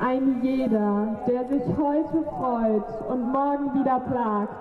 Ein 0.00 0.40
jeder, 0.44 1.24
der 1.26 1.48
sich 1.48 1.66
heute 1.76 2.22
freut 2.22 3.08
und 3.08 3.32
morgen 3.32 3.80
wieder 3.80 3.98
plagt, 3.98 4.54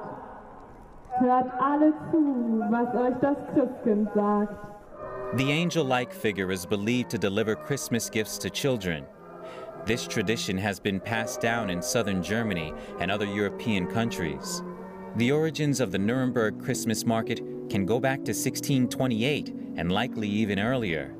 hört 1.19 1.51
alle 1.61 1.93
zu, 2.11 2.63
was 2.71 2.95
euch 2.95 3.15
das 3.21 3.37
Christkind 3.53 4.09
sagt. 4.15 4.55
The 5.35 5.51
angel 5.51 5.83
like 5.83 6.11
figure 6.11 6.51
is 6.51 6.65
believed 6.65 7.11
to 7.11 7.19
deliver 7.19 7.55
Christmas 7.55 8.09
gifts 8.09 8.39
to 8.39 8.49
children. 8.49 9.05
This 9.85 10.07
tradition 10.07 10.57
has 10.57 10.79
been 10.79 10.99
passed 10.99 11.39
down 11.39 11.69
in 11.69 11.81
southern 11.83 12.23
Germany 12.23 12.73
and 12.99 13.11
other 13.11 13.25
European 13.25 13.85
countries. 13.85 14.63
The 15.17 15.31
origins 15.31 15.79
of 15.79 15.91
the 15.91 15.99
Nuremberg 15.99 16.63
Christmas 16.63 17.05
market 17.05 17.41
can 17.69 17.85
go 17.85 17.99
back 17.99 18.23
to 18.25 18.33
1628 18.33 19.53
and 19.75 19.91
likely 19.91 20.27
even 20.27 20.59
earlier. 20.59 21.13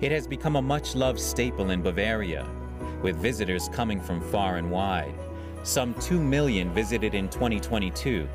It 0.00 0.10
has 0.12 0.26
become 0.26 0.56
a 0.56 0.62
much 0.62 0.94
loved 0.94 1.20
staple 1.20 1.70
in 1.70 1.82
Bavaria, 1.82 2.46
with 3.02 3.16
visitors 3.16 3.68
coming 3.68 4.00
from 4.00 4.20
far 4.20 4.56
and 4.56 4.70
wide. 4.70 5.14
Some 5.62 5.94
2 5.94 6.20
million 6.20 6.72
visited 6.72 7.14
in 7.14 7.28
2022. 7.28 8.28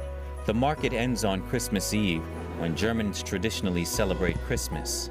The 0.46 0.54
market 0.54 0.94
ends 0.94 1.24
on 1.24 1.42
Christmas 1.48 1.94
Eve, 1.94 2.24
when 2.60 2.76
Germans 2.76 3.24
traditionally 3.24 3.86
celebrate 3.86 4.38
Christmas. 4.42 5.10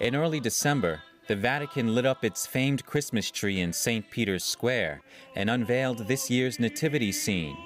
In 0.00 0.14
early 0.14 0.40
December, 0.40 1.00
the 1.26 1.36
Vatican 1.36 1.94
lit 1.94 2.06
up 2.06 2.24
its 2.24 2.46
famed 2.46 2.84
Christmas 2.84 3.30
tree 3.30 3.60
in 3.60 3.72
St. 3.72 4.08
Peter's 4.10 4.44
Square 4.44 5.02
and 5.34 5.50
unveiled 5.50 6.06
this 6.06 6.30
year's 6.30 6.60
nativity 6.60 7.10
scene. 7.10 7.56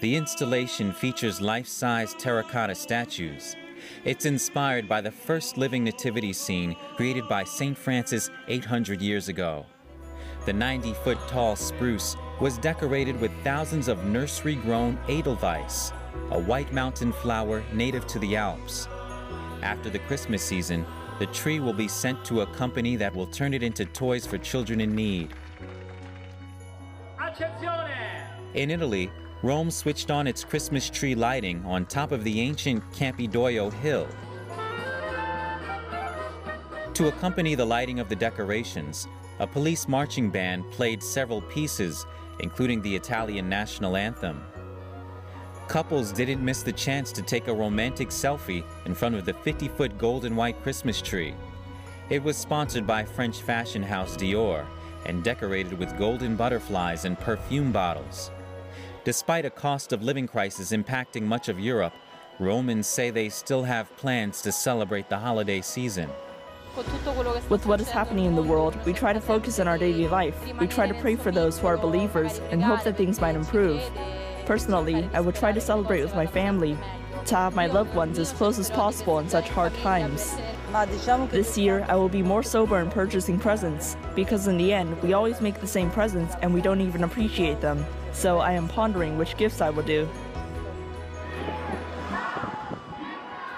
The 0.00 0.16
installation 0.16 0.92
features 0.92 1.40
life-size 1.40 2.14
terracotta 2.18 2.74
statues. 2.74 3.54
It's 4.04 4.26
inspired 4.26 4.88
by 4.88 5.00
the 5.00 5.10
first 5.10 5.56
living 5.56 5.84
nativity 5.84 6.32
scene 6.32 6.76
created 6.96 7.28
by 7.28 7.44
St. 7.44 7.76
Francis 7.76 8.30
800 8.48 9.00
years 9.00 9.28
ago. 9.28 9.66
The 10.44 10.52
90-foot 10.52 11.18
tall 11.28 11.54
spruce 11.54 12.16
was 12.40 12.58
decorated 12.58 13.20
with 13.20 13.30
thousands 13.44 13.86
of 13.86 14.04
nursery-grown 14.04 14.98
Edelweiss, 15.08 15.92
a 16.30 16.40
white 16.40 16.72
mountain 16.72 17.12
flower 17.12 17.62
native 17.72 18.06
to 18.08 18.18
the 18.18 18.36
Alps. 18.36 18.88
After 19.62 19.88
the 19.88 20.00
Christmas 20.00 20.42
season, 20.42 20.84
the 21.20 21.26
tree 21.26 21.60
will 21.60 21.72
be 21.72 21.86
sent 21.86 22.24
to 22.24 22.40
a 22.40 22.46
company 22.46 22.96
that 22.96 23.14
will 23.14 23.28
turn 23.28 23.54
it 23.54 23.62
into 23.62 23.84
toys 23.84 24.26
for 24.26 24.38
children 24.38 24.80
in 24.80 24.94
need. 24.94 25.32
In 28.54 28.70
Italy, 28.70 29.10
Rome 29.42 29.72
switched 29.72 30.12
on 30.12 30.28
its 30.28 30.44
Christmas 30.44 30.88
tree 30.88 31.16
lighting 31.16 31.64
on 31.66 31.84
top 31.86 32.12
of 32.12 32.22
the 32.22 32.40
ancient 32.40 32.80
Campidoglio 32.92 33.72
Hill. 33.72 34.06
To 36.94 37.08
accompany 37.08 37.56
the 37.56 37.64
lighting 37.64 37.98
of 37.98 38.08
the 38.08 38.14
decorations, 38.14 39.08
a 39.40 39.46
police 39.46 39.88
marching 39.88 40.30
band 40.30 40.70
played 40.70 41.02
several 41.02 41.42
pieces, 41.42 42.06
including 42.38 42.80
the 42.82 42.94
Italian 42.94 43.48
national 43.48 43.96
anthem. 43.96 44.44
Couples 45.66 46.12
didn't 46.12 46.44
miss 46.44 46.62
the 46.62 46.72
chance 46.72 47.10
to 47.10 47.22
take 47.22 47.48
a 47.48 47.54
romantic 47.54 48.10
selfie 48.10 48.64
in 48.84 48.94
front 48.94 49.16
of 49.16 49.24
the 49.24 49.34
50 49.34 49.66
foot 49.68 49.98
gold 49.98 50.24
and 50.24 50.36
white 50.36 50.62
Christmas 50.62 51.02
tree. 51.02 51.34
It 52.10 52.22
was 52.22 52.36
sponsored 52.36 52.86
by 52.86 53.04
French 53.04 53.42
fashion 53.42 53.82
house 53.82 54.16
Dior 54.16 54.64
and 55.06 55.24
decorated 55.24 55.76
with 55.76 55.98
golden 55.98 56.36
butterflies 56.36 57.06
and 57.06 57.18
perfume 57.18 57.72
bottles. 57.72 58.30
Despite 59.04 59.44
a 59.44 59.50
cost 59.50 59.92
of 59.92 60.04
living 60.04 60.28
crisis 60.28 60.70
impacting 60.70 61.22
much 61.22 61.48
of 61.48 61.58
Europe, 61.58 61.92
Romans 62.38 62.86
say 62.86 63.10
they 63.10 63.28
still 63.30 63.64
have 63.64 63.94
plans 63.96 64.40
to 64.42 64.52
celebrate 64.52 65.08
the 65.08 65.18
holiday 65.18 65.60
season. 65.60 66.08
With 67.48 67.66
what 67.66 67.80
is 67.80 67.90
happening 67.90 68.26
in 68.26 68.36
the 68.36 68.42
world, 68.44 68.78
we 68.86 68.92
try 68.92 69.12
to 69.12 69.20
focus 69.20 69.58
on 69.58 69.66
our 69.66 69.76
daily 69.76 70.06
life. 70.06 70.36
We 70.60 70.68
try 70.68 70.86
to 70.86 70.94
pray 71.00 71.16
for 71.16 71.32
those 71.32 71.58
who 71.58 71.66
are 71.66 71.76
believers 71.76 72.38
and 72.52 72.62
hope 72.62 72.84
that 72.84 72.96
things 72.96 73.20
might 73.20 73.34
improve. 73.34 73.82
Personally, 74.46 75.08
I 75.12 75.20
would 75.20 75.34
try 75.34 75.50
to 75.50 75.60
celebrate 75.60 76.02
with 76.02 76.14
my 76.14 76.26
family, 76.26 76.78
to 77.26 77.34
have 77.34 77.56
my 77.56 77.66
loved 77.66 77.96
ones 77.96 78.20
as 78.20 78.30
close 78.30 78.60
as 78.60 78.70
possible 78.70 79.18
in 79.18 79.28
such 79.28 79.48
hard 79.48 79.74
times. 79.78 80.36
This 81.30 81.58
year, 81.58 81.84
I 81.88 81.96
will 81.96 82.08
be 82.08 82.22
more 82.22 82.44
sober 82.44 82.78
in 82.78 82.88
purchasing 82.88 83.40
presents, 83.40 83.96
because 84.14 84.46
in 84.46 84.58
the 84.58 84.72
end, 84.72 85.02
we 85.02 85.12
always 85.12 85.40
make 85.40 85.60
the 85.60 85.66
same 85.66 85.90
presents 85.90 86.36
and 86.40 86.54
we 86.54 86.60
don't 86.60 86.80
even 86.80 87.02
appreciate 87.02 87.60
them. 87.60 87.84
So 88.12 88.38
I 88.38 88.52
am 88.52 88.68
pondering 88.68 89.18
which 89.18 89.36
gifts 89.36 89.60
I 89.60 89.70
will 89.70 89.82
do. 89.82 90.08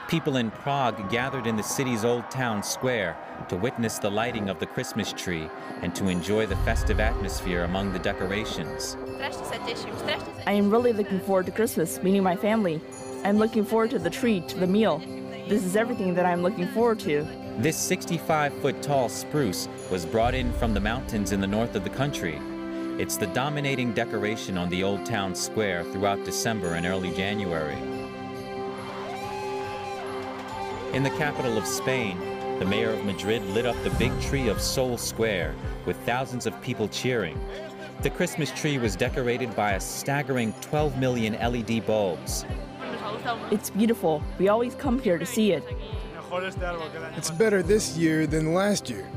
People 0.08 0.36
in 0.36 0.50
Prague 0.50 1.10
gathered 1.10 1.46
in 1.46 1.56
the 1.56 1.62
city's 1.62 2.04
old 2.04 2.30
town 2.30 2.62
square 2.62 3.16
to 3.48 3.56
witness 3.56 3.98
the 3.98 4.10
lighting 4.10 4.48
of 4.48 4.58
the 4.58 4.66
Christmas 4.66 5.12
tree 5.12 5.48
and 5.82 5.94
to 5.96 6.08
enjoy 6.08 6.46
the 6.46 6.56
festive 6.56 7.00
atmosphere 7.00 7.64
among 7.64 7.92
the 7.92 7.98
decorations. 7.98 8.96
I 10.46 10.52
am 10.52 10.70
really 10.70 10.92
looking 10.92 11.20
forward 11.20 11.46
to 11.46 11.52
Christmas, 11.52 12.02
meeting 12.02 12.22
my 12.22 12.36
family. 12.36 12.80
I'm 13.24 13.38
looking 13.38 13.64
forward 13.64 13.90
to 13.90 13.98
the 13.98 14.10
tree, 14.10 14.40
to 14.42 14.58
the 14.58 14.66
meal. 14.66 14.98
This 15.48 15.64
is 15.64 15.74
everything 15.74 16.14
that 16.14 16.26
I'm 16.26 16.42
looking 16.42 16.68
forward 16.68 17.00
to. 17.00 17.26
This 17.58 17.76
65 17.76 18.54
foot 18.60 18.82
tall 18.82 19.08
spruce 19.08 19.68
was 19.90 20.04
brought 20.04 20.34
in 20.34 20.52
from 20.54 20.74
the 20.74 20.80
mountains 20.80 21.32
in 21.32 21.40
the 21.40 21.46
north 21.46 21.74
of 21.74 21.82
the 21.82 21.90
country. 21.90 22.38
It's 22.96 23.16
the 23.16 23.26
dominating 23.26 23.92
decoration 23.92 24.56
on 24.56 24.68
the 24.68 24.84
old 24.84 25.04
town 25.04 25.34
square 25.34 25.82
throughout 25.82 26.24
December 26.24 26.74
and 26.74 26.86
early 26.86 27.12
January. 27.12 27.76
In 30.92 31.02
the 31.02 31.10
capital 31.18 31.58
of 31.58 31.66
Spain, 31.66 32.16
the 32.60 32.64
mayor 32.64 32.90
of 32.90 33.04
Madrid 33.04 33.42
lit 33.46 33.66
up 33.66 33.74
the 33.82 33.90
big 33.98 34.12
tree 34.20 34.46
of 34.46 34.60
Sol 34.60 34.96
Square 34.96 35.56
with 35.86 35.96
thousands 36.06 36.46
of 36.46 36.62
people 36.62 36.86
cheering. 36.86 37.36
The 38.02 38.10
Christmas 38.10 38.52
tree 38.52 38.78
was 38.78 38.94
decorated 38.94 39.56
by 39.56 39.72
a 39.72 39.80
staggering 39.80 40.54
12 40.60 40.96
million 40.96 41.32
LED 41.32 41.84
bulbs. 41.84 42.44
It's 43.50 43.70
beautiful. 43.70 44.22
We 44.38 44.46
always 44.46 44.76
come 44.76 45.00
here 45.00 45.18
to 45.18 45.26
see 45.26 45.50
it. 45.50 45.64
It's 47.16 47.30
better 47.32 47.60
this 47.60 47.96
year 47.96 48.28
than 48.28 48.54
last 48.54 48.88
year. 48.88 49.10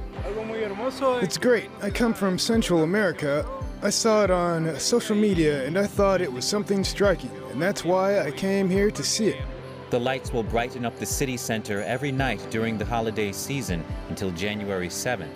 It's 1.21 1.37
great. 1.37 1.69
I 1.83 1.91
come 1.91 2.15
from 2.15 2.39
Central 2.39 2.81
America. 2.81 3.45
I 3.79 3.91
saw 3.91 4.23
it 4.23 4.31
on 4.31 4.79
social 4.79 5.15
media 5.15 5.63
and 5.67 5.77
I 5.77 5.85
thought 5.85 6.19
it 6.19 6.33
was 6.33 6.45
something 6.45 6.83
striking, 6.83 7.29
and 7.51 7.61
that's 7.61 7.85
why 7.85 8.21
I 8.21 8.31
came 8.31 8.67
here 8.71 8.89
to 8.89 9.03
see 9.03 9.27
it. 9.27 9.45
The 9.91 9.99
lights 9.99 10.33
will 10.33 10.41
brighten 10.41 10.83
up 10.83 10.97
the 10.97 11.05
city 11.05 11.37
center 11.37 11.83
every 11.83 12.11
night 12.11 12.43
during 12.49 12.79
the 12.79 12.85
holiday 12.85 13.31
season 13.31 13.85
until 14.09 14.31
January 14.31 14.89
7th. 14.89 15.29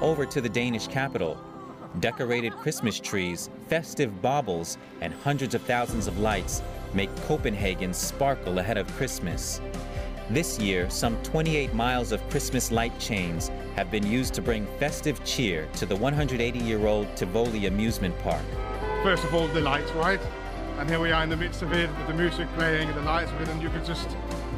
Over 0.00 0.24
to 0.24 0.40
the 0.40 0.48
Danish 0.48 0.88
capital. 0.88 1.38
Decorated 2.00 2.52
Christmas 2.54 2.98
trees, 2.98 3.50
festive 3.68 4.22
baubles, 4.22 4.78
and 5.02 5.12
hundreds 5.12 5.54
of 5.54 5.60
thousands 5.62 6.06
of 6.06 6.18
lights 6.18 6.62
make 6.94 7.14
Copenhagen 7.26 7.92
sparkle 7.92 8.58
ahead 8.58 8.78
of 8.78 8.90
Christmas. 8.96 9.60
This 10.28 10.58
year, 10.58 10.90
some 10.90 11.22
28 11.22 11.72
miles 11.72 12.10
of 12.10 12.28
Christmas 12.30 12.72
light 12.72 12.98
chains 12.98 13.50
have 13.76 13.90
been 13.90 14.06
used 14.06 14.32
to 14.32 14.40
bring 14.40 14.66
festive 14.78 15.22
cheer 15.24 15.68
to 15.74 15.84
the 15.84 15.94
180 15.94 16.58
year 16.58 16.86
old 16.86 17.14
Tivoli 17.14 17.66
amusement 17.66 18.18
park. 18.20 18.42
First 19.02 19.22
of 19.24 19.34
all, 19.34 19.46
the 19.48 19.60
lights, 19.60 19.92
right? 19.92 20.20
And 20.78 20.88
here 20.88 20.98
we 20.98 21.12
are 21.12 21.22
in 21.22 21.28
the 21.28 21.36
midst 21.36 21.60
of 21.60 21.72
it 21.72 21.90
with 21.98 22.06
the 22.06 22.14
music 22.14 22.48
playing 22.54 22.88
and 22.88 22.96
the 22.96 23.02
lights 23.02 23.30
with 23.32 23.42
it, 23.42 23.48
and 23.48 23.62
you 23.62 23.68
can 23.68 23.84
just 23.84 24.08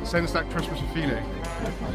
sense 0.04 0.32
that 0.32 0.48
Christmas 0.50 0.80
feeling. 0.94 1.24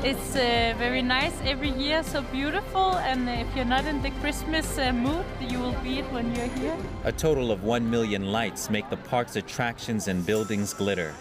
It's 0.03 0.35
uh, 0.35 0.75
very 0.77 1.01
nice 1.01 1.33
every 1.45 1.71
year, 1.71 2.03
so 2.03 2.21
beautiful, 2.23 2.97
and 2.97 3.29
if 3.29 3.47
you're 3.55 3.65
not 3.65 3.85
in 3.85 4.01
the 4.01 4.11
Christmas 4.21 4.77
uh, 4.77 4.91
mood, 4.91 5.25
you 5.39 5.59
will 5.59 5.79
be 5.81 5.99
it 5.99 6.05
when 6.11 6.35
you're 6.35 6.47
here. 6.47 6.77
A 7.05 7.11
total 7.11 7.51
of 7.51 7.63
1 7.63 7.89
million 7.89 8.33
lights 8.33 8.69
make 8.69 8.89
the 8.89 8.97
park's 8.97 9.37
attractions 9.37 10.09
and 10.09 10.25
buildings 10.25 10.73
glitter. 10.73 11.13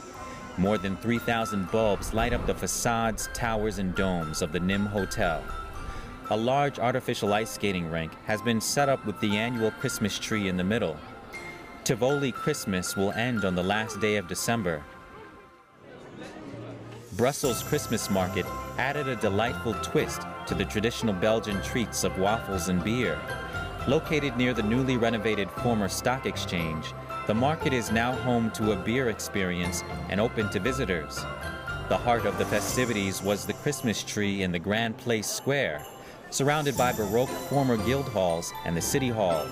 More 0.58 0.78
than 0.78 0.96
3,000 0.96 1.70
bulbs 1.70 2.12
light 2.12 2.32
up 2.32 2.46
the 2.46 2.54
facades, 2.54 3.28
towers, 3.32 3.78
and 3.78 3.94
domes 3.94 4.42
of 4.42 4.50
the 4.52 4.60
Nimb 4.60 4.86
Hotel. 4.86 5.42
A 6.30 6.36
large 6.36 6.78
artificial 6.78 7.34
ice 7.34 7.50
skating 7.50 7.90
rink 7.90 8.12
has 8.24 8.40
been 8.40 8.60
set 8.60 8.88
up 8.88 9.04
with 9.04 9.18
the 9.20 9.36
annual 9.36 9.70
Christmas 9.72 10.18
tree 10.18 10.48
in 10.48 10.56
the 10.56 10.64
middle. 10.64 10.96
Tivoli 11.84 12.30
Christmas 12.30 12.96
will 12.96 13.10
end 13.12 13.44
on 13.44 13.54
the 13.54 13.62
last 13.62 14.00
day 14.00 14.16
of 14.16 14.28
December. 14.28 14.82
Brussels 17.14 17.62
Christmas 17.64 18.08
Market 18.08 18.46
added 18.78 19.08
a 19.08 19.16
delightful 19.16 19.74
twist 19.82 20.22
to 20.46 20.54
the 20.54 20.64
traditional 20.64 21.12
Belgian 21.12 21.60
treats 21.60 22.04
of 22.04 22.16
waffles 22.18 22.68
and 22.68 22.82
beer. 22.82 23.20
Located 23.88 24.36
near 24.36 24.54
the 24.54 24.62
newly 24.62 24.96
renovated 24.96 25.50
former 25.50 25.88
stock 25.88 26.24
exchange, 26.24 26.94
the 27.26 27.34
market 27.34 27.72
is 27.72 27.90
now 27.90 28.12
home 28.12 28.50
to 28.52 28.72
a 28.72 28.76
beer 28.76 29.08
experience 29.10 29.82
and 30.08 30.20
open 30.20 30.48
to 30.50 30.60
visitors. 30.60 31.16
The 31.88 31.98
heart 31.98 32.26
of 32.26 32.38
the 32.38 32.46
festivities 32.46 33.22
was 33.22 33.44
the 33.44 33.52
Christmas 33.54 34.02
tree 34.04 34.42
in 34.42 34.52
the 34.52 34.58
Grand 34.58 34.96
Place 34.96 35.28
Square, 35.28 35.84
surrounded 36.32 36.76
by 36.76 36.92
Baroque 36.92 37.28
former 37.28 37.76
guild 37.76 38.08
halls 38.08 38.52
and 38.64 38.76
the 38.76 38.80
City 38.80 39.10
Hall. 39.10 39.46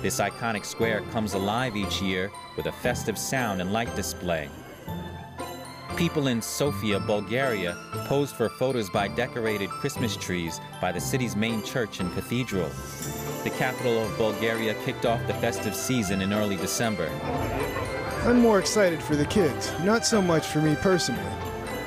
This 0.00 0.20
iconic 0.20 0.64
square 0.64 1.02
comes 1.10 1.34
alive 1.34 1.76
each 1.76 2.00
year 2.00 2.30
with 2.56 2.66
a 2.66 2.72
festive 2.72 3.18
sound 3.18 3.60
and 3.60 3.72
light 3.72 3.94
display. 3.96 4.48
People 5.96 6.28
in 6.28 6.40
Sofia, 6.40 7.00
Bulgaria, 7.00 7.76
posed 8.06 8.34
for 8.34 8.48
photos 8.48 8.88
by 8.88 9.08
decorated 9.08 9.68
Christmas 9.68 10.16
trees 10.16 10.60
by 10.80 10.92
the 10.92 11.00
city's 11.00 11.36
main 11.36 11.62
church 11.62 12.00
and 12.00 12.12
cathedral. 12.14 12.70
The 13.44 13.50
capital 13.50 13.98
of 13.98 14.16
Bulgaria 14.16 14.74
kicked 14.84 15.04
off 15.04 15.26
the 15.26 15.34
festive 15.34 15.74
season 15.74 16.22
in 16.22 16.32
early 16.32 16.56
December. 16.56 17.10
I'm 18.24 18.38
more 18.38 18.58
excited 18.58 19.02
for 19.02 19.16
the 19.16 19.26
kids, 19.26 19.72
not 19.80 20.06
so 20.06 20.22
much 20.22 20.46
for 20.46 20.62
me 20.62 20.76
personally. 20.76 21.20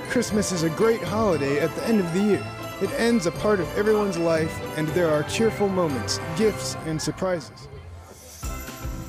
Christmas 0.09 0.51
is 0.51 0.63
a 0.63 0.69
great 0.69 1.01
holiday 1.01 1.59
at 1.59 1.73
the 1.75 1.85
end 1.85 1.99
of 1.99 2.13
the 2.13 2.19
year. 2.19 2.62
It 2.81 2.91
ends 2.99 3.27
a 3.27 3.31
part 3.31 3.59
of 3.59 3.77
everyone's 3.77 4.17
life, 4.17 4.53
and 4.77 4.87
there 4.89 5.09
are 5.09 5.23
cheerful 5.23 5.69
moments, 5.69 6.19
gifts, 6.35 6.75
and 6.85 7.01
surprises. 7.01 7.67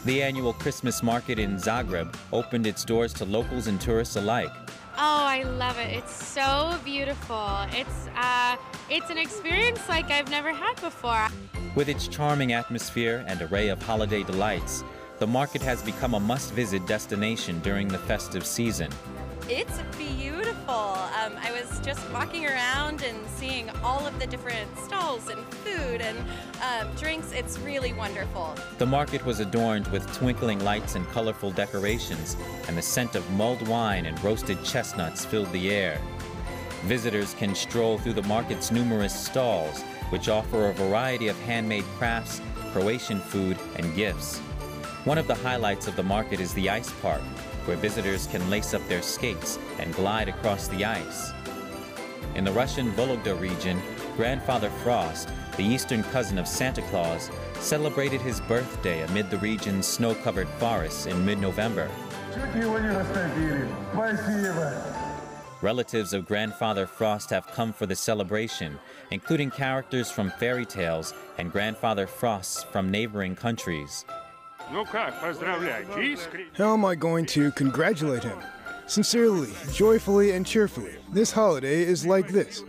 The 0.04 0.22
annual 0.22 0.52
Christmas 0.52 1.02
market 1.02 1.38
in 1.38 1.56
Zagreb 1.56 2.14
opened 2.32 2.66
its 2.66 2.84
doors 2.84 3.14
to 3.14 3.24
locals 3.24 3.66
and 3.66 3.80
tourists 3.80 4.16
alike. 4.16 4.52
Oh, 4.96 5.24
I 5.24 5.42
love 5.42 5.78
it. 5.78 5.96
It's 5.96 6.14
so 6.14 6.78
beautiful. 6.84 7.66
It's 7.70 8.08
uh, 8.14 8.56
it's 8.90 9.10
an 9.10 9.18
experience 9.18 9.80
like 9.88 10.10
I've 10.10 10.30
never 10.30 10.52
had 10.52 10.80
before. 10.80 11.26
With 11.74 11.88
its 11.88 12.06
charming 12.06 12.52
atmosphere 12.52 13.24
and 13.26 13.40
array 13.42 13.68
of 13.70 13.82
holiday 13.82 14.22
delights, 14.22 14.84
the 15.18 15.26
market 15.26 15.62
has 15.62 15.82
become 15.82 16.14
a 16.14 16.20
must-visit 16.20 16.86
destination 16.86 17.60
during 17.60 17.88
the 17.88 17.98
festive 17.98 18.44
season. 18.46 18.90
It's 19.46 19.78
beautiful. 19.98 20.74
Um, 20.74 21.34
I 21.38 21.52
was 21.52 21.78
just 21.80 22.00
walking 22.10 22.46
around 22.46 23.02
and 23.02 23.28
seeing 23.28 23.68
all 23.82 24.06
of 24.06 24.18
the 24.18 24.26
different 24.26 24.74
stalls 24.78 25.28
and 25.28 25.44
food 25.56 26.00
and 26.00 26.16
um, 26.62 26.94
drinks. 26.96 27.30
It's 27.32 27.58
really 27.58 27.92
wonderful. 27.92 28.54
The 28.78 28.86
market 28.86 29.22
was 29.26 29.40
adorned 29.40 29.86
with 29.88 30.10
twinkling 30.16 30.64
lights 30.64 30.94
and 30.94 31.06
colorful 31.10 31.50
decorations, 31.50 32.38
and 32.68 32.78
the 32.78 32.80
scent 32.80 33.16
of 33.16 33.30
mulled 33.32 33.68
wine 33.68 34.06
and 34.06 34.22
roasted 34.24 34.64
chestnuts 34.64 35.26
filled 35.26 35.52
the 35.52 35.70
air. 35.70 36.00
Visitors 36.84 37.34
can 37.34 37.54
stroll 37.54 37.98
through 37.98 38.14
the 38.14 38.22
market's 38.22 38.70
numerous 38.70 39.14
stalls, 39.14 39.82
which 40.08 40.30
offer 40.30 40.70
a 40.70 40.72
variety 40.72 41.28
of 41.28 41.38
handmade 41.42 41.84
crafts, 41.98 42.40
Croatian 42.72 43.20
food, 43.20 43.58
and 43.76 43.94
gifts. 43.94 44.38
One 45.04 45.18
of 45.18 45.26
the 45.26 45.34
highlights 45.34 45.86
of 45.86 45.96
the 45.96 46.02
market 46.02 46.40
is 46.40 46.54
the 46.54 46.70
ice 46.70 46.90
park, 47.02 47.20
where 47.64 47.76
visitors 47.76 48.26
can 48.26 48.48
lace 48.50 48.74
up 48.74 48.86
their 48.88 49.02
skates 49.02 49.58
and 49.78 49.94
glide 49.94 50.28
across 50.28 50.68
the 50.68 50.84
ice. 50.84 51.32
In 52.34 52.44
the 52.44 52.52
Russian 52.52 52.90
Vologda 52.92 53.38
region, 53.40 53.80
Grandfather 54.16 54.70
Frost, 54.82 55.28
the 55.56 55.64
eastern 55.64 56.02
cousin 56.04 56.38
of 56.38 56.48
Santa 56.48 56.82
Claus, 56.82 57.30
celebrated 57.60 58.20
his 58.20 58.40
birthday 58.42 59.02
amid 59.02 59.30
the 59.30 59.38
region's 59.38 59.86
snow 59.86 60.14
covered 60.14 60.48
forests 60.58 61.06
in 61.06 61.24
mid 61.24 61.38
November. 61.38 61.88
Relatives 65.62 66.12
of 66.12 66.26
Grandfather 66.26 66.86
Frost 66.86 67.30
have 67.30 67.46
come 67.46 67.72
for 67.72 67.86
the 67.86 67.96
celebration, 67.96 68.78
including 69.10 69.50
characters 69.50 70.10
from 70.10 70.30
fairy 70.30 70.66
tales 70.66 71.14
and 71.38 71.50
Grandfather 71.50 72.06
Frosts 72.06 72.64
from 72.64 72.90
neighboring 72.90 73.34
countries. 73.34 74.04
How 76.54 76.72
am 76.72 76.84
I 76.84 76.94
going 76.94 77.26
to 77.26 77.52
congratulate 77.52 78.24
him? 78.24 78.38
Sincerely, 78.86 79.50
joyfully, 79.72 80.32
and 80.32 80.44
cheerfully. 80.44 80.96
This 81.12 81.32
holiday 81.32 81.82
is 81.82 82.04
like 82.06 82.28
this. 82.28 82.62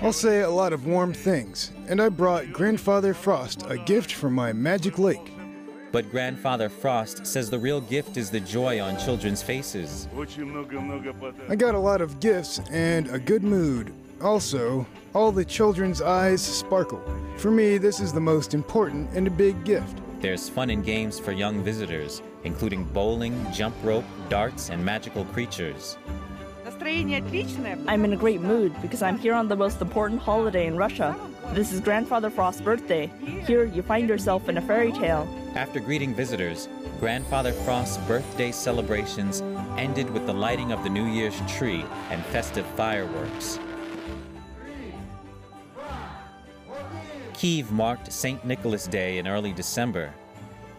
I'll 0.00 0.12
say 0.12 0.40
a 0.40 0.50
lot 0.50 0.72
of 0.72 0.86
warm 0.86 1.12
things, 1.12 1.72
and 1.88 2.00
I 2.00 2.08
brought 2.08 2.52
Grandfather 2.52 3.12
Frost 3.12 3.64
a 3.68 3.76
gift 3.76 4.14
from 4.14 4.34
my 4.34 4.52
magic 4.52 4.98
lake. 4.98 5.32
But 5.92 6.10
Grandfather 6.10 6.68
Frost 6.68 7.26
says 7.26 7.50
the 7.50 7.58
real 7.58 7.80
gift 7.80 8.16
is 8.16 8.30
the 8.30 8.40
joy 8.40 8.80
on 8.80 8.98
children's 8.98 9.42
faces. 9.42 10.08
I 11.48 11.54
got 11.54 11.74
a 11.74 11.78
lot 11.78 12.00
of 12.00 12.18
gifts 12.18 12.60
and 12.70 13.08
a 13.10 13.18
good 13.18 13.44
mood. 13.44 13.92
Also, 14.20 14.86
all 15.14 15.30
the 15.30 15.44
children's 15.44 16.00
eyes 16.02 16.42
sparkle. 16.42 17.02
For 17.36 17.50
me, 17.50 17.78
this 17.78 18.00
is 18.00 18.12
the 18.12 18.20
most 18.20 18.54
important 18.54 19.10
and 19.12 19.26
a 19.26 19.30
big 19.30 19.64
gift. 19.64 20.00
There's 20.24 20.48
fun 20.48 20.70
and 20.70 20.82
games 20.82 21.20
for 21.20 21.32
young 21.32 21.62
visitors, 21.62 22.22
including 22.44 22.84
bowling, 22.84 23.46
jump 23.52 23.76
rope, 23.82 24.06
darts, 24.30 24.70
and 24.70 24.82
magical 24.82 25.26
creatures. 25.26 25.98
I'm 26.66 28.04
in 28.06 28.12
a 28.14 28.16
great 28.16 28.40
mood 28.40 28.74
because 28.80 29.02
I'm 29.02 29.18
here 29.18 29.34
on 29.34 29.48
the 29.48 29.56
most 29.56 29.82
important 29.82 30.22
holiday 30.22 30.66
in 30.66 30.78
Russia. 30.78 31.14
This 31.52 31.72
is 31.72 31.80
Grandfather 31.80 32.30
Frost's 32.30 32.62
birthday. 32.62 33.12
Here, 33.46 33.66
you 33.66 33.82
find 33.82 34.08
yourself 34.08 34.48
in 34.48 34.56
a 34.56 34.62
fairy 34.62 34.92
tale. 34.92 35.28
After 35.56 35.78
greeting 35.78 36.14
visitors, 36.14 36.70
Grandfather 37.00 37.52
Frost's 37.52 37.98
birthday 38.08 38.50
celebrations 38.50 39.42
ended 39.76 40.08
with 40.08 40.24
the 40.24 40.32
lighting 40.32 40.72
of 40.72 40.82
the 40.84 40.88
New 40.88 41.04
Year's 41.04 41.38
tree 41.48 41.84
and 42.08 42.24
festive 42.24 42.64
fireworks. 42.76 43.58
Kiev 47.34 47.72
marked 47.72 48.12
St. 48.12 48.44
Nicholas 48.44 48.86
Day 48.86 49.18
in 49.18 49.26
early 49.26 49.52
December. 49.52 50.14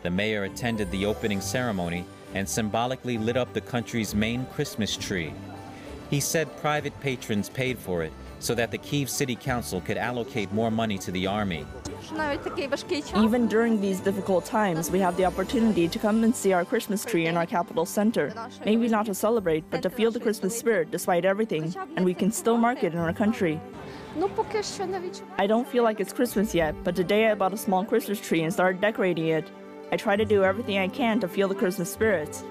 The 0.04 0.10
mayor 0.10 0.46
attended 0.46 0.90
the 0.90 1.06
opening 1.06 1.42
ceremony 1.42 2.06
and 2.34 2.48
symbolically 2.48 3.18
lit 3.18 3.38
up 3.38 3.54
the 3.54 3.62
country's 3.62 4.16
main 4.16 4.46
Christmas 4.48 4.96
tree. 4.96 5.34
He 6.10 6.20
said 6.20 6.58
private 6.58 6.98
patrons 7.02 7.50
paid 7.50 7.78
for 7.78 8.04
it 8.04 8.14
so 8.46 8.54
that 8.54 8.70
the 8.70 8.78
Kiev 8.78 9.10
City 9.10 9.36
Council 9.36 9.82
could 9.82 9.98
allocate 9.98 10.52
more 10.52 10.70
money 10.70 11.00
to 11.00 11.12
the 11.12 11.26
army. 11.26 11.66
Even 13.18 13.48
during 13.48 13.82
these 13.82 14.00
difficult 14.00 14.46
times, 14.46 14.92
we 14.92 15.00
have 15.00 15.18
the 15.18 15.26
opportunity 15.26 15.88
to 15.88 15.98
come 15.98 16.24
and 16.24 16.36
see 16.36 16.54
our 16.54 16.64
Christmas 16.64 17.04
tree 17.04 17.26
in 17.26 17.38
our 17.38 17.48
capital 17.48 17.88
center. 17.88 18.32
Maybe 18.64 18.88
not 18.88 19.08
to 19.08 19.16
celebrate, 19.16 19.64
but 19.72 19.82
to 19.82 19.90
feel 19.90 20.12
the 20.12 20.20
Christmas 20.20 20.56
spirit 20.56 20.92
despite 20.92 21.26
everything, 21.26 21.74
and 21.96 22.06
we 22.06 22.14
can 22.14 22.32
still 22.32 22.58
mark 22.58 22.84
it 22.84 22.94
in 22.94 23.00
our 23.00 23.14
country. 23.14 23.60
I 25.38 25.48
don't 25.48 25.68
feel 25.68 25.84
like 25.84 26.00
it's 26.00 26.14
Christmas 26.14 26.54
yet, 26.54 26.76
but 26.84 26.96
today 26.96 27.32
I 27.32 27.34
bought 27.34 27.54
a 27.54 27.58
small 27.58 27.84
Christmas 27.84 28.22
tree 28.22 28.44
and 28.44 28.54
started 28.54 28.80
decorating 28.80 29.28
it. 29.30 29.50
I 29.92 29.98
try 29.98 30.16
to 30.16 30.26
do 30.26 30.44
everything 30.44 30.78
I 30.78 30.88
can 30.88 31.20
to 31.22 31.28
feel 31.28 31.48
the 31.48 31.56
Christmas 31.56 31.92
spirit. 31.92 32.44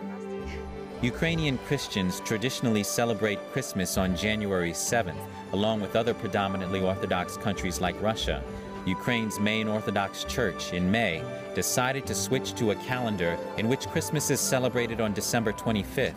Ukrainian 1.03 1.59
Christians 1.59 2.21
traditionally 2.21 2.83
celebrate 2.83 3.39
Christmas 3.53 3.99
on 3.99 4.17
January 4.17 4.73
7th, 4.73 5.15
along 5.53 5.81
with 5.81 5.97
other 5.97 6.15
predominantly 6.15 6.81
Orthodox 6.81 7.37
countries 7.37 7.81
like 7.81 8.01
Russia. 8.01 8.43
Ukraine's 8.87 9.41
main 9.41 9.67
Orthodox 9.69 10.25
Church 10.25 10.73
in 10.73 10.91
May 10.91 11.23
decided 11.55 12.07
to 12.07 12.15
switch 12.15 12.55
to 12.55 12.71
a 12.71 12.77
calendar 12.77 13.37
in 13.59 13.69
which 13.69 13.89
Christmas 13.89 14.31
is 14.31 14.41
celebrated 14.41 15.01
on 15.01 15.13
December 15.13 15.53
25th. 15.53 16.15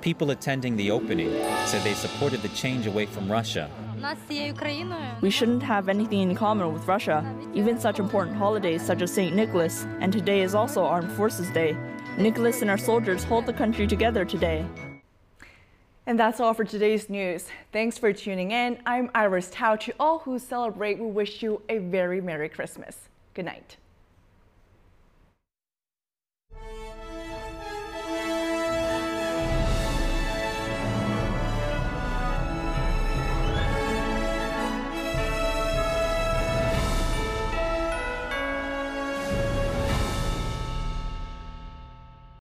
People 0.00 0.30
attending 0.30 0.76
the 0.76 0.90
opening 0.90 1.30
said 1.66 1.82
they 1.84 1.94
supported 1.94 2.40
the 2.42 2.48
change 2.48 2.86
away 2.86 3.06
from 3.06 3.30
Russia. 3.30 3.70
We 5.20 5.30
shouldn't 5.30 5.62
have 5.62 5.90
anything 5.90 6.30
in 6.30 6.34
common 6.34 6.72
with 6.72 6.86
Russia, 6.86 7.22
even 7.52 7.78
such 7.78 7.98
important 7.98 8.36
holidays 8.36 8.82
such 8.82 9.02
as 9.02 9.12
St. 9.12 9.36
Nicholas, 9.36 9.84
and 10.00 10.10
today 10.10 10.40
is 10.40 10.54
also 10.54 10.84
Armed 10.84 11.12
Forces 11.12 11.50
Day. 11.50 11.76
Nicholas 12.18 12.62
and 12.62 12.70
our 12.70 12.78
soldiers 12.78 13.24
hold 13.24 13.46
the 13.46 13.52
country 13.52 13.86
together 13.86 14.24
today. 14.24 14.66
And 16.06 16.18
that's 16.18 16.40
all 16.40 16.54
for 16.54 16.64
today's 16.64 17.08
news. 17.08 17.46
Thanks 17.72 17.96
for 17.96 18.12
tuning 18.12 18.50
in. 18.50 18.78
I'm 18.84 19.10
Iris 19.14 19.48
Tao. 19.50 19.76
To 19.76 19.94
all 20.00 20.18
who 20.20 20.38
celebrate, 20.38 20.98
we 20.98 21.06
wish 21.06 21.42
you 21.42 21.62
a 21.68 21.78
very 21.78 22.20
Merry 22.20 22.48
Christmas. 22.48 23.08
Good 23.34 23.44
night. 23.44 23.76